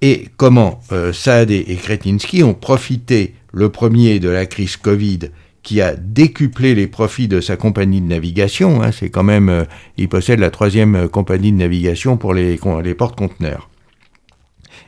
Et 0.00 0.28
comment 0.36 0.80
euh, 0.92 1.12
Saadé 1.12 1.64
et 1.68 1.76
Kretinsky 1.76 2.42
ont 2.42 2.54
profité, 2.54 3.34
le 3.52 3.68
premier 3.68 4.18
de 4.18 4.30
la 4.30 4.46
crise 4.46 4.76
Covid, 4.76 5.30
qui 5.62 5.80
a 5.80 5.94
décuplé 5.94 6.74
les 6.74 6.86
profits 6.86 7.28
de 7.28 7.40
sa 7.40 7.56
compagnie 7.56 8.00
de 8.00 8.06
navigation. 8.06 8.82
Hein, 8.82 8.90
c'est 8.92 9.10
quand 9.10 9.22
même, 9.22 9.48
euh, 9.48 9.64
il 9.96 10.08
possède 10.08 10.40
la 10.40 10.50
troisième 10.50 11.08
compagnie 11.08 11.52
de 11.52 11.58
navigation 11.58 12.16
pour 12.16 12.34
les, 12.34 12.58
les 12.82 12.94
porte-conteneurs. 12.94 13.68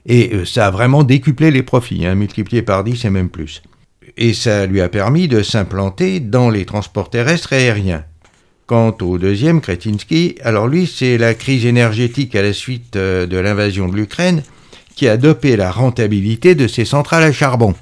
Et 0.07 0.35
euh, 0.35 0.45
ça 0.45 0.67
a 0.67 0.71
vraiment 0.71 1.05
décuplé 1.05 1.51
les 1.51 1.63
profits, 1.63 2.05
hein, 2.05 2.15
multiplié 2.15 2.63
par 2.63 2.85
10 2.85 3.05
et 3.05 3.11
même 3.11 3.31
plus. 3.31 3.63
et 4.17 4.35
ça 4.35 4.67
lui 4.67 4.81
a 4.81 4.89
permis 4.89 5.29
de 5.29 5.43
s'implanter 5.43 6.21
dans 6.21 6.51
les 6.51 6.65
transports 6.65 7.11
terrestres 7.11 7.53
et 7.53 7.69
aériens. 7.69 8.05
Quant 8.67 8.97
au 9.03 9.19
deuxième, 9.19 9.61
Kretinsky, 9.61 10.37
alors 10.43 10.69
lui, 10.69 10.87
c'est 10.87 11.19
la 11.19 11.35
crise 11.35 11.67
énergétique 11.67 12.35
à 12.35 12.43
la 12.43 12.55
suite 12.55 12.97
euh, 12.97 13.27
de 13.27 13.37
l'invasion 13.37 13.89
de 13.89 13.97
l'Ukraine 13.97 14.43
qui 14.95 15.07
a 15.07 15.17
dopé 15.17 15.57
la 15.57 15.71
rentabilité 15.71 16.55
de 16.55 16.67
ses 16.67 16.85
centrales 16.85 17.25
à 17.25 17.33
charbon. 17.33 17.75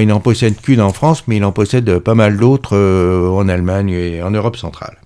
Il 0.00 0.08
n'en 0.08 0.20
possède 0.20 0.60
qu'une 0.60 0.80
en 0.80 0.92
France, 0.92 1.24
mais 1.26 1.36
il 1.36 1.44
en 1.44 1.52
possède 1.52 1.98
pas 1.98 2.14
mal 2.14 2.36
d'autres 2.36 2.76
euh, 2.76 3.28
en 3.28 3.48
Allemagne 3.48 3.90
et 3.90 4.22
en 4.22 4.30
Europe 4.30 4.56
centrale. 4.56 4.98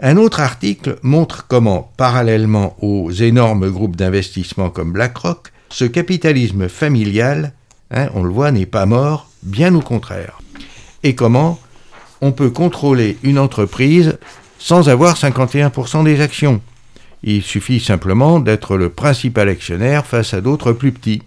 Un 0.00 0.16
autre 0.16 0.40
article 0.40 0.98
montre 1.02 1.46
comment, 1.48 1.90
parallèlement 1.96 2.76
aux 2.82 3.10
énormes 3.10 3.70
groupes 3.70 3.96
d'investissement 3.96 4.68
comme 4.68 4.92
BlackRock, 4.92 5.52
ce 5.70 5.84
capitalisme 5.84 6.68
familial, 6.68 7.52
hein, 7.90 8.08
on 8.14 8.22
le 8.22 8.30
voit, 8.30 8.50
n'est 8.50 8.66
pas 8.66 8.84
mort, 8.86 9.28
bien 9.42 9.74
au 9.74 9.80
contraire. 9.80 10.40
Et 11.02 11.14
comment 11.14 11.58
on 12.20 12.32
peut 12.32 12.50
contrôler 12.50 13.16
une 13.22 13.38
entreprise 13.38 14.18
sans 14.58 14.88
avoir 14.88 15.16
51% 15.16 16.04
des 16.04 16.20
actions. 16.20 16.60
Il 17.22 17.42
suffit 17.42 17.80
simplement 17.80 18.40
d'être 18.40 18.76
le 18.76 18.88
principal 18.88 19.48
actionnaire 19.48 20.06
face 20.06 20.34
à 20.34 20.40
d'autres 20.40 20.72
plus 20.72 20.92
petits. 20.92 21.22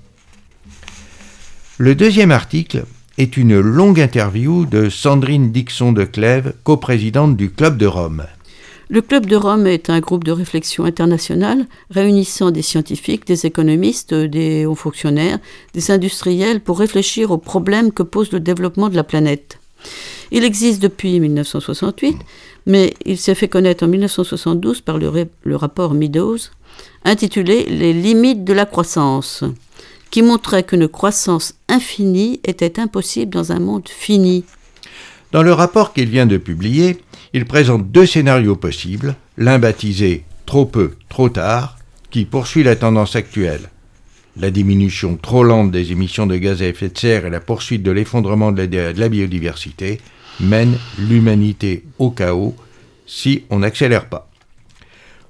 Le 1.81 1.95
deuxième 1.95 2.31
article 2.31 2.83
est 3.17 3.37
une 3.37 3.57
longue 3.57 4.01
interview 4.01 4.65
de 4.65 4.89
Sandrine 4.89 5.53
Dixon 5.53 5.93
de 5.93 6.03
Clèves, 6.03 6.53
coprésidente 6.65 7.37
du 7.37 7.51
Club 7.51 7.77
de 7.77 7.85
Rome. 7.85 8.25
Le 8.89 9.01
Club 9.01 9.27
de 9.27 9.37
Rome 9.37 9.65
est 9.65 9.89
un 9.89 10.01
groupe 10.01 10.25
de 10.25 10.33
réflexion 10.33 10.83
international 10.83 11.67
réunissant 11.89 12.51
des 12.51 12.63
scientifiques, 12.63 13.25
des 13.25 13.45
économistes, 13.45 14.13
des 14.13 14.65
hauts 14.65 14.75
fonctionnaires, 14.75 15.39
des 15.73 15.89
industriels 15.89 16.59
pour 16.59 16.79
réfléchir 16.79 17.31
aux 17.31 17.37
problèmes 17.37 17.93
que 17.93 18.03
pose 18.03 18.33
le 18.33 18.41
développement 18.41 18.89
de 18.89 18.97
la 18.97 19.05
planète. 19.05 19.57
Il 20.31 20.43
existe 20.43 20.81
depuis 20.81 21.17
1968, 21.21 22.17
mais 22.65 22.93
il 23.05 23.17
s'est 23.17 23.35
fait 23.35 23.47
connaître 23.47 23.85
en 23.85 23.87
1972 23.87 24.81
par 24.81 24.97
le, 24.97 25.29
le 25.43 25.55
rapport 25.55 25.93
Meadows, 25.93 26.39
intitulé 27.05 27.63
Les 27.69 27.93
limites 27.93 28.43
de 28.43 28.51
la 28.51 28.65
croissance, 28.65 29.45
qui 30.09 30.21
montrait 30.21 30.63
qu'une 30.63 30.87
croissance 30.87 31.55
infinie 31.67 32.39
était 32.43 32.79
impossible 32.79 33.31
dans 33.31 33.51
un 33.51 33.59
monde 33.59 33.87
fini. 33.87 34.43
Dans 35.31 35.43
le 35.43 35.53
rapport 35.53 35.93
qu'il 35.93 36.09
vient 36.09 36.25
de 36.25 36.37
publier, 36.37 36.97
il 37.33 37.45
présente 37.45 37.91
deux 37.91 38.07
scénarios 38.07 38.55
possibles, 38.55 39.15
l'un 39.37 39.59
baptisé 39.59 40.23
trop 40.45 40.65
peu, 40.65 40.95
trop 41.09 41.29
tard, 41.29 41.77
qui 42.09 42.25
poursuit 42.25 42.63
la 42.63 42.75
tendance 42.75 43.15
actuelle. 43.15 43.69
La 44.37 44.49
diminution 44.49 45.17
trop 45.21 45.43
lente 45.43 45.69
des 45.69 45.91
émissions 45.91 46.25
de 46.25 46.37
gaz 46.37 46.61
à 46.61 46.67
effet 46.67 46.89
de 46.89 46.97
serre 46.97 47.25
et 47.25 47.29
la 47.29 47.39
poursuite 47.39 47.83
de 47.83 47.91
l'effondrement 47.91 48.51
de, 48.51 48.67
la 48.97 49.09
biodiversité 49.09 49.99
mènent 50.39 50.77
l'humanité 50.97 51.83
au 51.99 52.09
chaos 52.09 52.55
si 53.05 53.43
on 53.49 53.59
n'accélère 53.59 54.07
pas. 54.07 54.29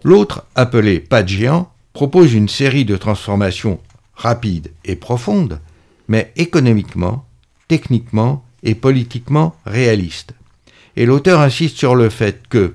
L'autre, 0.04 0.46
appelé 0.56 1.00
pas 1.00 1.24
de 1.24 1.28
géant, 1.28 1.72
propose 1.92 2.34
une 2.34 2.48
série 2.48 2.86
de 2.86 2.96
transformations 2.96 3.80
rapides 4.20 4.72
et 4.84 4.96
profondes, 4.96 5.60
mais 6.08 6.32
économiquement, 6.36 7.26
techniquement 7.68 8.44
et 8.64 8.76
politiquement 8.76 9.56
réalistes. 9.66 10.34
Et 10.98 11.06
l'auteur 11.06 11.40
insiste 11.40 11.78
sur 11.78 11.96
le 11.96 12.10
fait 12.10 12.42
que 12.50 12.74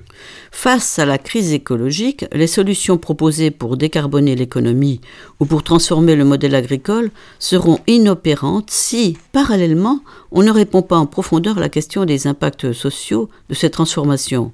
Face 0.51 0.97
à 0.97 1.05
la 1.05 1.19
crise 1.19 1.53
écologique, 1.53 2.25
les 2.31 2.47
solutions 2.47 2.97
proposées 2.97 3.51
pour 3.51 3.77
décarboner 3.77 4.35
l'économie 4.35 5.01
ou 5.39 5.45
pour 5.45 5.61
transformer 5.61 6.15
le 6.15 6.25
modèle 6.25 6.55
agricole 6.55 7.11
seront 7.37 7.79
inopérantes 7.85 8.71
si, 8.71 9.17
parallèlement, 9.31 9.99
on 10.31 10.41
ne 10.41 10.51
répond 10.51 10.81
pas 10.81 10.97
en 10.97 11.05
profondeur 11.05 11.57
à 11.57 11.61
la 11.61 11.69
question 11.69 12.05
des 12.05 12.25
impacts 12.25 12.71
sociaux 12.71 13.29
de 13.49 13.53
ces 13.53 13.69
transformations, 13.69 14.53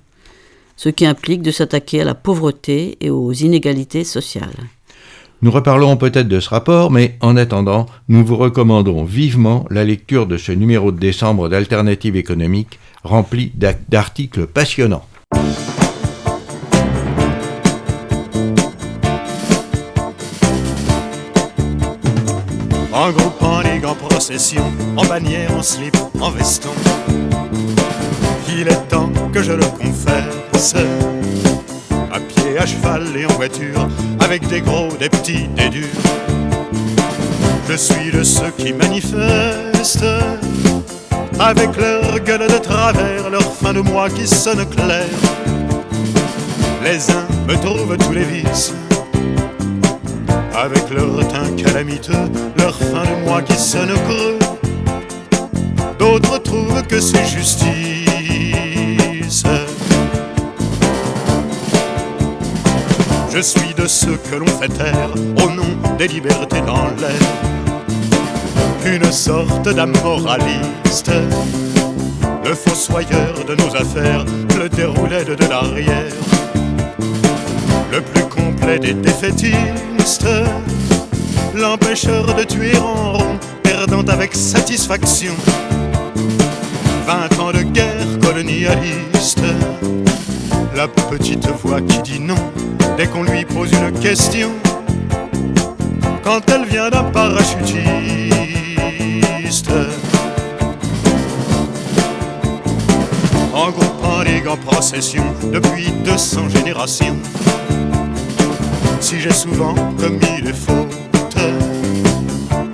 ce 0.76 0.90
qui 0.90 1.06
implique 1.06 1.44
de 1.44 1.52
s'attaquer 1.52 2.02
à 2.02 2.06
la 2.06 2.16
pauvreté 2.16 2.98
et 3.00 3.10
aux 3.10 3.32
inégalités 3.32 4.04
sociales. 4.04 4.68
Nous 5.44 5.50
reparlerons 5.50 5.98
peut-être 5.98 6.28
de 6.28 6.40
ce 6.40 6.50
rapport, 6.50 6.92
mais 6.92 7.18
en 7.20 7.36
attendant, 7.36 7.88
nous 8.10 8.24
vous 8.24 8.38
recommandons 8.38 9.04
vivement 9.04 9.66
la 9.72 9.84
lecture 9.84 10.28
de 10.28 10.38
ce 10.38 10.52
numéro 10.52 10.92
de 10.92 11.00
décembre 11.00 11.50
d'Alternative 11.50 12.16
économique 12.16 12.80
rempli 13.04 13.52
d'articles 13.90 14.46
passionnants. 14.46 15.06
En 22.94 23.12
groupe, 23.12 23.42
en 23.42 23.62
ligue, 23.62 23.86
en 23.86 23.96
procession, 23.96 24.64
en 24.96 25.06
bannière, 25.06 25.56
en 25.58 25.64
slip, 25.64 25.98
en 26.20 26.30
veston. 26.30 26.70
Il 28.48 28.68
est 28.68 28.88
temps 28.90 29.10
que 29.34 29.42
je 29.42 29.54
le 29.54 29.66
confesse. 29.80 30.76
À 32.14 32.20
pied, 32.20 32.58
à 32.60 32.66
cheval 32.66 33.08
et 33.16 33.26
en 33.26 33.34
voiture, 33.34 33.88
avec 34.20 34.46
des 34.48 34.60
gros, 34.60 34.90
des 35.00 35.08
petits, 35.08 35.48
des 35.56 35.70
durs. 35.70 35.88
Je 37.70 37.76
suis 37.76 38.12
de 38.12 38.22
ceux 38.22 38.52
qui 38.58 38.74
manifestent 38.74 40.04
avec 41.40 41.78
leur 41.78 42.20
gueule 42.20 42.48
de 42.48 42.58
travers, 42.58 43.30
leur 43.30 43.54
fin 43.56 43.72
de 43.74 43.80
mois 43.80 44.10
qui 44.10 44.28
sonne 44.28 44.66
clair. 44.66 45.06
Les 46.84 47.10
uns 47.12 47.26
me 47.48 47.56
trouvent 47.56 47.98
tous 47.98 48.12
les 48.12 48.26
vices, 48.26 48.74
avec 50.54 50.90
leur 50.90 51.26
teint 51.30 51.56
calamiteux, 51.56 52.30
leur 52.58 52.76
fin 52.76 53.04
de 53.04 53.26
mois 53.26 53.42
qui 53.42 53.56
sonne 53.56 53.94
creux. 54.08 54.38
D'autres 55.98 56.40
trouvent 56.40 56.84
que 56.88 57.00
c'est 57.00 57.26
justice. 57.26 57.72
Je 63.34 63.40
suis 63.40 63.74
de 63.74 63.88
ceux 63.88 64.18
que 64.30 64.36
l'on 64.36 64.46
fait 64.46 64.68
taire 64.68 65.10
au 65.14 65.50
nom 65.52 65.64
des 65.98 66.10
libertés 66.10 66.60
dans 66.62 66.88
l'air. 67.00 67.22
Une 68.86 69.10
sorte 69.10 69.70
d'amoraliste, 69.70 71.12
le 72.44 72.54
fossoyeur 72.54 73.46
de 73.48 73.56
nos 73.56 73.74
affaires, 73.74 74.26
le 74.60 74.68
déroulé 74.68 75.24
de 75.24 75.38
l'arrière, 75.50 76.12
le 77.90 78.02
plus 78.02 78.24
complet 78.24 78.80
des 78.80 78.94
défaitistes, 78.94 80.28
l'empêcheur 81.56 82.34
de 82.36 82.44
tuer 82.44 82.78
en 82.78 83.14
rond, 83.14 83.40
perdant 83.64 84.04
avec 84.12 84.36
satisfaction. 84.36 85.36
Vingt 87.08 87.40
ans 87.40 87.54
de 87.54 87.62
guerre 87.62 88.20
colonialiste, 88.22 89.44
la 90.76 90.90
petite 90.90 91.48
voix 91.64 91.80
qui 91.80 92.00
dit 92.00 92.20
non 92.20 92.36
dès 92.98 93.08
qu'on 93.08 93.24
lui 93.24 93.46
pose 93.46 93.72
une 93.72 93.92
question, 94.00 94.50
quand 96.24 96.42
elle 96.50 96.66
vient 96.66 96.90
d'un 96.90 97.04
parachutiste. 97.04 97.92
En 103.54 103.72
en 104.08 104.22
ligue, 104.22 104.48
en 104.48 104.58
procession, 104.58 105.24
depuis 105.52 105.92
200 106.04 106.50
générations. 106.50 107.18
Si 109.00 109.20
j'ai 109.20 109.34
souvent 109.34 109.76
commis 109.98 110.42
des 110.42 110.54
fautes, 110.54 111.02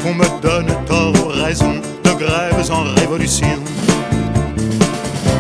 qu'on 0.01 0.13
me 0.13 0.41
donne 0.41 0.71
tort 0.85 1.13
ou 1.25 1.27
raison 1.29 1.81
de 2.03 2.11
grèves 2.11 2.71
en 2.71 2.83
révolution. 2.99 3.59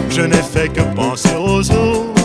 Je 0.09 0.21
n'ai 0.21 0.41
fait 0.41 0.69
que 0.69 0.81
penser 0.95 1.35
aux 1.37 1.71
autres, 1.71 2.16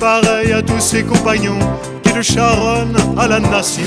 pareil 0.00 0.52
à 0.52 0.62
tous 0.62 0.80
ces 0.80 1.04
compagnons 1.04 1.58
qui 2.02 2.12
le 2.14 2.22
charonnent 2.22 2.96
à 3.18 3.28
la 3.28 3.38
nation. 3.38 3.84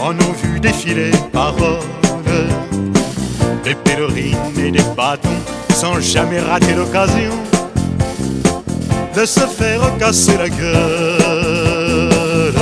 En 0.00 0.12
ont 0.12 0.34
vu 0.40 0.60
défiler 0.60 1.10
paroles 1.32 1.80
des 3.64 3.74
pèlerines 3.74 4.36
et 4.56 4.70
des 4.70 4.84
bâtons 4.96 5.28
sans 5.74 6.00
jamais 6.00 6.38
rater 6.38 6.74
l'occasion 6.74 7.32
de 9.16 9.24
se 9.24 9.40
faire 9.40 9.80
casser 9.98 10.38
la 10.38 10.48
gueule. 10.48 12.54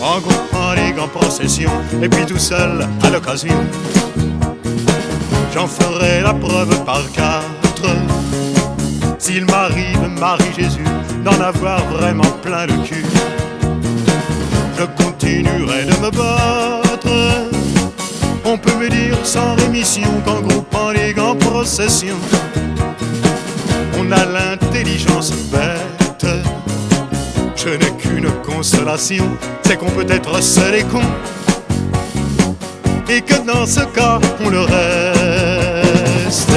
En 0.00 0.20
groupe, 0.20 0.54
en 0.54 0.74
ligue, 0.74 1.00
en 1.00 1.08
procession, 1.08 1.70
et 2.00 2.08
puis 2.08 2.24
tout 2.24 2.38
seul 2.38 2.86
à 3.02 3.10
l'occasion, 3.10 3.58
j'en 5.52 5.66
ferai 5.66 6.20
la 6.22 6.34
preuve 6.34 6.84
par 6.84 7.02
S'il 9.18 9.44
m'arrive, 9.46 10.08
Marie 10.18 10.52
Jésus, 10.56 10.84
d'en 11.24 11.40
avoir 11.40 11.84
vraiment 11.86 12.30
plein 12.42 12.66
le 12.66 12.74
cul 12.86 13.04
je 14.78 14.84
continuerai 15.02 15.84
de 15.84 15.96
me 16.02 16.10
battre. 16.10 17.48
On 18.44 18.58
peut 18.58 18.74
me 18.74 18.88
dire 18.88 19.16
sans 19.24 19.54
rémission 19.56 20.08
qu'en 20.24 20.40
groupe, 20.40 20.74
en 20.74 20.90
ligue, 20.90 21.18
en 21.18 21.34
procession, 21.34 22.16
on 23.98 24.12
a 24.12 24.24
l'intelligence 24.26 25.32
bête. 25.50 26.26
Je 27.56 27.70
n'ai 27.70 27.90
qu'une 27.98 28.30
consolation, 28.44 29.24
c'est 29.62 29.76
qu'on 29.76 29.90
peut 29.90 30.06
être 30.08 30.42
seul 30.42 30.76
et 30.76 30.84
con, 30.84 31.02
et 33.08 33.20
que 33.22 33.34
dans 33.46 33.66
ce 33.66 33.80
cas, 33.80 34.20
on 34.44 34.50
le 34.50 34.60
reste. 34.60 36.52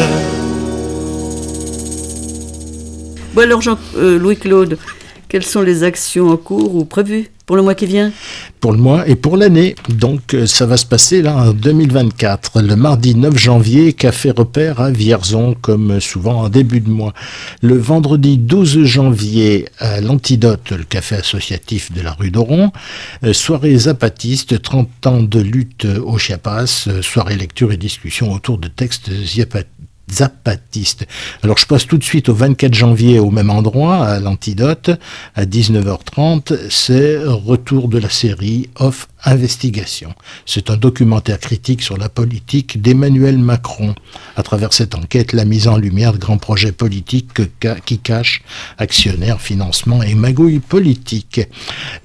Bon 3.33 3.43
alors 3.43 3.61
Jean, 3.61 3.77
euh, 3.95 4.17
Louis-Claude, 4.17 4.79
quelles 5.27 5.43
sont 5.43 5.61
les 5.61 5.83
actions 5.83 6.29
en 6.29 6.37
cours 6.37 6.75
ou 6.75 6.83
prévues 6.83 7.29
pour 7.45 7.55
le 7.55 7.61
mois 7.61 7.75
qui 7.75 7.85
vient? 7.85 8.11
Pour 8.59 8.71
le 8.71 8.79
mois 8.79 9.07
et 9.07 9.15
pour 9.15 9.37
l'année. 9.37 9.75
Donc 9.87 10.33
euh, 10.33 10.47
ça 10.47 10.65
va 10.65 10.77
se 10.77 10.85
passer 10.85 11.21
là 11.21 11.35
en 11.35 11.53
2024, 11.53 12.61
le 12.61 12.75
mardi 12.75 13.13
9 13.13 13.37
janvier, 13.37 13.93
café 13.93 14.31
repère 14.31 14.81
à 14.81 14.89
Vierzon, 14.89 15.55
comme 15.61 15.99
souvent 15.99 16.41
en 16.41 16.49
début 16.49 16.81
de 16.81 16.89
mois. 16.89 17.13
Le 17.61 17.77
vendredi 17.77 18.39
12 18.39 18.83
janvier, 18.85 19.67
à 19.77 20.01
l'Antidote, 20.01 20.71
le 20.71 20.83
café 20.83 21.15
associatif 21.15 21.91
de 21.91 22.01
la 22.01 22.13
rue 22.13 22.31
d'Oron. 22.31 22.71
Euh, 23.23 23.33
soirée 23.33 23.77
zapatiste, 23.77 24.59
30 24.59 25.05
ans 25.05 25.21
de 25.21 25.39
lutte 25.39 25.85
au 25.85 26.17
Chiapas, 26.17 26.87
soirée 27.01 27.35
lecture 27.35 27.71
et 27.71 27.77
discussion 27.77 28.33
autour 28.33 28.57
de 28.57 28.67
textes 28.67 29.11
zapatiste. 30.11 31.07
Alors 31.43 31.57
je 31.57 31.65
passe 31.65 31.87
tout 31.87 31.97
de 31.97 32.03
suite 32.03 32.29
au 32.29 32.33
24 32.33 32.73
janvier 32.73 33.19
au 33.19 33.31
même 33.31 33.49
endroit, 33.49 34.05
à 34.05 34.19
l'Antidote, 34.19 34.91
à 35.35 35.45
19h30. 35.45 36.69
C'est 36.69 37.17
retour 37.25 37.87
de 37.87 37.97
la 37.97 38.09
série 38.09 38.69
Off 38.79 39.07
Investigation. 39.25 40.13
C'est 40.45 40.69
un 40.69 40.77
documentaire 40.77 41.39
critique 41.39 41.81
sur 41.81 41.97
la 41.97 42.09
politique 42.09 42.81
d'Emmanuel 42.81 43.37
Macron. 43.37 43.93
À 44.37 44.43
travers 44.43 44.71
cette 44.71 44.95
enquête, 44.95 45.33
la 45.33 45.45
mise 45.45 45.67
en 45.67 45.77
lumière 45.77 46.13
de 46.13 46.17
grands 46.17 46.37
projets 46.37 46.71
politiques 46.71 47.41
qui 47.85 47.99
cachent 47.99 48.41
actionnaires, 48.77 49.41
financement 49.41 50.01
et 50.03 50.15
magouilles 50.15 50.59
politiques. 50.59 51.41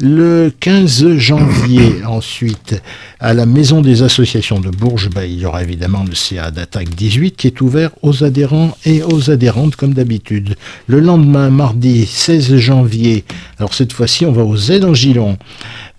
Le 0.00 0.52
15 0.58 1.16
janvier, 1.18 2.04
ensuite, 2.06 2.82
à 3.20 3.32
la 3.32 3.46
Maison 3.46 3.80
des 3.80 4.02
associations 4.02 4.60
de 4.60 4.70
Bourges, 4.70 5.10
ben, 5.10 5.22
il 5.22 5.38
y 5.38 5.46
aura 5.46 5.62
évidemment 5.62 6.04
le 6.04 6.14
CA 6.14 6.50
d'Attaque 6.50 6.90
18 6.90 7.36
qui 7.36 7.46
est 7.46 7.60
ouvert 7.60 7.90
aux 8.02 8.24
adhérents 8.24 8.76
et 8.84 9.02
aux 9.02 9.30
adhérentes 9.30 9.76
comme 9.76 9.94
d'habitude. 9.94 10.56
Le 10.88 11.00
lendemain, 11.00 11.50
mardi 11.50 12.06
16 12.06 12.56
janvier, 12.56 13.24
alors 13.58 13.72
cette 13.72 13.92
fois-ci, 13.92 14.26
on 14.26 14.32
va 14.32 14.42
aux 14.42 14.56
Z 14.56 14.84
en 14.84 14.94
Gilon. 14.94 15.38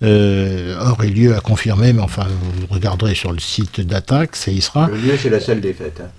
Euh, 0.02 0.76
et 1.02 1.08
lieu 1.08 1.34
à 1.34 1.40
confirmer, 1.40 1.92
mais 1.92 2.02
enfin, 2.02 2.26
vous 2.28 2.66
regarderez 2.68 3.14
sur 3.14 3.32
le 3.32 3.38
site 3.38 3.80
d'attaque, 3.80 4.36
ça 4.36 4.50
y 4.50 4.60
sera. 4.60 4.88
Le 4.88 4.96
lieu, 4.96 5.18
c'est 5.20 5.30
la 5.30 5.40
salle 5.40 5.60
des 5.60 5.72
fêtes. 5.72 6.00
Hein. 6.02 6.10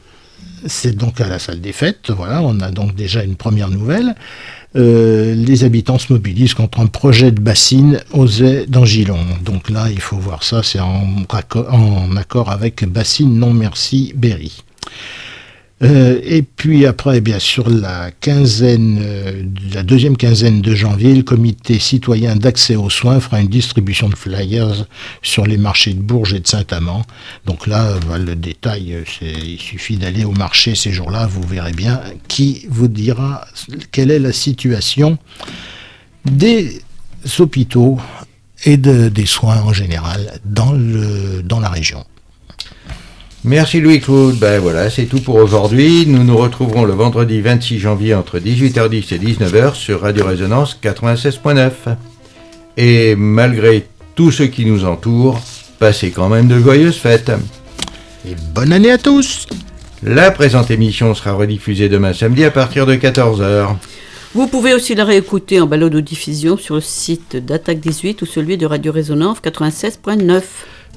C'est 0.65 0.95
donc 0.95 1.21
à 1.21 1.28
la 1.28 1.39
salle 1.39 1.61
des 1.61 1.71
fêtes, 1.71 2.09
voilà, 2.09 2.41
on 2.41 2.59
a 2.59 2.71
donc 2.71 2.95
déjà 2.95 3.23
une 3.23 3.36
première 3.36 3.69
nouvelle. 3.69 4.15
Euh, 4.75 5.34
les 5.34 5.63
habitants 5.63 5.97
se 5.97 6.11
mobilisent 6.11 6.53
contre 6.53 6.80
un 6.80 6.88
projet 6.88 7.32
de 7.32 7.39
bassine 7.39 8.01
osé 8.11 8.65
d'Angilon. 8.67 9.19
Donc 9.43 9.69
là, 9.69 9.89
il 9.89 10.01
faut 10.01 10.17
voir 10.17 10.43
ça, 10.43 10.61
c'est 10.63 10.80
en, 10.80 11.07
en, 11.71 12.17
accord 12.17 12.51
avec 12.51 12.86
Bassine 12.86 13.39
Non 13.39 13.53
Merci 13.53 14.13
Berry. 14.15 14.63
Euh, 15.84 16.19
et 16.23 16.41
puis 16.41 16.88
après, 16.88 17.21
bien 17.21 17.38
sur 17.38 17.69
la 17.69 18.09
quinzaine, 18.09 18.99
euh, 18.99 19.43
la 19.73 19.84
deuxième 19.84 20.17
quinzaine 20.17 20.61
de 20.61 20.73
janvier, 20.73 21.13
le 21.13 21.21
comité 21.21 21.78
citoyen 21.78 22.36
d'accès 22.36 22.75
aux 22.75 22.89
soins 22.89 23.19
fera 23.19 23.41
une 23.41 23.47
distribution 23.47 24.09
de 24.09 24.15
flyers 24.15 24.88
sur 25.21 25.45
les 25.45 25.57
marchés 25.57 25.93
de 25.93 25.99
Bourges 26.01 26.34
et 26.34 26.39
de 26.39 26.47
Saint-Amand. 26.47 27.03
Donc 27.45 27.67
là, 27.67 27.91
euh, 27.91 28.17
le 28.17 28.36
détail, 28.36 29.03
il 29.21 29.59
suffit 29.59 29.97
d'aller 29.97 30.25
au 30.25 30.32
marché 30.32 30.73
ces 30.73 30.91
jours-là, 30.91 31.28
vous 31.28 31.43
verrez 31.43 31.73
bien 31.73 32.01
qui 32.28 32.65
vous 32.69 32.88
dira 32.88 33.45
quelle 33.91 34.09
est 34.09 34.19
la 34.19 34.34
situation 34.34 35.19
des 36.25 36.82
hôpitaux 37.38 37.99
et 38.65 38.78
des 38.78 39.25
soins 39.28 39.61
en 39.61 39.73
général 39.73 40.39
dans 40.43 40.73
la 40.73 41.69
région. 41.69 42.03
Merci 43.47 43.79
Louis-Claude. 43.79 44.35
Ben 44.35 44.59
voilà, 44.59 44.89
c'est 44.89 45.05
tout 45.05 45.21
pour 45.21 45.35
aujourd'hui. 45.35 46.05
Nous 46.05 46.25
nous 46.25 46.35
retrouverons 46.35 46.83
le 46.83 46.91
vendredi 46.91 47.39
26 47.39 47.79
janvier 47.79 48.13
entre 48.13 48.39
18h10 48.39 49.13
et 49.13 49.19
19h 49.19 49.73
sur 49.73 50.01
Radio 50.01 50.25
Résonance 50.25 50.77
96.9. 50.83 51.71
Et 52.75 53.15
malgré 53.15 53.87
tout 54.15 54.31
ce 54.31 54.43
qui 54.43 54.65
nous 54.65 54.83
entoure, 54.83 55.39
passez 55.79 56.11
quand 56.11 56.27
même 56.27 56.49
de 56.49 56.59
joyeuses 56.59 56.97
fêtes. 56.97 57.31
Et 58.29 58.35
bonne 58.53 58.73
année 58.73 58.91
à 58.91 58.97
tous 58.97 59.47
La 60.03 60.29
présente 60.31 60.69
émission 60.69 61.13
sera 61.13 61.31
rediffusée 61.31 61.87
demain 61.87 62.11
samedi 62.11 62.43
à 62.43 62.51
partir 62.51 62.85
de 62.85 62.95
14h. 62.95 63.77
Vous 64.35 64.47
pouvez 64.47 64.73
aussi 64.73 64.93
la 64.93 65.05
réécouter 65.05 65.61
en 65.61 65.67
balade 65.67 65.93
de 65.93 66.01
diffusion 66.01 66.57
sur 66.57 66.75
le 66.75 66.81
site 66.81 67.37
d'Attaque 67.37 67.79
18 67.79 68.21
ou 68.21 68.25
celui 68.25 68.57
de 68.57 68.65
Radio 68.65 68.91
Résonance 68.91 69.39
96.9. 69.41 70.41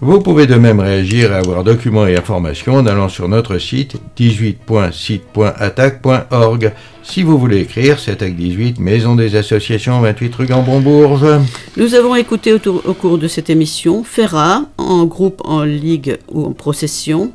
Vous 0.03 0.20
pouvez 0.20 0.46
de 0.46 0.55
même 0.55 0.80
réagir 0.80 1.30
et 1.30 1.36
avoir 1.36 1.62
documents 1.62 2.07
et 2.07 2.16
informations 2.16 2.76
en 2.76 2.86
allant 2.86 3.11
sur 3.11 3.28
notre 3.28 3.59
site 3.59 3.96
18.site.attaque.org. 4.18 6.72
Si 7.03 7.22
vous 7.22 7.38
voulez 7.38 7.59
écrire, 7.59 7.98
c'est 7.98 8.12
Attaque 8.12 8.34
18, 8.34 8.80
Maison 8.80 9.14
des 9.14 9.36
Associations 9.36 10.01
28 10.01 10.34
rue 10.34 10.46
Gambon-Bourges. 10.46 11.40
Nous 11.76 11.94
avons 11.94 12.14
écouté 12.14 12.55
au, 12.55 12.61
au, 12.66 12.94
cours 12.94 13.18
de 13.18 13.28
cette 13.28 13.51
émission 13.51 14.03
Ferrat, 14.03 14.62
en 14.78 15.05
groupe, 15.05 15.42
en 15.44 15.64
ligue 15.64 16.16
ou 16.30 16.46
en 16.46 16.53
procession, 16.53 17.32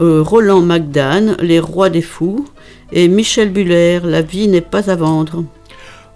euh, 0.00 0.22
Roland 0.22 0.62
Magdan, 0.62 1.36
Les 1.40 1.60
Rois 1.60 1.88
des 1.88 2.02
Fous, 2.02 2.48
et 2.90 3.06
Michel 3.06 3.52
Buller, 3.52 4.00
La 4.02 4.22
vie 4.22 4.48
n'est 4.48 4.60
pas 4.60 4.90
à 4.90 4.96
vendre. 4.96 5.44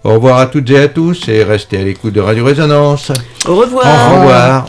Au 0.03 0.15
revoir 0.15 0.39
à 0.39 0.47
toutes 0.47 0.69
et 0.69 0.79
à 0.79 0.89
tous 0.89 1.29
et 1.29 1.43
restez 1.43 1.77
à 1.77 1.83
l'écoute 1.83 2.11
de 2.13 2.19
Radio 2.19 2.43
Résonance. 2.43 3.13
Au 3.47 3.55
revoir. 3.55 3.85
Au 3.85 4.19
revoir. 4.19 4.67